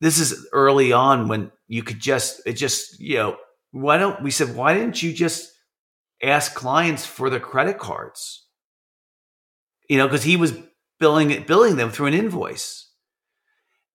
this 0.00 0.18
is 0.18 0.46
early 0.52 0.92
on 0.92 1.28
when 1.28 1.52
you 1.66 1.82
could 1.82 2.00
just 2.00 2.40
it 2.46 2.54
just, 2.54 2.98
you 2.98 3.16
know, 3.16 3.36
why 3.72 3.98
don't 3.98 4.22
we 4.22 4.30
said, 4.30 4.56
why 4.56 4.74
didn't 4.74 5.02
you 5.02 5.12
just 5.12 5.50
ask 6.22 6.54
clients 6.54 7.04
for 7.04 7.28
their 7.28 7.40
credit 7.40 7.78
cards? 7.78 8.46
You 9.88 9.98
know, 9.98 10.06
because 10.06 10.24
he 10.24 10.36
was 10.36 10.54
billing 10.98 11.44
billing 11.46 11.76
them 11.76 11.90
through 11.90 12.06
an 12.06 12.14
invoice 12.14 12.87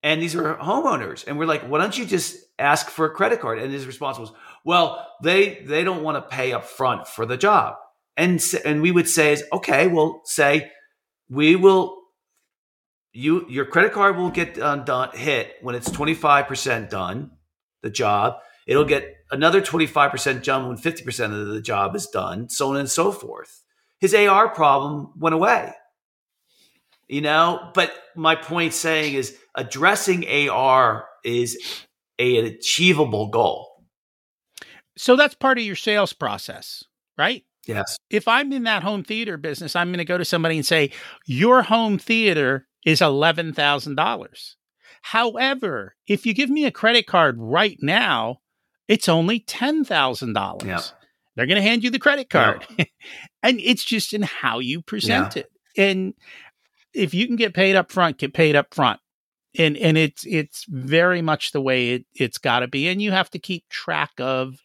and 0.04 0.20
these 0.20 0.36
were 0.36 0.54
homeowners. 0.56 1.26
And 1.26 1.36
we're 1.38 1.46
like 1.46 1.62
why 1.62 1.80
don't 1.80 1.98
you 1.98 2.04
just 2.04 2.36
ask 2.58 2.88
for 2.90 3.06
a 3.06 3.10
credit 3.10 3.40
card? 3.40 3.58
And 3.58 3.72
his 3.72 3.86
response 3.86 4.18
was 4.18 4.30
well 4.64 5.08
they 5.22 5.64
they 5.64 5.82
don't 5.82 6.04
want 6.04 6.16
to 6.16 6.36
pay 6.36 6.52
up 6.52 6.64
front 6.64 7.08
for 7.08 7.26
the 7.26 7.36
job. 7.36 7.74
And 8.16 8.40
and 8.64 8.82
we 8.82 8.92
would 8.92 9.08
say 9.08 9.36
okay 9.52 9.88
well 9.88 10.20
say 10.24 10.70
we 11.28 11.56
will 11.56 12.02
you 13.12 13.46
your 13.48 13.64
credit 13.64 13.92
card 13.92 14.16
will 14.16 14.30
get 14.30 14.54
done, 14.54 14.84
done 14.84 15.10
hit 15.14 15.54
when 15.62 15.74
it's 15.74 15.88
25% 15.88 16.90
done 16.90 17.32
the 17.82 17.90
job. 17.90 18.36
It'll 18.66 18.84
get 18.84 19.16
another 19.30 19.60
25% 19.60 20.42
jump 20.42 20.68
when 20.68 20.76
50% 20.76 21.40
of 21.40 21.48
the 21.48 21.60
job 21.60 21.96
is 21.96 22.06
done 22.06 22.48
so 22.50 22.70
on 22.70 22.76
and 22.76 22.90
so 22.90 23.10
forth. 23.10 23.62
His 24.00 24.14
ar 24.14 24.50
problem 24.50 25.12
went 25.16 25.34
away 25.34 25.72
you 27.08 27.20
know? 27.20 27.70
But 27.74 27.92
my 28.16 28.36
point 28.36 28.74
saying 28.74 29.14
is 29.14 29.36
addressing 29.54 30.26
ar 30.48 31.06
is 31.24 31.82
a, 32.18 32.38
an 32.38 32.44
achievable 32.46 33.28
goal. 33.28 33.70
So 34.96 35.16
that's 35.16 35.34
part 35.34 35.58
of 35.58 35.64
your 35.64 35.76
sales 35.76 36.12
process 36.12 36.84
right? 37.16 37.44
Yes. 37.66 37.96
If 38.10 38.28
i'm 38.28 38.52
in 38.52 38.64
that 38.64 38.82
home 38.82 39.04
theater 39.04 39.38
business 39.38 39.74
i'm 39.74 39.88
going 39.88 39.98
to 39.98 40.04
go 40.04 40.18
to 40.18 40.24
somebody 40.24 40.56
and 40.56 40.66
say 40.66 40.90
your 41.26 41.62
home 41.62 41.98
theater 41.98 42.66
is 42.84 43.00
$11000 43.00 44.54
however 45.00 45.96
if 46.06 46.26
you 46.26 46.34
give 46.34 46.50
me 46.50 46.66
a 46.66 46.70
credit 46.70 47.06
card 47.06 47.36
right 47.38 47.78
now 47.80 48.40
it's 48.86 49.08
only 49.08 49.40
$10000 49.40 50.64
yeah. 50.64 50.80
they're 51.34 51.46
going 51.46 51.56
to 51.56 51.62
hand 51.62 51.82
you 51.82 51.90
the 51.90 51.98
credit 51.98 52.28
card. 52.28 52.66
Yeah. 52.78 52.84
and 53.42 53.58
it's 53.60 53.82
just 53.82 54.12
in 54.12 54.22
how 54.22 54.58
you 54.58 54.82
present 54.82 55.36
yeah. 55.36 55.42
it. 55.42 55.50
And 55.76 56.14
if 56.94 57.12
you 57.12 57.26
can 57.26 57.36
get 57.36 57.54
paid 57.54 57.76
up 57.76 57.90
front, 57.90 58.18
get 58.18 58.32
paid 58.32 58.56
up 58.56 58.72
front. 58.72 59.00
And 59.56 59.76
and 59.76 59.96
it's 59.96 60.24
it's 60.26 60.64
very 60.68 61.22
much 61.22 61.52
the 61.52 61.60
way 61.60 61.90
it, 61.90 62.06
it's 62.14 62.38
gotta 62.38 62.66
be. 62.66 62.88
And 62.88 63.00
you 63.00 63.12
have 63.12 63.30
to 63.30 63.38
keep 63.38 63.68
track 63.68 64.10
of 64.18 64.56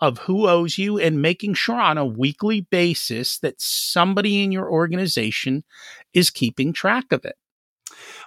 of 0.00 0.18
who 0.18 0.48
owes 0.48 0.76
you 0.76 0.98
and 0.98 1.22
making 1.22 1.54
sure 1.54 1.80
on 1.80 1.96
a 1.96 2.04
weekly 2.04 2.60
basis 2.60 3.38
that 3.38 3.54
somebody 3.58 4.42
in 4.42 4.52
your 4.52 4.70
organization 4.70 5.64
is 6.12 6.28
keeping 6.28 6.72
track 6.72 7.10
of 7.10 7.24
it. 7.24 7.36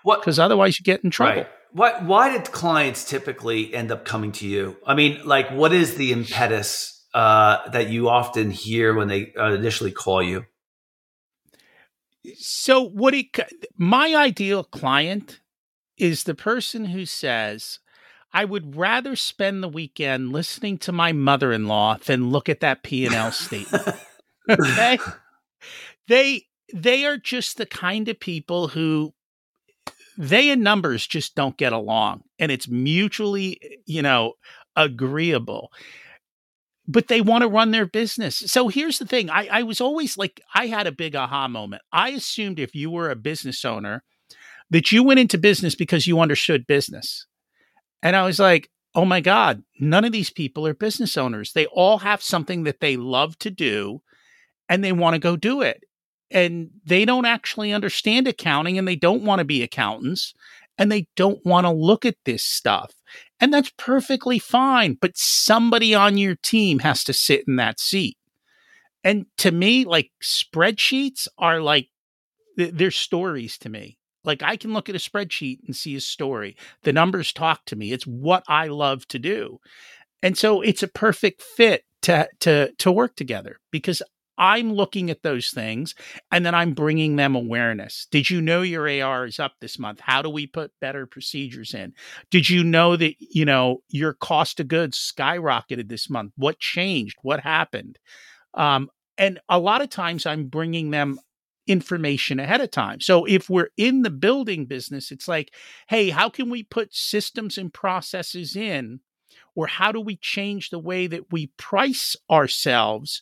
What 0.02 0.22
because 0.22 0.40
otherwise 0.40 0.80
you 0.80 0.84
get 0.84 1.04
in 1.04 1.12
trouble. 1.12 1.42
Right. 1.42 1.50
Why 1.72 2.02
why 2.02 2.32
did 2.32 2.52
clients 2.52 3.04
typically 3.04 3.74
end 3.74 3.92
up 3.92 4.06
coming 4.06 4.32
to 4.34 4.48
you? 4.48 4.78
I 4.86 4.96
mean, 4.96 5.22
like 5.24 5.52
what 5.52 5.72
is 5.74 5.96
the 5.96 6.14
impetus 6.14 7.06
uh, 7.14 7.70
that 7.70 7.90
you 7.90 8.10
often 8.10 8.50
hear 8.50 8.96
when 8.96 9.08
they 9.08 9.34
uh, 9.34 9.54
initially 9.54 9.92
call 9.92 10.24
you? 10.24 10.46
So, 12.36 12.82
what 12.82 13.14
he, 13.14 13.32
my 13.78 14.16
ideal 14.16 14.64
client 14.64 15.42
is 15.98 16.24
the 16.24 16.36
person 16.36 16.86
who 16.86 17.06
says, 17.06 17.80
I 18.34 18.46
would 18.46 18.76
rather 18.76 19.16
spend 19.16 19.64
the 19.64 19.70
weekend 19.70 20.32
listening 20.32 20.78
to 20.80 20.92
my 20.92 21.12
mother-in-law 21.12 21.98
than 22.06 22.30
look 22.30 22.50
at 22.50 22.60
that 22.60 22.84
P&L 22.84 23.32
statement. 23.32 23.88
okay? 24.50 25.00
They 26.08 26.44
they 26.74 27.06
are 27.06 27.18
just 27.18 27.58
the 27.58 27.66
kind 27.66 28.10
of 28.10 28.20
people 28.20 28.68
who 28.68 29.14
they 30.18 30.50
and 30.50 30.64
numbers 30.64 31.08
just 31.08 31.36
don't 31.36 31.58
get 31.58 31.74
along 31.74 32.24
and 32.40 32.52
it's 32.52 32.68
mutually, 32.68 33.60
you 33.86 34.02
know, 34.02 34.34
agreeable 34.76 35.72
but 36.88 37.08
they 37.08 37.22
want 37.22 37.42
to 37.42 37.50
run 37.50 37.72
their 37.72 37.86
business. 37.86 38.38
So 38.38 38.70
here's 38.70 39.00
the 39.00 39.06
thing 39.06 39.30
I, 39.30 39.48
I 39.52 39.64
was 39.64 39.82
always 39.82 40.18
like, 40.18 40.42
I 40.54 40.68
had 40.68 40.88
a 40.88 40.92
big 40.92 41.16
aha 41.16 41.48
moment. 41.48 41.82
I 41.92 42.10
assumed 42.10 42.60
if 42.60 42.74
you 42.74 42.90
were 42.90 43.10
a 43.10 43.16
business 43.16 43.66
owner, 43.66 44.04
that 44.70 44.92
you 44.92 45.04
went 45.04 45.20
into 45.20 45.38
business 45.38 45.76
because 45.76 46.08
you 46.08 46.20
understood 46.20 46.68
business. 46.68 47.26
And 48.02 48.16
I 48.16 48.26
was 48.26 48.40
like, 48.40 48.70
oh 48.96 49.06
my 49.06 49.22
God, 49.22 49.64
none 49.80 50.06
of 50.06 50.12
these 50.12 50.30
people 50.30 50.66
are 50.68 50.74
business 50.74 51.18
owners. 51.18 51.54
They 51.54 51.66
all 51.68 52.00
have 52.00 52.22
something 52.22 52.64
that 52.64 52.80
they 52.80 52.98
love 52.98 53.38
to 53.40 53.50
do 53.50 54.02
and 54.70 54.84
they 54.84 54.92
want 54.92 55.14
to 55.14 55.20
go 55.20 55.36
do 55.36 55.62
it. 55.62 55.84
And 56.32 56.70
they 56.86 57.06
don't 57.06 57.26
actually 57.26 57.72
understand 57.72 58.28
accounting 58.28 58.78
and 58.78 58.88
they 58.88 58.96
don't 58.98 59.24
want 59.24 59.40
to 59.40 59.46
be 59.46 59.64
accountants 59.64 60.34
and 60.78 60.92
they 60.92 61.08
don't 61.16 61.44
want 61.46 61.66
to 61.66 61.72
look 61.72 62.06
at 62.06 62.18
this 62.26 62.44
stuff. 62.44 62.94
And 63.40 63.54
that's 63.54 63.72
perfectly 63.78 64.40
fine. 64.40 64.98
But 65.00 65.12
somebody 65.16 65.94
on 65.94 66.18
your 66.18 66.36
team 66.36 66.80
has 66.80 67.04
to 67.06 67.14
sit 67.14 67.44
in 67.48 67.56
that 67.58 67.80
seat. 67.80 68.18
And 69.04 69.28
to 69.38 69.52
me, 69.52 69.86
like 69.86 70.12
spreadsheets 70.24 71.28
are 71.38 71.62
like, 71.62 71.90
they're 72.58 72.92
stories 72.92 73.58
to 73.60 73.70
me. 73.70 73.98
Like 74.24 74.44
I 74.44 74.58
can 74.58 74.74
look 74.74 74.90
at 74.90 74.96
a 74.96 75.00
spreadsheet 75.00 75.60
and 75.66 75.76
see 75.76 75.96
a 75.96 76.02
story. 76.02 76.58
The 76.84 76.92
numbers 76.92 77.32
talk 77.32 77.64
to 77.66 77.76
me. 77.76 77.94
It's 77.94 78.06
what 78.06 78.44
I 78.48 78.68
love 78.68 79.08
to 79.10 79.20
do. 79.20 79.60
And 80.22 80.38
so 80.38 80.62
it's 80.62 80.84
a 80.84 80.88
perfect 80.88 81.42
fit 81.42 81.84
to 82.02 82.28
to 82.42 82.74
to 82.74 82.92
work 82.92 83.16
together 83.16 83.60
because 83.72 84.02
I'm 84.38 84.72
looking 84.74 85.10
at 85.10 85.24
those 85.24 85.50
things 85.50 85.96
and 86.32 86.46
then 86.46 86.54
I'm 86.54 86.74
bringing 86.74 87.16
them 87.16 87.36
awareness. 87.36 88.08
Did 88.12 88.30
you 88.30 88.42
know 88.42 88.62
your 88.62 88.88
AR 88.88 89.26
is 89.26 89.40
up 89.40 89.54
this 89.60 89.80
month? 89.80 90.00
How 90.00 90.22
do 90.22 90.30
we 90.30 90.48
put 90.48 90.72
better 90.80 91.06
procedures 91.06 91.74
in? 91.74 91.94
Did 92.32 92.50
you 92.50 92.64
know 92.64 92.96
that, 92.96 93.16
you 93.20 93.46
know, 93.46 93.80
your 93.90 94.14
cost 94.14 94.60
of 94.60 94.68
goods 94.68 94.98
skyrocketed 94.98 95.90
this 95.90 96.10
month? 96.10 96.34
What 96.38 96.60
changed? 96.60 97.18
What 97.22 97.40
happened? 97.40 98.00
Um, 98.54 98.90
and 99.18 99.40
a 99.50 99.60
lot 99.60 99.82
of 99.82 99.90
times 99.90 100.26
I'm 100.26 100.48
bringing 100.48 100.92
them 100.92 101.20
information 101.68 102.40
ahead 102.40 102.62
of 102.62 102.72
time. 102.72 103.02
So 103.02 103.26
if 103.26 103.50
we're 103.50 103.70
in 103.78 104.02
the 104.02 104.10
building 104.10 104.66
business, 104.66 105.12
it's 105.12 105.28
like, 105.28 105.54
hey, 105.90 106.10
how 106.10 106.30
can 106.30 106.50
we 106.50 106.64
put 106.64 106.96
systems 106.96 107.58
and 107.58 107.74
processes 107.74 108.56
in? 108.56 109.02
Or 109.56 109.68
how 109.68 109.92
do 109.92 110.00
we 110.00 110.16
change 110.18 110.70
the 110.70 110.80
way 110.80 111.08
that 111.08 111.32
we 111.32 111.48
price 111.58 112.16
ourselves 112.30 113.22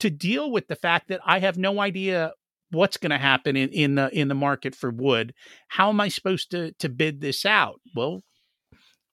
to 0.00 0.10
deal 0.10 0.50
with 0.50 0.68
the 0.68 0.76
fact 0.76 1.08
that 1.08 1.20
I 1.24 1.38
have 1.38 1.56
no 1.56 1.80
idea 1.80 2.32
what's 2.70 2.96
going 2.96 3.10
to 3.10 3.18
happen 3.18 3.56
in, 3.56 3.68
in 3.70 3.94
the 3.94 4.10
in 4.18 4.28
the 4.28 4.34
market 4.34 4.74
for 4.74 4.90
wood? 4.90 5.34
How 5.68 5.88
am 5.88 6.00
I 6.00 6.08
supposed 6.08 6.50
to 6.52 6.72
to 6.78 6.88
bid 6.88 7.20
this 7.20 7.44
out? 7.44 7.80
Well, 7.94 8.22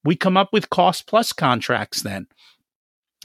we 0.04 0.16
come 0.16 0.38
up 0.38 0.52
with 0.52 0.70
cost 0.70 1.08
plus 1.08 1.34
contracts 1.34 2.02
then 2.02 2.28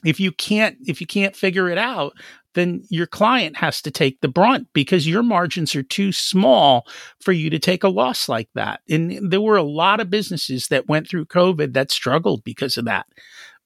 if 0.05 0.21
you 0.21 0.33
can't 0.33 0.77
if 0.87 1.01
you 1.01 1.07
can't 1.07 1.37
figure 1.37 1.69
it 1.69 1.79
out 1.79 2.13
then 2.55 2.83
your 2.89 3.07
client 3.07 3.57
has 3.57 3.81
to 3.83 3.91
take 3.91 4.21
the 4.21 4.29
brunt 4.29 4.67
because 4.73 5.07
your 5.07 5.23
margins 5.23 5.77
are 5.77 5.83
too 5.83 6.11
small 6.13 6.87
for 7.21 7.33
you 7.33 7.51
to 7.51 7.59
take 7.59 7.85
a 7.85 7.89
loss 7.89 8.29
like 8.29 8.49
that 8.55 8.81
and 8.89 9.31
there 9.31 9.41
were 9.41 9.57
a 9.57 9.63
lot 9.63 10.01
of 10.01 10.11
businesses 10.11 10.69
that 10.69 10.89
went 10.89 11.09
through 11.09 11.25
covid 11.25 11.73
that 11.73 11.91
struggled 11.91 12.43
because 12.45 12.77
of 12.77 12.85
that 12.85 13.07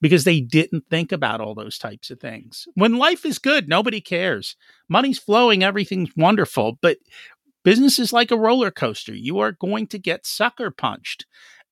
because 0.03 0.25
they 0.25 0.41
didn't 0.41 0.85
think 0.91 1.13
about 1.13 1.41
all 1.41 1.55
those 1.55 1.79
types 1.79 2.11
of 2.11 2.21
things 2.21 2.67
when 2.75 2.99
life 2.99 3.25
is 3.25 3.39
good 3.39 3.69
nobody 3.69 4.01
cares 4.01 4.57
money's 4.89 5.19
flowing 5.19 5.63
everything's 5.63 6.11
wonderful 6.17 6.79
but 6.83 6.99
business 7.65 7.99
is 7.99 8.13
like 8.13 8.31
a 8.31 8.39
roller 8.39 8.71
coaster 8.71 9.15
you 9.15 9.39
are 9.39 9.53
going 9.53 9.87
to 9.87 9.99
get 9.99 10.27
sucker 10.27 10.71
punched 10.71 11.25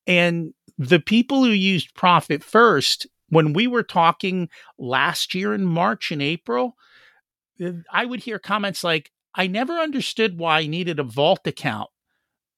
and 0.06 0.54
the 0.78 1.00
people 1.00 1.44
who 1.44 1.50
used 1.50 1.94
profit 1.94 2.42
first 2.42 3.06
when 3.30 3.52
we 3.52 3.66
were 3.66 3.82
talking 3.82 4.48
last 4.78 5.34
year 5.34 5.54
in 5.54 5.64
March 5.64 6.12
and 6.12 6.20
April, 6.20 6.76
uh, 7.64 7.72
I 7.90 8.04
would 8.04 8.20
hear 8.20 8.38
comments 8.38 8.84
like, 8.84 9.10
I 9.34 9.46
never 9.46 9.74
understood 9.74 10.38
why 10.38 10.60
I 10.60 10.66
needed 10.66 10.98
a 10.98 11.04
vault 11.04 11.46
account. 11.46 11.88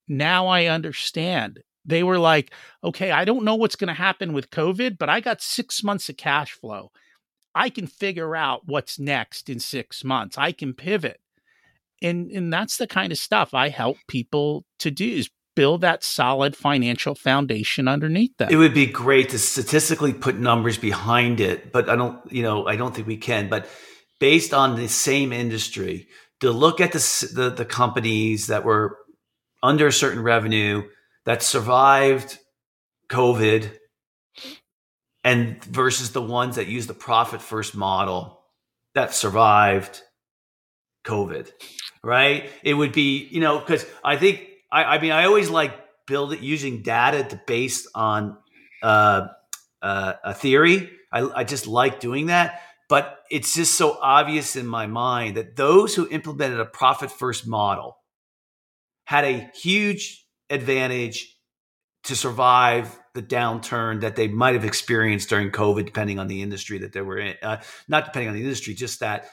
Now 0.09 0.47
I 0.47 0.67
understand. 0.67 1.61
They 1.85 2.03
were 2.03 2.19
like, 2.19 2.53
okay, 2.85 3.11
I 3.11 3.25
don't 3.25 3.45
know 3.45 3.57
what's 3.57 3.77
going 3.77 3.89
to 3.89 3.95
happen 3.95 4.33
with 4.33 4.51
COVID, 4.51 4.99
but 4.99 5.09
I 5.09 5.21
got 5.21 5.43
six 5.43 5.83
months 5.83 6.09
of 6.09 6.17
cash 6.17 6.53
flow. 6.53 6.93
I 7.55 7.71
can 7.71 7.87
figure 7.87 8.35
out 8.35 8.63
what's 8.67 8.99
next 8.99 9.51
in 9.51 9.59
six 9.61 10.05
months. 10.05 10.39
I 10.39 10.53
can 10.53 10.75
pivot. 10.75 11.21
And, 12.01 12.31
and 12.31 12.53
that's 12.53 12.77
the 12.79 12.87
kind 12.87 13.13
of 13.13 13.19
stuff 13.19 13.55
I 13.55 13.69
help 13.69 13.99
people 14.09 14.65
to 14.79 14.91
do 14.91 15.07
is 15.07 15.31
build 15.55 15.83
that 15.83 16.03
solid 16.03 16.57
financial 16.57 17.15
foundation 17.15 17.89
underneath 17.89 18.33
that. 18.39 18.51
It 18.51 18.57
would 18.57 18.75
be 18.75 18.87
great 18.87 19.31
to 19.31 19.39
statistically 19.39 20.13
put 20.13 20.39
numbers 20.39 20.79
behind 20.79 21.41
it, 21.41 21.73
but 21.73 21.89
I 21.89 21.97
don't, 21.97 22.21
you 22.33 22.43
know, 22.43 22.67
I 22.67 22.77
don't 22.77 22.95
think 22.95 23.07
we 23.07 23.19
can. 23.19 23.49
But 23.49 23.69
based 24.19 24.55
on 24.55 24.77
the 24.77 24.89
same 24.89 25.33
industry, 25.33 26.09
to 26.41 26.51
look 26.51 26.81
at 26.81 26.93
the 26.93 27.31
the, 27.35 27.51
the 27.51 27.65
companies 27.65 28.49
that 28.49 28.65
were 28.65 28.99
under 29.63 29.87
a 29.87 29.93
certain 29.93 30.23
revenue 30.23 30.83
that 31.25 31.43
survived 31.43 32.39
COVID, 33.11 33.71
and 35.25 35.63
versus 35.65 36.11
the 36.11 36.23
ones 36.23 36.57
that 36.57 36.67
use 36.67 36.87
the 36.87 36.95
profit 36.95 37.41
first 37.41 37.75
model 37.75 38.41
that 38.95 39.15
survived 39.15 40.03
COVID, 41.05 41.51
right? 42.03 42.51
It 42.63 42.75
would 42.75 42.93
be, 42.93 43.27
you 43.31 43.41
know, 43.41 43.59
because 43.59 43.87
I 44.05 44.17
think 44.17 44.47
I, 44.71 44.85
I 44.85 45.01
mean, 45.01 45.13
I 45.13 45.25
always 45.25 45.51
like 45.51 45.75
build 46.07 46.33
it 46.33 46.41
using 46.41 46.83
data 46.83 47.25
to 47.25 47.41
based 47.47 47.89
on 47.95 48.37
uh, 48.83 49.29
uh, 49.81 50.15
a 50.25 50.35
theory. 50.35 50.91
I, 51.13 51.21
I 51.23 51.45
just 51.45 51.67
like 51.67 52.01
doing 52.01 52.27
that, 52.27 52.61
but 52.89 53.19
it's 53.31 53.55
just 53.55 53.75
so 53.75 53.99
obvious 54.01 54.57
in 54.57 54.67
my 54.67 54.87
mind 54.87 55.37
that 55.37 55.57
those 55.57 55.95
who 55.95 56.09
implemented 56.09 56.61
a 56.61 56.65
profit 56.65 57.11
first 57.11 57.47
model 57.47 57.97
had 59.05 59.25
a 59.25 59.51
huge 59.55 60.22
advantage 60.53 61.37
to 62.05 62.17
survive 62.17 62.99
the 63.15 63.23
downturn 63.23 64.01
that 64.01 64.17
they 64.17 64.29
might 64.29 64.55
have 64.55 64.65
experienced 64.65 65.29
during 65.29 65.51
COVID, 65.51 65.85
depending 65.85 66.19
on 66.19 66.27
the 66.29 66.43
industry 66.43 66.79
that 66.79 66.93
they 66.93 67.03
were 67.03 67.19
in. 67.19 67.37
Uh, 67.43 67.61
not 67.89 68.05
depending 68.05 68.29
on 68.29 68.35
the 68.35 68.43
industry, 68.43 68.75
just 68.75 69.01
that 69.01 69.29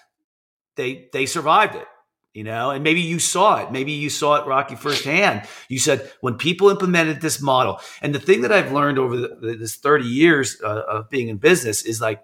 they 0.75 1.09
they 1.13 1.25
survived 1.25 1.75
it 1.75 1.87
you 2.33 2.43
know 2.43 2.69
and 2.69 2.83
maybe 2.83 3.01
you 3.01 3.19
saw 3.19 3.57
it 3.57 3.71
maybe 3.71 3.91
you 3.91 4.09
saw 4.09 4.35
it 4.35 4.47
rocky 4.47 4.75
firsthand 4.75 5.47
you 5.67 5.79
said 5.79 6.11
when 6.21 6.35
people 6.35 6.69
implemented 6.69 7.21
this 7.21 7.41
model 7.41 7.79
and 8.01 8.13
the 8.13 8.19
thing 8.19 8.41
that 8.41 8.51
i've 8.51 8.71
learned 8.71 8.99
over 8.99 9.17
the, 9.17 9.57
this 9.59 9.75
30 9.75 10.05
years 10.05 10.57
uh, 10.63 10.83
of 10.87 11.09
being 11.09 11.27
in 11.27 11.37
business 11.37 11.83
is 11.83 11.99
like 11.99 12.23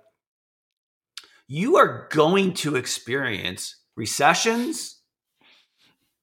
you 1.47 1.75
are 1.75 2.07
going 2.11 2.53
to 2.53 2.75
experience 2.75 3.75
recessions 3.95 5.01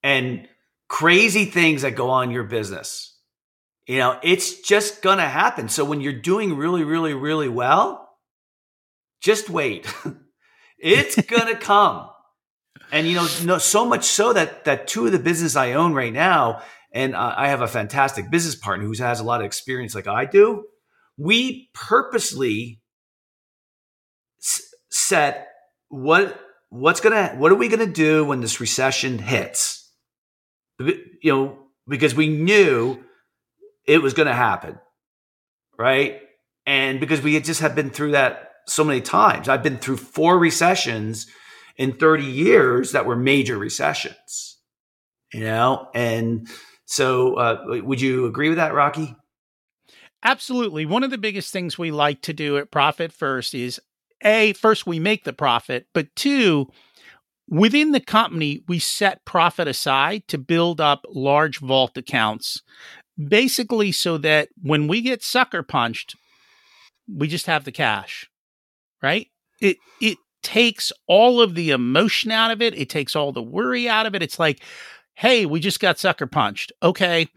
and 0.03 0.49
crazy 0.93 1.47
things 1.47 1.82
that 1.82 1.97
go 1.97 2.11
on 2.11 2.30
your 2.30 2.45
business 2.45 3.18
you 3.88 3.99
know 3.99 4.18
it's 4.22 4.61
just 4.61 5.03
gonna 5.03 5.28
happen 5.28 5.68
so 5.68 5.84
when 5.84 6.01
you're 6.01 6.12
doing 6.12 6.57
really 6.57 6.84
really 6.84 7.14
really 7.14 7.49
well 7.49 8.11
just 9.22 9.51
wait 9.51 9.93
it's 10.78 11.20
gonna 11.22 11.57
come 11.61 12.11
and 12.93 13.09
you 13.09 13.14
know, 13.14 13.26
no, 13.45 13.59
so 13.59 13.86
much 13.86 14.05
so 14.05 14.34
that 14.34 14.64
that 14.64 14.86
two 14.86 15.07
of 15.07 15.12
the 15.12 15.18
business 15.18 15.57
I 15.57 15.72
own 15.72 15.95
right 15.95 16.12
now, 16.12 16.62
and 16.93 17.16
uh, 17.16 17.34
I 17.36 17.49
have 17.49 17.62
a 17.62 17.68
fantastic 17.68 18.30
business 18.30 18.55
partner 18.55 18.86
who 18.86 18.95
has 19.03 19.18
a 19.18 19.24
lot 19.24 19.40
of 19.40 19.47
experience 19.47 19.95
like 19.95 20.07
I 20.07 20.26
do. 20.26 20.66
We 21.16 21.70
purposely 21.74 22.82
s- 24.43 24.74
set 24.90 25.49
what 25.88 26.38
what's 26.68 27.01
gonna 27.01 27.34
what 27.38 27.51
are 27.51 27.57
we 27.57 27.68
gonna 27.68 27.86
do 27.86 28.26
when 28.26 28.43
this 28.43 28.61
recession 28.61 29.18
hits? 29.18 29.82
You 31.22 31.33
know, 31.33 31.59
because 31.87 32.14
we 32.14 32.28
knew 32.28 33.03
it 33.87 34.03
was 34.03 34.14
gonna 34.14 34.35
happen, 34.35 34.78
right? 35.78 36.20
And 36.66 37.01
because 37.01 37.20
we 37.20 37.35
had 37.35 37.45
just 37.45 37.61
had 37.61 37.74
been 37.74 37.91
through 37.91 38.12
that 38.12 38.53
so 38.66 38.85
many 38.85 39.01
times. 39.01 39.49
I've 39.49 39.62
been 39.62 39.78
through 39.78 39.97
four 39.97 40.39
recessions 40.39 41.26
in 41.76 41.93
30 41.93 42.24
years 42.24 42.93
that 42.93 43.07
were 43.07 43.16
major 43.16 43.59
recessions, 43.59 44.59
you 45.33 45.41
know? 45.41 45.89
And 45.95 46.49
so, 46.85 47.35
uh, 47.35 47.64
would 47.83 48.01
you 48.01 48.26
agree 48.26 48.49
with 48.49 48.59
that, 48.59 48.74
Rocky? 48.74 49.16
Absolutely. 50.22 50.87
One 50.87 51.03
of 51.03 51.11
the 51.11 51.18
biggest 51.18 51.53
things 51.53 51.78
we 51.78 51.91
like 51.91 52.22
to 52.22 52.33
do 52.33 52.57
at 52.59 52.70
Profit 52.70 53.12
First 53.12 53.55
is 53.55 53.80
A, 54.24 54.53
first 54.53 54.87
we 54.87 55.01
make 55.01 55.24
the 55.24 55.33
profit, 55.33 55.87
but 55.93 56.14
two, 56.14 56.70
within 57.49 57.93
the 57.93 58.01
company, 58.01 58.62
we 58.68 58.78
set 58.78 59.24
profit 59.24 59.68
aside 59.68 60.26
to 60.28 60.38
build 60.38 60.80
up 60.80 61.05
large 61.09 61.59
vault 61.59 61.97
accounts, 61.97 62.62
basically 63.18 63.93
so 63.93 64.18
that 64.18 64.49
when 64.61 64.88
we 64.88 65.01
get 65.01 65.22
sucker 65.22 65.62
punched, 65.62 66.16
we 67.12 67.28
just 67.28 67.47
have 67.47 67.64
the 67.64 67.72
cash, 67.72 68.28
right? 69.03 69.28
It, 69.61 69.76
it, 70.01 70.18
takes 70.43 70.93
all 71.07 71.40
of 71.40 71.55
the 71.55 71.70
emotion 71.70 72.30
out 72.30 72.51
of 72.51 72.61
it. 72.61 72.76
It 72.76 72.88
takes 72.88 73.14
all 73.14 73.32
the 73.32 73.43
worry 73.43 73.88
out 73.88 74.07
of 74.07 74.14
it. 74.14 74.22
It's 74.22 74.38
like, 74.38 74.62
hey, 75.14 75.47
we 75.47 75.61
just 75.61 75.80
got 75.80 75.99
sucker 75.99 76.26
punched. 76.26 76.72
Okay, 76.82 77.28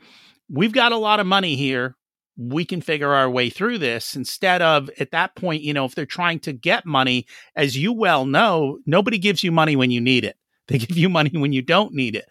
we've 0.49 0.73
got 0.73 0.91
a 0.91 0.97
lot 0.97 1.19
of 1.19 1.27
money 1.27 1.55
here. 1.55 1.95
We 2.37 2.65
can 2.65 2.81
figure 2.81 3.13
our 3.13 3.29
way 3.29 3.49
through 3.49 3.77
this 3.77 4.15
instead 4.15 4.61
of 4.61 4.89
at 4.99 5.11
that 5.11 5.35
point, 5.35 5.63
you 5.63 5.73
know, 5.73 5.85
if 5.85 5.95
they're 5.95 6.05
trying 6.05 6.39
to 6.41 6.53
get 6.53 6.85
money, 6.85 7.25
as 7.55 7.77
you 7.77 7.93
well 7.93 8.25
know, 8.25 8.79
nobody 8.85 9.17
gives 9.17 9.43
you 9.43 9.51
money 9.51 9.75
when 9.75 9.91
you 9.91 10.01
need 10.01 10.25
it. 10.25 10.37
They 10.67 10.79
give 10.79 10.97
you 10.97 11.09
money 11.09 11.29
when 11.31 11.53
you 11.53 11.61
don't 11.61 11.93
need 11.93 12.15
it. 12.15 12.25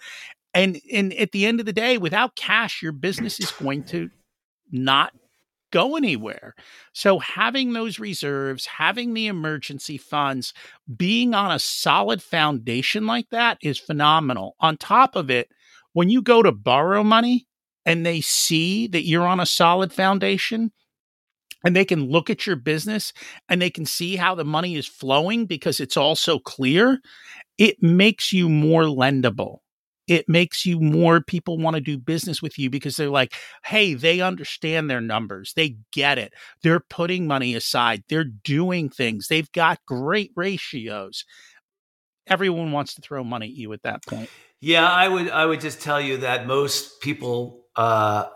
And 0.54 0.80
and 0.92 1.12
at 1.14 1.30
the 1.30 1.46
end 1.46 1.60
of 1.60 1.66
the 1.66 1.72
day, 1.72 1.98
without 1.98 2.34
cash, 2.34 2.82
your 2.82 2.90
business 2.90 3.38
is 3.38 3.52
going 3.52 3.84
to 3.84 4.10
not 4.72 5.12
go 5.74 5.96
anywhere. 5.96 6.54
So 6.92 7.18
having 7.18 7.72
those 7.72 7.98
reserves, 7.98 8.64
having 8.64 9.12
the 9.12 9.26
emergency 9.26 9.98
funds, 9.98 10.54
being 10.96 11.34
on 11.34 11.50
a 11.50 11.58
solid 11.58 12.22
foundation 12.22 13.06
like 13.06 13.30
that 13.30 13.58
is 13.60 13.78
phenomenal. 13.78 14.54
On 14.60 14.76
top 14.76 15.16
of 15.16 15.30
it, 15.30 15.48
when 15.92 16.10
you 16.10 16.22
go 16.22 16.42
to 16.42 16.52
borrow 16.52 17.02
money 17.02 17.46
and 17.86 18.04
they 18.04 18.20
see 18.20 18.86
that 18.88 19.06
you're 19.06 19.26
on 19.26 19.40
a 19.40 19.46
solid 19.46 19.92
foundation, 19.92 20.72
and 21.64 21.74
they 21.74 21.84
can 21.84 22.10
look 22.10 22.30
at 22.30 22.46
your 22.46 22.56
business 22.56 23.12
and 23.48 23.60
they 23.60 23.70
can 23.70 23.86
see 23.86 24.16
how 24.16 24.34
the 24.34 24.44
money 24.44 24.76
is 24.76 24.86
flowing 24.86 25.46
because 25.46 25.80
it's 25.80 25.96
all 25.96 26.14
so 26.14 26.38
clear, 26.38 27.00
it 27.56 27.82
makes 27.82 28.32
you 28.32 28.48
more 28.48 28.82
lendable 28.82 29.60
it 30.06 30.28
makes 30.28 30.66
you 30.66 30.80
more 30.80 31.20
people 31.20 31.58
want 31.58 31.74
to 31.76 31.80
do 31.80 31.96
business 31.96 32.42
with 32.42 32.58
you 32.58 32.68
because 32.68 32.96
they're 32.96 33.08
like, 33.08 33.34
hey, 33.64 33.94
they 33.94 34.20
understand 34.20 34.90
their 34.90 35.00
numbers. 35.00 35.52
They 35.54 35.76
get 35.92 36.18
it. 36.18 36.34
They're 36.62 36.80
putting 36.80 37.26
money 37.26 37.54
aside. 37.54 38.04
They're 38.08 38.24
doing 38.24 38.90
things. 38.90 39.28
They've 39.28 39.50
got 39.52 39.84
great 39.86 40.32
ratios. 40.36 41.24
everyone 42.26 42.72
wants 42.72 42.94
to 42.94 43.02
throw 43.02 43.22
money 43.24 43.46
at 43.46 43.52
you 43.52 43.72
at 43.72 43.82
that 43.82 44.04
point. 44.06 44.30
Yeah, 44.60 44.88
I 44.88 45.08
would 45.08 45.28
I 45.30 45.44
would 45.44 45.60
just 45.60 45.82
tell 45.82 46.00
you 46.00 46.18
that 46.18 46.46
most 46.46 47.00
people 47.02 47.63
uh 47.76 48.26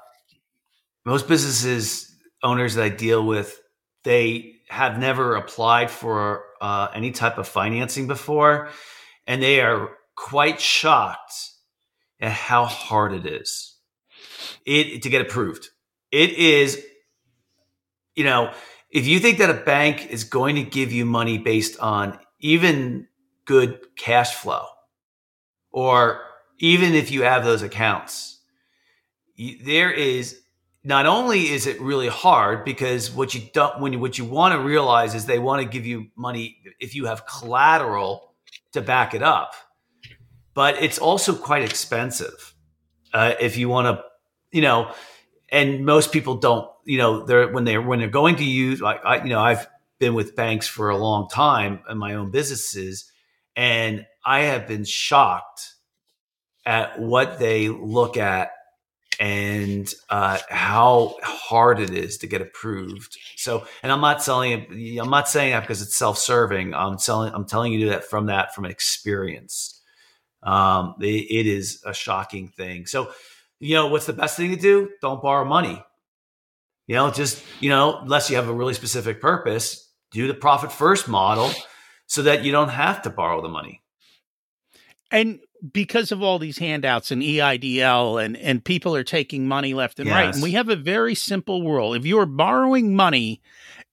most 1.05 1.29
businesses 1.29 2.15
owners 2.43 2.75
that 2.75 2.85
I 2.85 2.89
deal 2.91 3.25
with, 3.27 3.61
they 4.05 4.57
have 4.69 4.99
never 4.99 5.37
applied 5.37 5.91
for 5.91 6.45
uh, 6.61 6.89
any 6.95 7.11
type 7.11 7.39
of 7.39 7.49
financing 7.49 8.07
before, 8.07 8.69
and 9.27 9.43
they 9.43 9.61
are 9.61 9.91
quite 10.17 10.61
shocked 10.61 11.33
at 12.21 12.33
how 12.33 12.65
hard 12.65 13.13
it 13.13 13.27
is 13.27 13.77
it 14.67 15.03
to 15.03 15.09
get 15.09 15.23
approved. 15.23 15.69
It 16.11 16.31
is, 16.33 16.85
you 18.15 18.25
know, 18.25 18.53
if 18.91 19.07
you 19.07 19.19
think 19.19 19.39
that 19.39 19.51
a 19.51 19.55
bank 19.55 20.11
is 20.11 20.25
going 20.25 20.57
to 20.57 20.63
give 20.63 20.93
you 20.93 21.05
money 21.05 21.39
based 21.39 21.79
on 21.79 22.19
even 22.41 23.07
good 23.45 23.81
cash 23.97 24.35
flow, 24.35 24.67
or 25.71 26.23
even 26.59 26.95
if 26.95 27.11
you 27.11 27.23
have 27.23 27.45
those 27.45 27.63
accounts, 27.63 28.38
there 29.63 29.91
is 29.91 30.41
not 30.85 31.07
only 31.07 31.49
is 31.49 31.67
it 31.67 31.81
really 31.81 32.09
hard 32.09 32.65
because 32.65 33.11
what 33.11 33.35
you 33.35 33.43
don't 33.53 33.81
when 33.81 33.93
you, 33.93 33.99
what 33.99 34.19
you 34.19 34.25
want 34.25 34.55
to 34.55 34.61
realize 34.61 35.15
is 35.15 35.27
they 35.27 35.39
want 35.39 35.63
to 35.63 35.69
give 35.69 35.87
you 35.87 36.09
money 36.17 36.59
if 36.81 36.95
you 36.95 37.07
have 37.07 37.27
collateral 37.27 38.35
to 38.73 38.81
back 38.81 39.15
it 39.15 39.23
up. 39.23 39.53
But 40.55 40.83
it's 40.83 40.99
also 40.99 41.35
quite 41.35 41.63
expensive 41.63 42.55
uh, 43.13 43.35
if 43.41 43.57
you 43.57 43.69
want 43.69 43.87
to 43.87 44.05
you 44.51 44.63
know 44.63 44.93
and 45.51 45.85
most 45.85 46.13
people 46.13 46.37
don't 46.37 46.69
you 46.85 46.99
know 46.99 47.25
they're 47.25 47.49
when 47.53 47.65
they're 47.65 47.83
when 47.83 47.99
they're 47.99 48.09
going 48.09 48.37
to 48.37 48.45
use 48.45 48.81
like 48.81 49.05
I 49.05 49.23
you 49.23 49.31
know 49.31 49.41
I've 49.41 49.69
been 49.99 50.15
with 50.15 50.37
banks 50.37 50.67
for 50.67 50.91
a 50.91 50.97
long 50.97 51.29
time 51.29 51.81
in 51.89 51.99
my 51.99 52.15
own 52.15 52.31
businesses 52.31 53.11
and 53.57 54.07
I 54.25 54.41
have 54.41 54.67
been 54.67 54.85
shocked 54.85 55.75
at 56.65 57.01
what 57.01 57.39
they 57.39 57.69
look 57.69 58.17
at 58.17 58.51
and 59.19 59.93
uh, 60.11 60.39
how 60.49 61.17
hard 61.23 61.81
it 61.81 61.91
is 61.91 62.19
to 62.19 62.27
get 62.27 62.41
approved. 62.41 63.17
So, 63.37 63.67
and 63.83 63.91
I'm 63.91 64.01
not 64.01 64.23
selling 64.23 64.53
it. 64.53 64.99
I'm 64.99 65.11
not 65.11 65.29
saying 65.29 65.53
that 65.53 65.61
because 65.61 65.83
it's 65.83 65.97
self-serving. 65.97 66.75
I'm 66.75 66.99
selling. 66.99 67.33
I'm 67.35 67.47
telling 67.47 67.73
you 67.73 67.91
that 67.91 68.05
from 68.05 68.27
that 68.27 68.55
from 68.55 68.65
experience. 68.65 69.81
Um, 70.43 70.95
it, 71.01 71.07
it 71.07 71.47
is 71.47 71.83
a 71.85 71.93
shocking 71.93 72.49
thing. 72.49 72.87
So, 72.87 73.11
you 73.59 73.75
know, 73.75 73.89
what's 73.89 74.07
the 74.07 74.13
best 74.13 74.37
thing 74.37 74.51
to 74.51 74.57
do? 74.57 74.91
Don't 75.03 75.21
borrow 75.21 75.45
money. 75.45 75.83
You 76.87 76.95
know, 76.95 77.11
just 77.11 77.43
you 77.61 77.71
know, 77.71 77.99
unless 77.99 78.31
you 78.31 78.37
have 78.37 78.49
a 78.49 78.53
really 78.53 78.75
specific 78.75 79.21
purpose, 79.21 79.91
do 80.13 80.27
the 80.27 80.35
profit 80.35 80.73
first 80.73 81.09
model 81.09 81.51
so 82.07 82.23
that 82.23 82.45
you 82.45 82.53
don't 82.53 82.71
have 82.71 83.03
to 83.03 83.11
borrow 83.11 83.43
the 83.43 83.49
money. 83.49 83.83
And 85.11 85.41
because 85.73 86.13
of 86.13 86.23
all 86.23 86.39
these 86.39 86.59
handouts 86.59 87.11
and 87.11 87.23
EIDL 87.23 88.25
and 88.25 88.37
and 88.37 88.65
people 88.65 88.95
are 88.95 89.05
taking 89.05 89.47
money 89.47 89.75
left 89.75 89.99
and 89.99 90.09
yes. 90.09 90.15
right 90.15 90.35
and 90.35 90.43
we 90.43 90.53
have 90.53 90.69
a 90.69 90.77
very 90.77 91.15
simple 91.15 91.65
rule. 91.65 91.95
If 91.95 92.07
you're 92.07 92.27
borrowing 92.27 92.95
money 92.95 93.41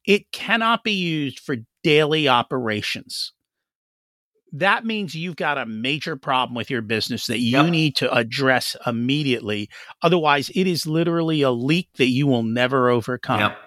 it 0.05 0.32
cannot 0.32 0.84
be 0.84 0.91
used 0.91 1.39
for 1.39 1.57
daily 1.84 2.28
operations. 2.28 3.34
That 4.51 4.86
means 4.86 5.16
you've 5.16 5.36
got 5.36 5.57
a 5.57 5.66
major 5.66 6.16
problem 6.16 6.55
with 6.55 6.70
your 6.70 6.84
business 6.84 7.26
that 7.28 7.39
you 7.39 7.57
yep. 7.57 7.70
need 7.70 7.95
to 7.97 8.13
address 8.13 8.76
immediately. 8.86 9.70
Otherwise 10.01 10.49
it 10.49 10.68
is 10.68 10.86
literally 10.86 11.41
a 11.41 11.51
leak 11.51 11.89
that 11.97 12.07
you 12.07 12.28
will 12.28 12.43
never 12.43 12.89
overcome. 12.89 13.39
Yep. 13.39 13.57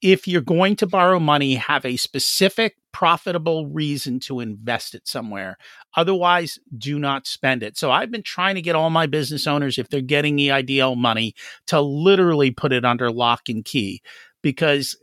If 0.00 0.26
you're 0.26 0.40
going 0.40 0.76
to 0.76 0.86
borrow 0.86 1.20
money, 1.20 1.54
have 1.54 1.84
a 1.84 1.96
specific 1.96 2.76
profitable 2.92 3.66
reason 3.66 4.20
to 4.20 4.40
invest 4.40 4.94
it 4.94 5.06
somewhere. 5.06 5.56
Otherwise, 5.96 6.58
do 6.76 6.98
not 6.98 7.26
spend 7.26 7.62
it. 7.62 7.76
So 7.76 7.90
I've 7.90 8.10
been 8.10 8.22
trying 8.22 8.54
to 8.56 8.62
get 8.62 8.76
all 8.76 8.90
my 8.90 9.06
business 9.06 9.46
owners, 9.46 9.78
if 9.78 9.88
they're 9.88 10.00
getting 10.00 10.38
EIDL 10.38 10.96
money, 10.96 11.34
to 11.66 11.80
literally 11.80 12.50
put 12.50 12.72
it 12.72 12.84
under 12.84 13.10
lock 13.10 13.48
and 13.48 13.64
key 13.64 14.02
because 14.42 14.96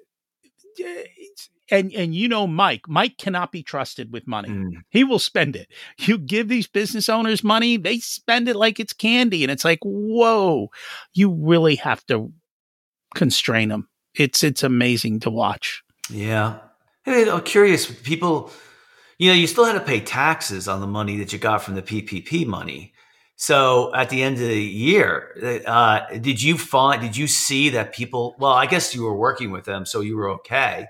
eh, 0.84 1.04
and 1.72 1.94
and 1.94 2.16
you 2.16 2.28
know 2.28 2.48
Mike, 2.48 2.88
Mike 2.88 3.18
cannot 3.18 3.52
be 3.52 3.62
trusted 3.62 4.12
with 4.12 4.26
money. 4.26 4.50
Mm. 4.50 4.72
He 4.90 5.04
will 5.04 5.20
spend 5.20 5.56
it. 5.56 5.68
You 6.00 6.18
give 6.18 6.48
these 6.48 6.68
business 6.68 7.10
owners 7.10 7.44
money, 7.44 7.78
they 7.78 8.00
spend 8.00 8.50
it 8.50 8.56
like 8.56 8.80
it's 8.80 8.94
candy 8.94 9.44
and 9.44 9.52
it's 9.52 9.66
like, 9.66 9.80
"Whoa, 9.84 10.70
you 11.14 11.32
really 11.32 11.76
have 11.76 12.06
to 12.08 12.32
constrain 13.14 13.70
them." 13.70 13.88
it's 14.16 14.44
it's 14.44 14.64
amazing 14.64 15.22
to 15.22 15.30
watch. 15.30 15.84
Yeah, 16.10 16.60
I'm 17.10 17.42
curious. 17.42 17.90
People, 18.02 18.52
you 19.18 19.30
know, 19.30 19.36
you 19.36 19.48
still 19.48 19.66
had 19.66 19.74
to 19.74 19.80
pay 19.80 20.00
taxes 20.00 20.68
on 20.68 20.82
the 20.82 20.88
money 20.88 21.18
that 21.18 21.34
you 21.34 21.40
got 21.40 21.64
from 21.64 21.76
the 21.76 21.82
PPP 21.82 22.46
money. 22.46 22.94
So 23.36 23.94
at 23.96 24.10
the 24.10 24.22
end 24.22 24.36
of 24.36 24.48
the 24.48 24.62
year, 24.62 25.62
uh, 25.66 26.02
did 26.18 26.42
you 26.42 26.58
find? 26.58 27.02
Did 27.02 27.16
you 27.16 27.28
see 27.28 27.70
that 27.70 27.94
people? 27.94 28.36
Well, 28.38 28.52
I 28.52 28.66
guess 28.66 28.94
you 28.94 29.04
were 29.04 29.16
working 29.16 29.52
with 29.52 29.66
them, 29.66 29.86
so 29.86 30.02
you 30.02 30.18
were 30.18 30.30
okay. 30.32 30.88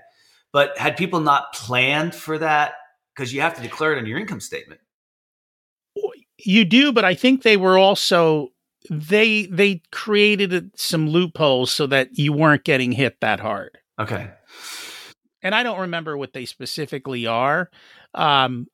But 0.52 0.76
had 0.76 0.96
people 0.96 1.20
not 1.20 1.52
planned 1.52 2.14
for 2.14 2.38
that? 2.38 2.74
Because 3.14 3.32
you 3.32 3.40
have 3.40 3.54
to 3.54 3.62
declare 3.62 3.94
it 3.94 3.98
on 3.98 4.06
your 4.06 4.18
income 4.18 4.40
statement. 4.40 4.80
You 6.38 6.64
do, 6.64 6.92
but 6.92 7.04
I 7.04 7.14
think 7.14 7.42
they 7.42 7.56
were 7.56 7.78
also 7.78 8.48
they 8.88 9.46
they 9.46 9.82
created 9.92 10.72
some 10.74 11.08
loopholes 11.08 11.70
so 11.70 11.86
that 11.86 12.18
you 12.18 12.32
weren't 12.32 12.64
getting 12.64 12.92
hit 12.92 13.20
that 13.20 13.40
hard. 13.40 13.78
Okay. 13.98 14.30
And 15.42 15.54
I 15.54 15.62
don't 15.62 15.80
remember 15.80 16.16
what 16.16 16.32
they 16.32 16.44
specifically 16.44 17.26
are. 17.26 17.70
Um, 18.14 18.66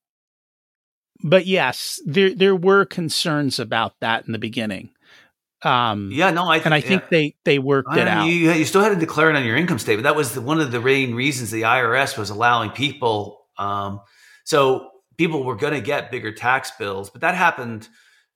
but 1.23 1.47
yes, 1.47 2.01
there 2.05 2.35
there 2.35 2.57
were 2.57 2.85
concerns 2.85 3.59
about 3.59 3.95
that 4.01 4.27
in 4.27 4.33
the 4.33 4.39
beginning. 4.39 4.91
Um, 5.62 6.11
yeah, 6.12 6.31
no, 6.31 6.49
I 6.49 6.59
th- 6.59 6.67
and 6.67 6.75
I 6.75 6.81
think 6.81 7.03
yeah. 7.03 7.09
they 7.11 7.35
they 7.45 7.59
worked 7.59 7.89
I 7.91 8.01
it 8.01 8.09
out. 8.09 8.27
You, 8.27 8.53
you 8.53 8.64
still 8.64 8.83
had 8.83 8.91
to 8.91 8.97
declare 8.97 9.31
it 9.31 9.37
on 9.37 9.45
your 9.45 9.57
income 9.57 9.79
statement. 9.79 10.05
That 10.05 10.17
was 10.17 10.35
the, 10.35 10.43
one 10.43 10.61
of 10.61 10.71
the 10.71 10.81
main 10.81 11.14
reasons 11.14 11.51
the 11.51 11.62
IRS 11.62 12.19
was 12.19 12.31
allowing 12.31 12.71
people. 12.71 13.47
Um, 13.57 14.01
so 14.45 14.91
people 15.17 15.45
were 15.45 15.57
going 15.57 15.73
to 15.73 15.81
get 15.81 16.11
bigger 16.11 16.33
tax 16.33 16.73
bills, 16.79 17.09
but 17.09 17.23
that 17.23 17.35
happened 17.35 17.89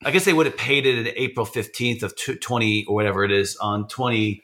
I 0.04 0.10
guess 0.10 0.24
they 0.24 0.32
would 0.32 0.46
have 0.46 0.56
paid 0.56 0.86
it 0.86 1.06
in 1.06 1.12
April 1.16 1.44
15th 1.44 2.02
of 2.02 2.14
20 2.40 2.86
or 2.86 2.94
whatever 2.94 3.22
it 3.22 3.30
is 3.30 3.56
on 3.56 3.86
20, 3.86 4.42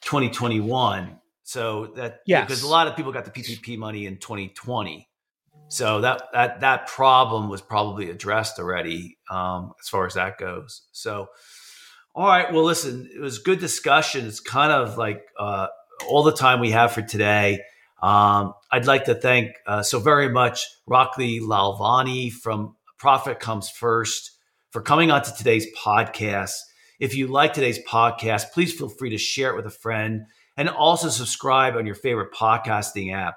2021. 0.00 1.18
So 1.46 1.92
that, 1.94 2.22
yeah, 2.26 2.40
because 2.40 2.64
a 2.64 2.68
lot 2.68 2.88
of 2.88 2.96
people 2.96 3.12
got 3.12 3.24
the 3.24 3.30
PPP 3.30 3.78
money 3.78 4.06
in 4.06 4.16
2020. 4.16 5.08
So 5.68 6.00
that, 6.00 6.24
that, 6.32 6.60
that 6.62 6.88
problem 6.88 7.48
was 7.48 7.60
probably 7.60 8.10
addressed 8.10 8.58
already 8.58 9.16
um, 9.30 9.72
as 9.80 9.88
far 9.88 10.06
as 10.06 10.14
that 10.14 10.38
goes. 10.38 10.82
So, 10.90 11.28
all 12.16 12.26
right. 12.26 12.52
Well, 12.52 12.64
listen, 12.64 13.08
it 13.14 13.20
was 13.20 13.38
good 13.38 13.60
discussion. 13.60 14.26
It's 14.26 14.40
kind 14.40 14.72
of 14.72 14.98
like 14.98 15.22
uh, 15.38 15.68
all 16.08 16.24
the 16.24 16.32
time 16.32 16.58
we 16.58 16.72
have 16.72 16.90
for 16.90 17.02
today. 17.02 17.60
Um, 18.02 18.52
I'd 18.72 18.86
like 18.86 19.04
to 19.04 19.14
thank 19.14 19.52
uh, 19.68 19.84
so 19.84 20.00
very 20.00 20.28
much 20.28 20.66
Rocky 20.84 21.38
Lalvani 21.38 22.32
from 22.32 22.74
Profit 22.98 23.38
Comes 23.38 23.70
First 23.70 24.32
for 24.70 24.82
coming 24.82 25.12
on 25.12 25.22
to 25.22 25.32
today's 25.32 25.68
podcast. 25.78 26.56
If 26.98 27.14
you 27.14 27.28
like 27.28 27.52
today's 27.52 27.78
podcast, 27.84 28.50
please 28.50 28.74
feel 28.74 28.88
free 28.88 29.10
to 29.10 29.18
share 29.18 29.50
it 29.50 29.56
with 29.56 29.66
a 29.66 29.70
friend 29.70 30.26
and 30.56 30.68
also 30.68 31.08
subscribe 31.08 31.76
on 31.76 31.86
your 31.86 31.94
favorite 31.94 32.32
podcasting 32.32 33.14
app. 33.14 33.36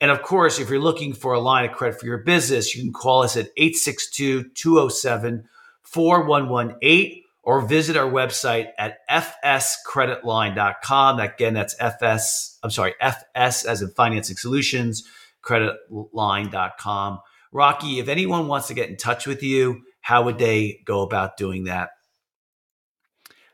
And 0.00 0.10
of 0.10 0.22
course, 0.22 0.58
if 0.58 0.70
you're 0.70 0.80
looking 0.80 1.12
for 1.12 1.32
a 1.32 1.40
line 1.40 1.68
of 1.68 1.76
credit 1.76 1.98
for 1.98 2.06
your 2.06 2.18
business, 2.18 2.74
you 2.74 2.82
can 2.82 2.92
call 2.92 3.22
us 3.22 3.36
at 3.36 3.48
862 3.56 4.50
207 4.50 5.44
4118 5.82 7.22
or 7.42 7.62
visit 7.62 7.96
our 7.96 8.10
website 8.10 8.68
at 8.78 8.98
fscreditline.com. 9.10 11.18
Again, 11.18 11.54
that's 11.54 11.74
FS, 11.80 12.58
I'm 12.62 12.70
sorry, 12.70 12.94
FS 13.00 13.64
as 13.64 13.80
in 13.80 13.88
financing 13.88 14.36
solutions, 14.36 15.04
creditline.com. 15.42 17.20
Rocky, 17.50 18.00
if 18.00 18.08
anyone 18.08 18.48
wants 18.48 18.68
to 18.68 18.74
get 18.74 18.90
in 18.90 18.98
touch 18.98 19.26
with 19.26 19.42
you, 19.42 19.80
how 20.02 20.24
would 20.24 20.36
they 20.38 20.80
go 20.84 21.00
about 21.00 21.38
doing 21.38 21.64
that? 21.64 21.92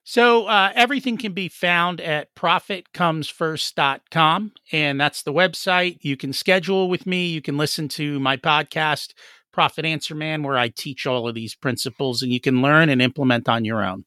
So 0.04 0.46
uh, 0.46 0.70
everything 0.74 1.16
can 1.16 1.32
be 1.32 1.48
found 1.48 2.00
at 2.00 2.34
profitcomesfirst.com. 2.34 4.52
And 4.70 5.00
that's 5.00 5.22
the 5.22 5.32
website. 5.32 5.98
You 6.02 6.18
can 6.18 6.34
schedule 6.34 6.90
with 6.90 7.06
me. 7.06 7.28
You 7.28 7.40
can 7.40 7.56
listen 7.56 7.88
to 7.88 8.20
my 8.20 8.36
podcast, 8.36 9.14
Profit 9.50 9.86
Answer 9.86 10.14
Man, 10.14 10.42
where 10.42 10.58
I 10.58 10.68
teach 10.68 11.06
all 11.06 11.26
of 11.26 11.34
these 11.34 11.54
principles 11.54 12.20
and 12.22 12.30
you 12.30 12.40
can 12.40 12.60
learn 12.60 12.90
and 12.90 13.00
implement 13.00 13.48
on 13.48 13.64
your 13.64 13.82
own. 13.82 14.04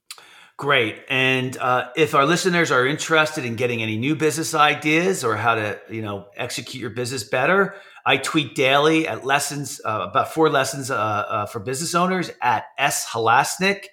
Great. 0.55 1.01
And 1.09 1.57
uh, 1.57 1.89
if 1.95 2.13
our 2.15 2.25
listeners 2.25 2.71
are 2.71 2.85
interested 2.85 3.45
in 3.45 3.55
getting 3.55 3.81
any 3.81 3.97
new 3.97 4.15
business 4.15 4.53
ideas 4.55 5.23
or 5.23 5.35
how 5.35 5.55
to, 5.55 5.79
you 5.89 6.01
know, 6.01 6.27
execute 6.35 6.81
your 6.81 6.89
business 6.91 7.23
better, 7.23 7.75
I 8.05 8.17
tweet 8.17 8.55
daily 8.55 9.07
at 9.07 9.25
lessons, 9.25 9.81
uh, 9.83 10.07
about 10.09 10.33
four 10.33 10.49
lessons 10.49 10.89
uh, 10.89 10.95
uh, 10.95 11.45
for 11.47 11.59
business 11.59 11.93
owners 11.93 12.31
at 12.41 12.65
S 12.77 13.05
Halasnik, 13.07 13.87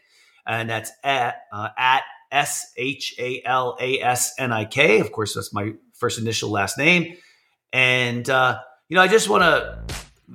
and 0.46 0.68
that's 0.68 0.92
at, 1.02 1.42
uh, 1.52 1.68
at 1.76 2.02
S 2.30 2.72
H 2.76 3.14
A 3.18 3.42
L 3.44 3.76
A 3.80 4.00
S 4.00 4.34
N 4.38 4.52
I 4.52 4.64
K. 4.64 5.00
Of 5.00 5.12
course, 5.12 5.34
that's 5.34 5.52
my 5.52 5.72
first 5.94 6.18
initial 6.18 6.50
last 6.50 6.76
name. 6.76 7.16
And, 7.72 8.28
uh, 8.28 8.60
you 8.88 8.96
know, 8.96 9.02
I 9.02 9.08
just 9.08 9.28
want 9.28 9.42
to 9.42 9.82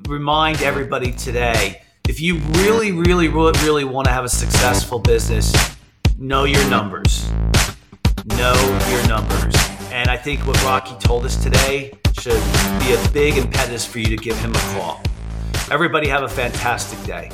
remind 0.08 0.62
everybody 0.62 1.12
today 1.12 1.82
if 2.08 2.20
you 2.20 2.38
really, 2.38 2.92
really, 2.92 3.28
really 3.28 3.84
want 3.84 4.08
to 4.08 4.12
have 4.12 4.26
a 4.26 4.30
successful 4.30 4.98
business, 4.98 5.54
know 6.18 6.46
your 6.46 6.68
numbers. 6.70 7.30
Know 8.26 8.56
your 8.90 9.08
numbers. 9.08 9.56
And 9.92 10.10
I 10.10 10.18
think 10.18 10.46
what 10.48 10.62
Rocky 10.64 10.96
told 11.00 11.26
us 11.26 11.36
today 11.42 11.92
should 12.20 12.42
be 12.80 12.94
a 12.94 13.10
big 13.14 13.38
impetus 13.38 13.86
for 13.86 14.00
you 14.00 14.08
to 14.08 14.18
give 14.18 14.38
him 14.40 14.52
a 14.56 14.60
call. 14.74 15.02
Everybody 15.70 16.08
have 16.08 16.24
a 16.24 16.30
fantastic 16.30 17.02
day. 17.04 17.32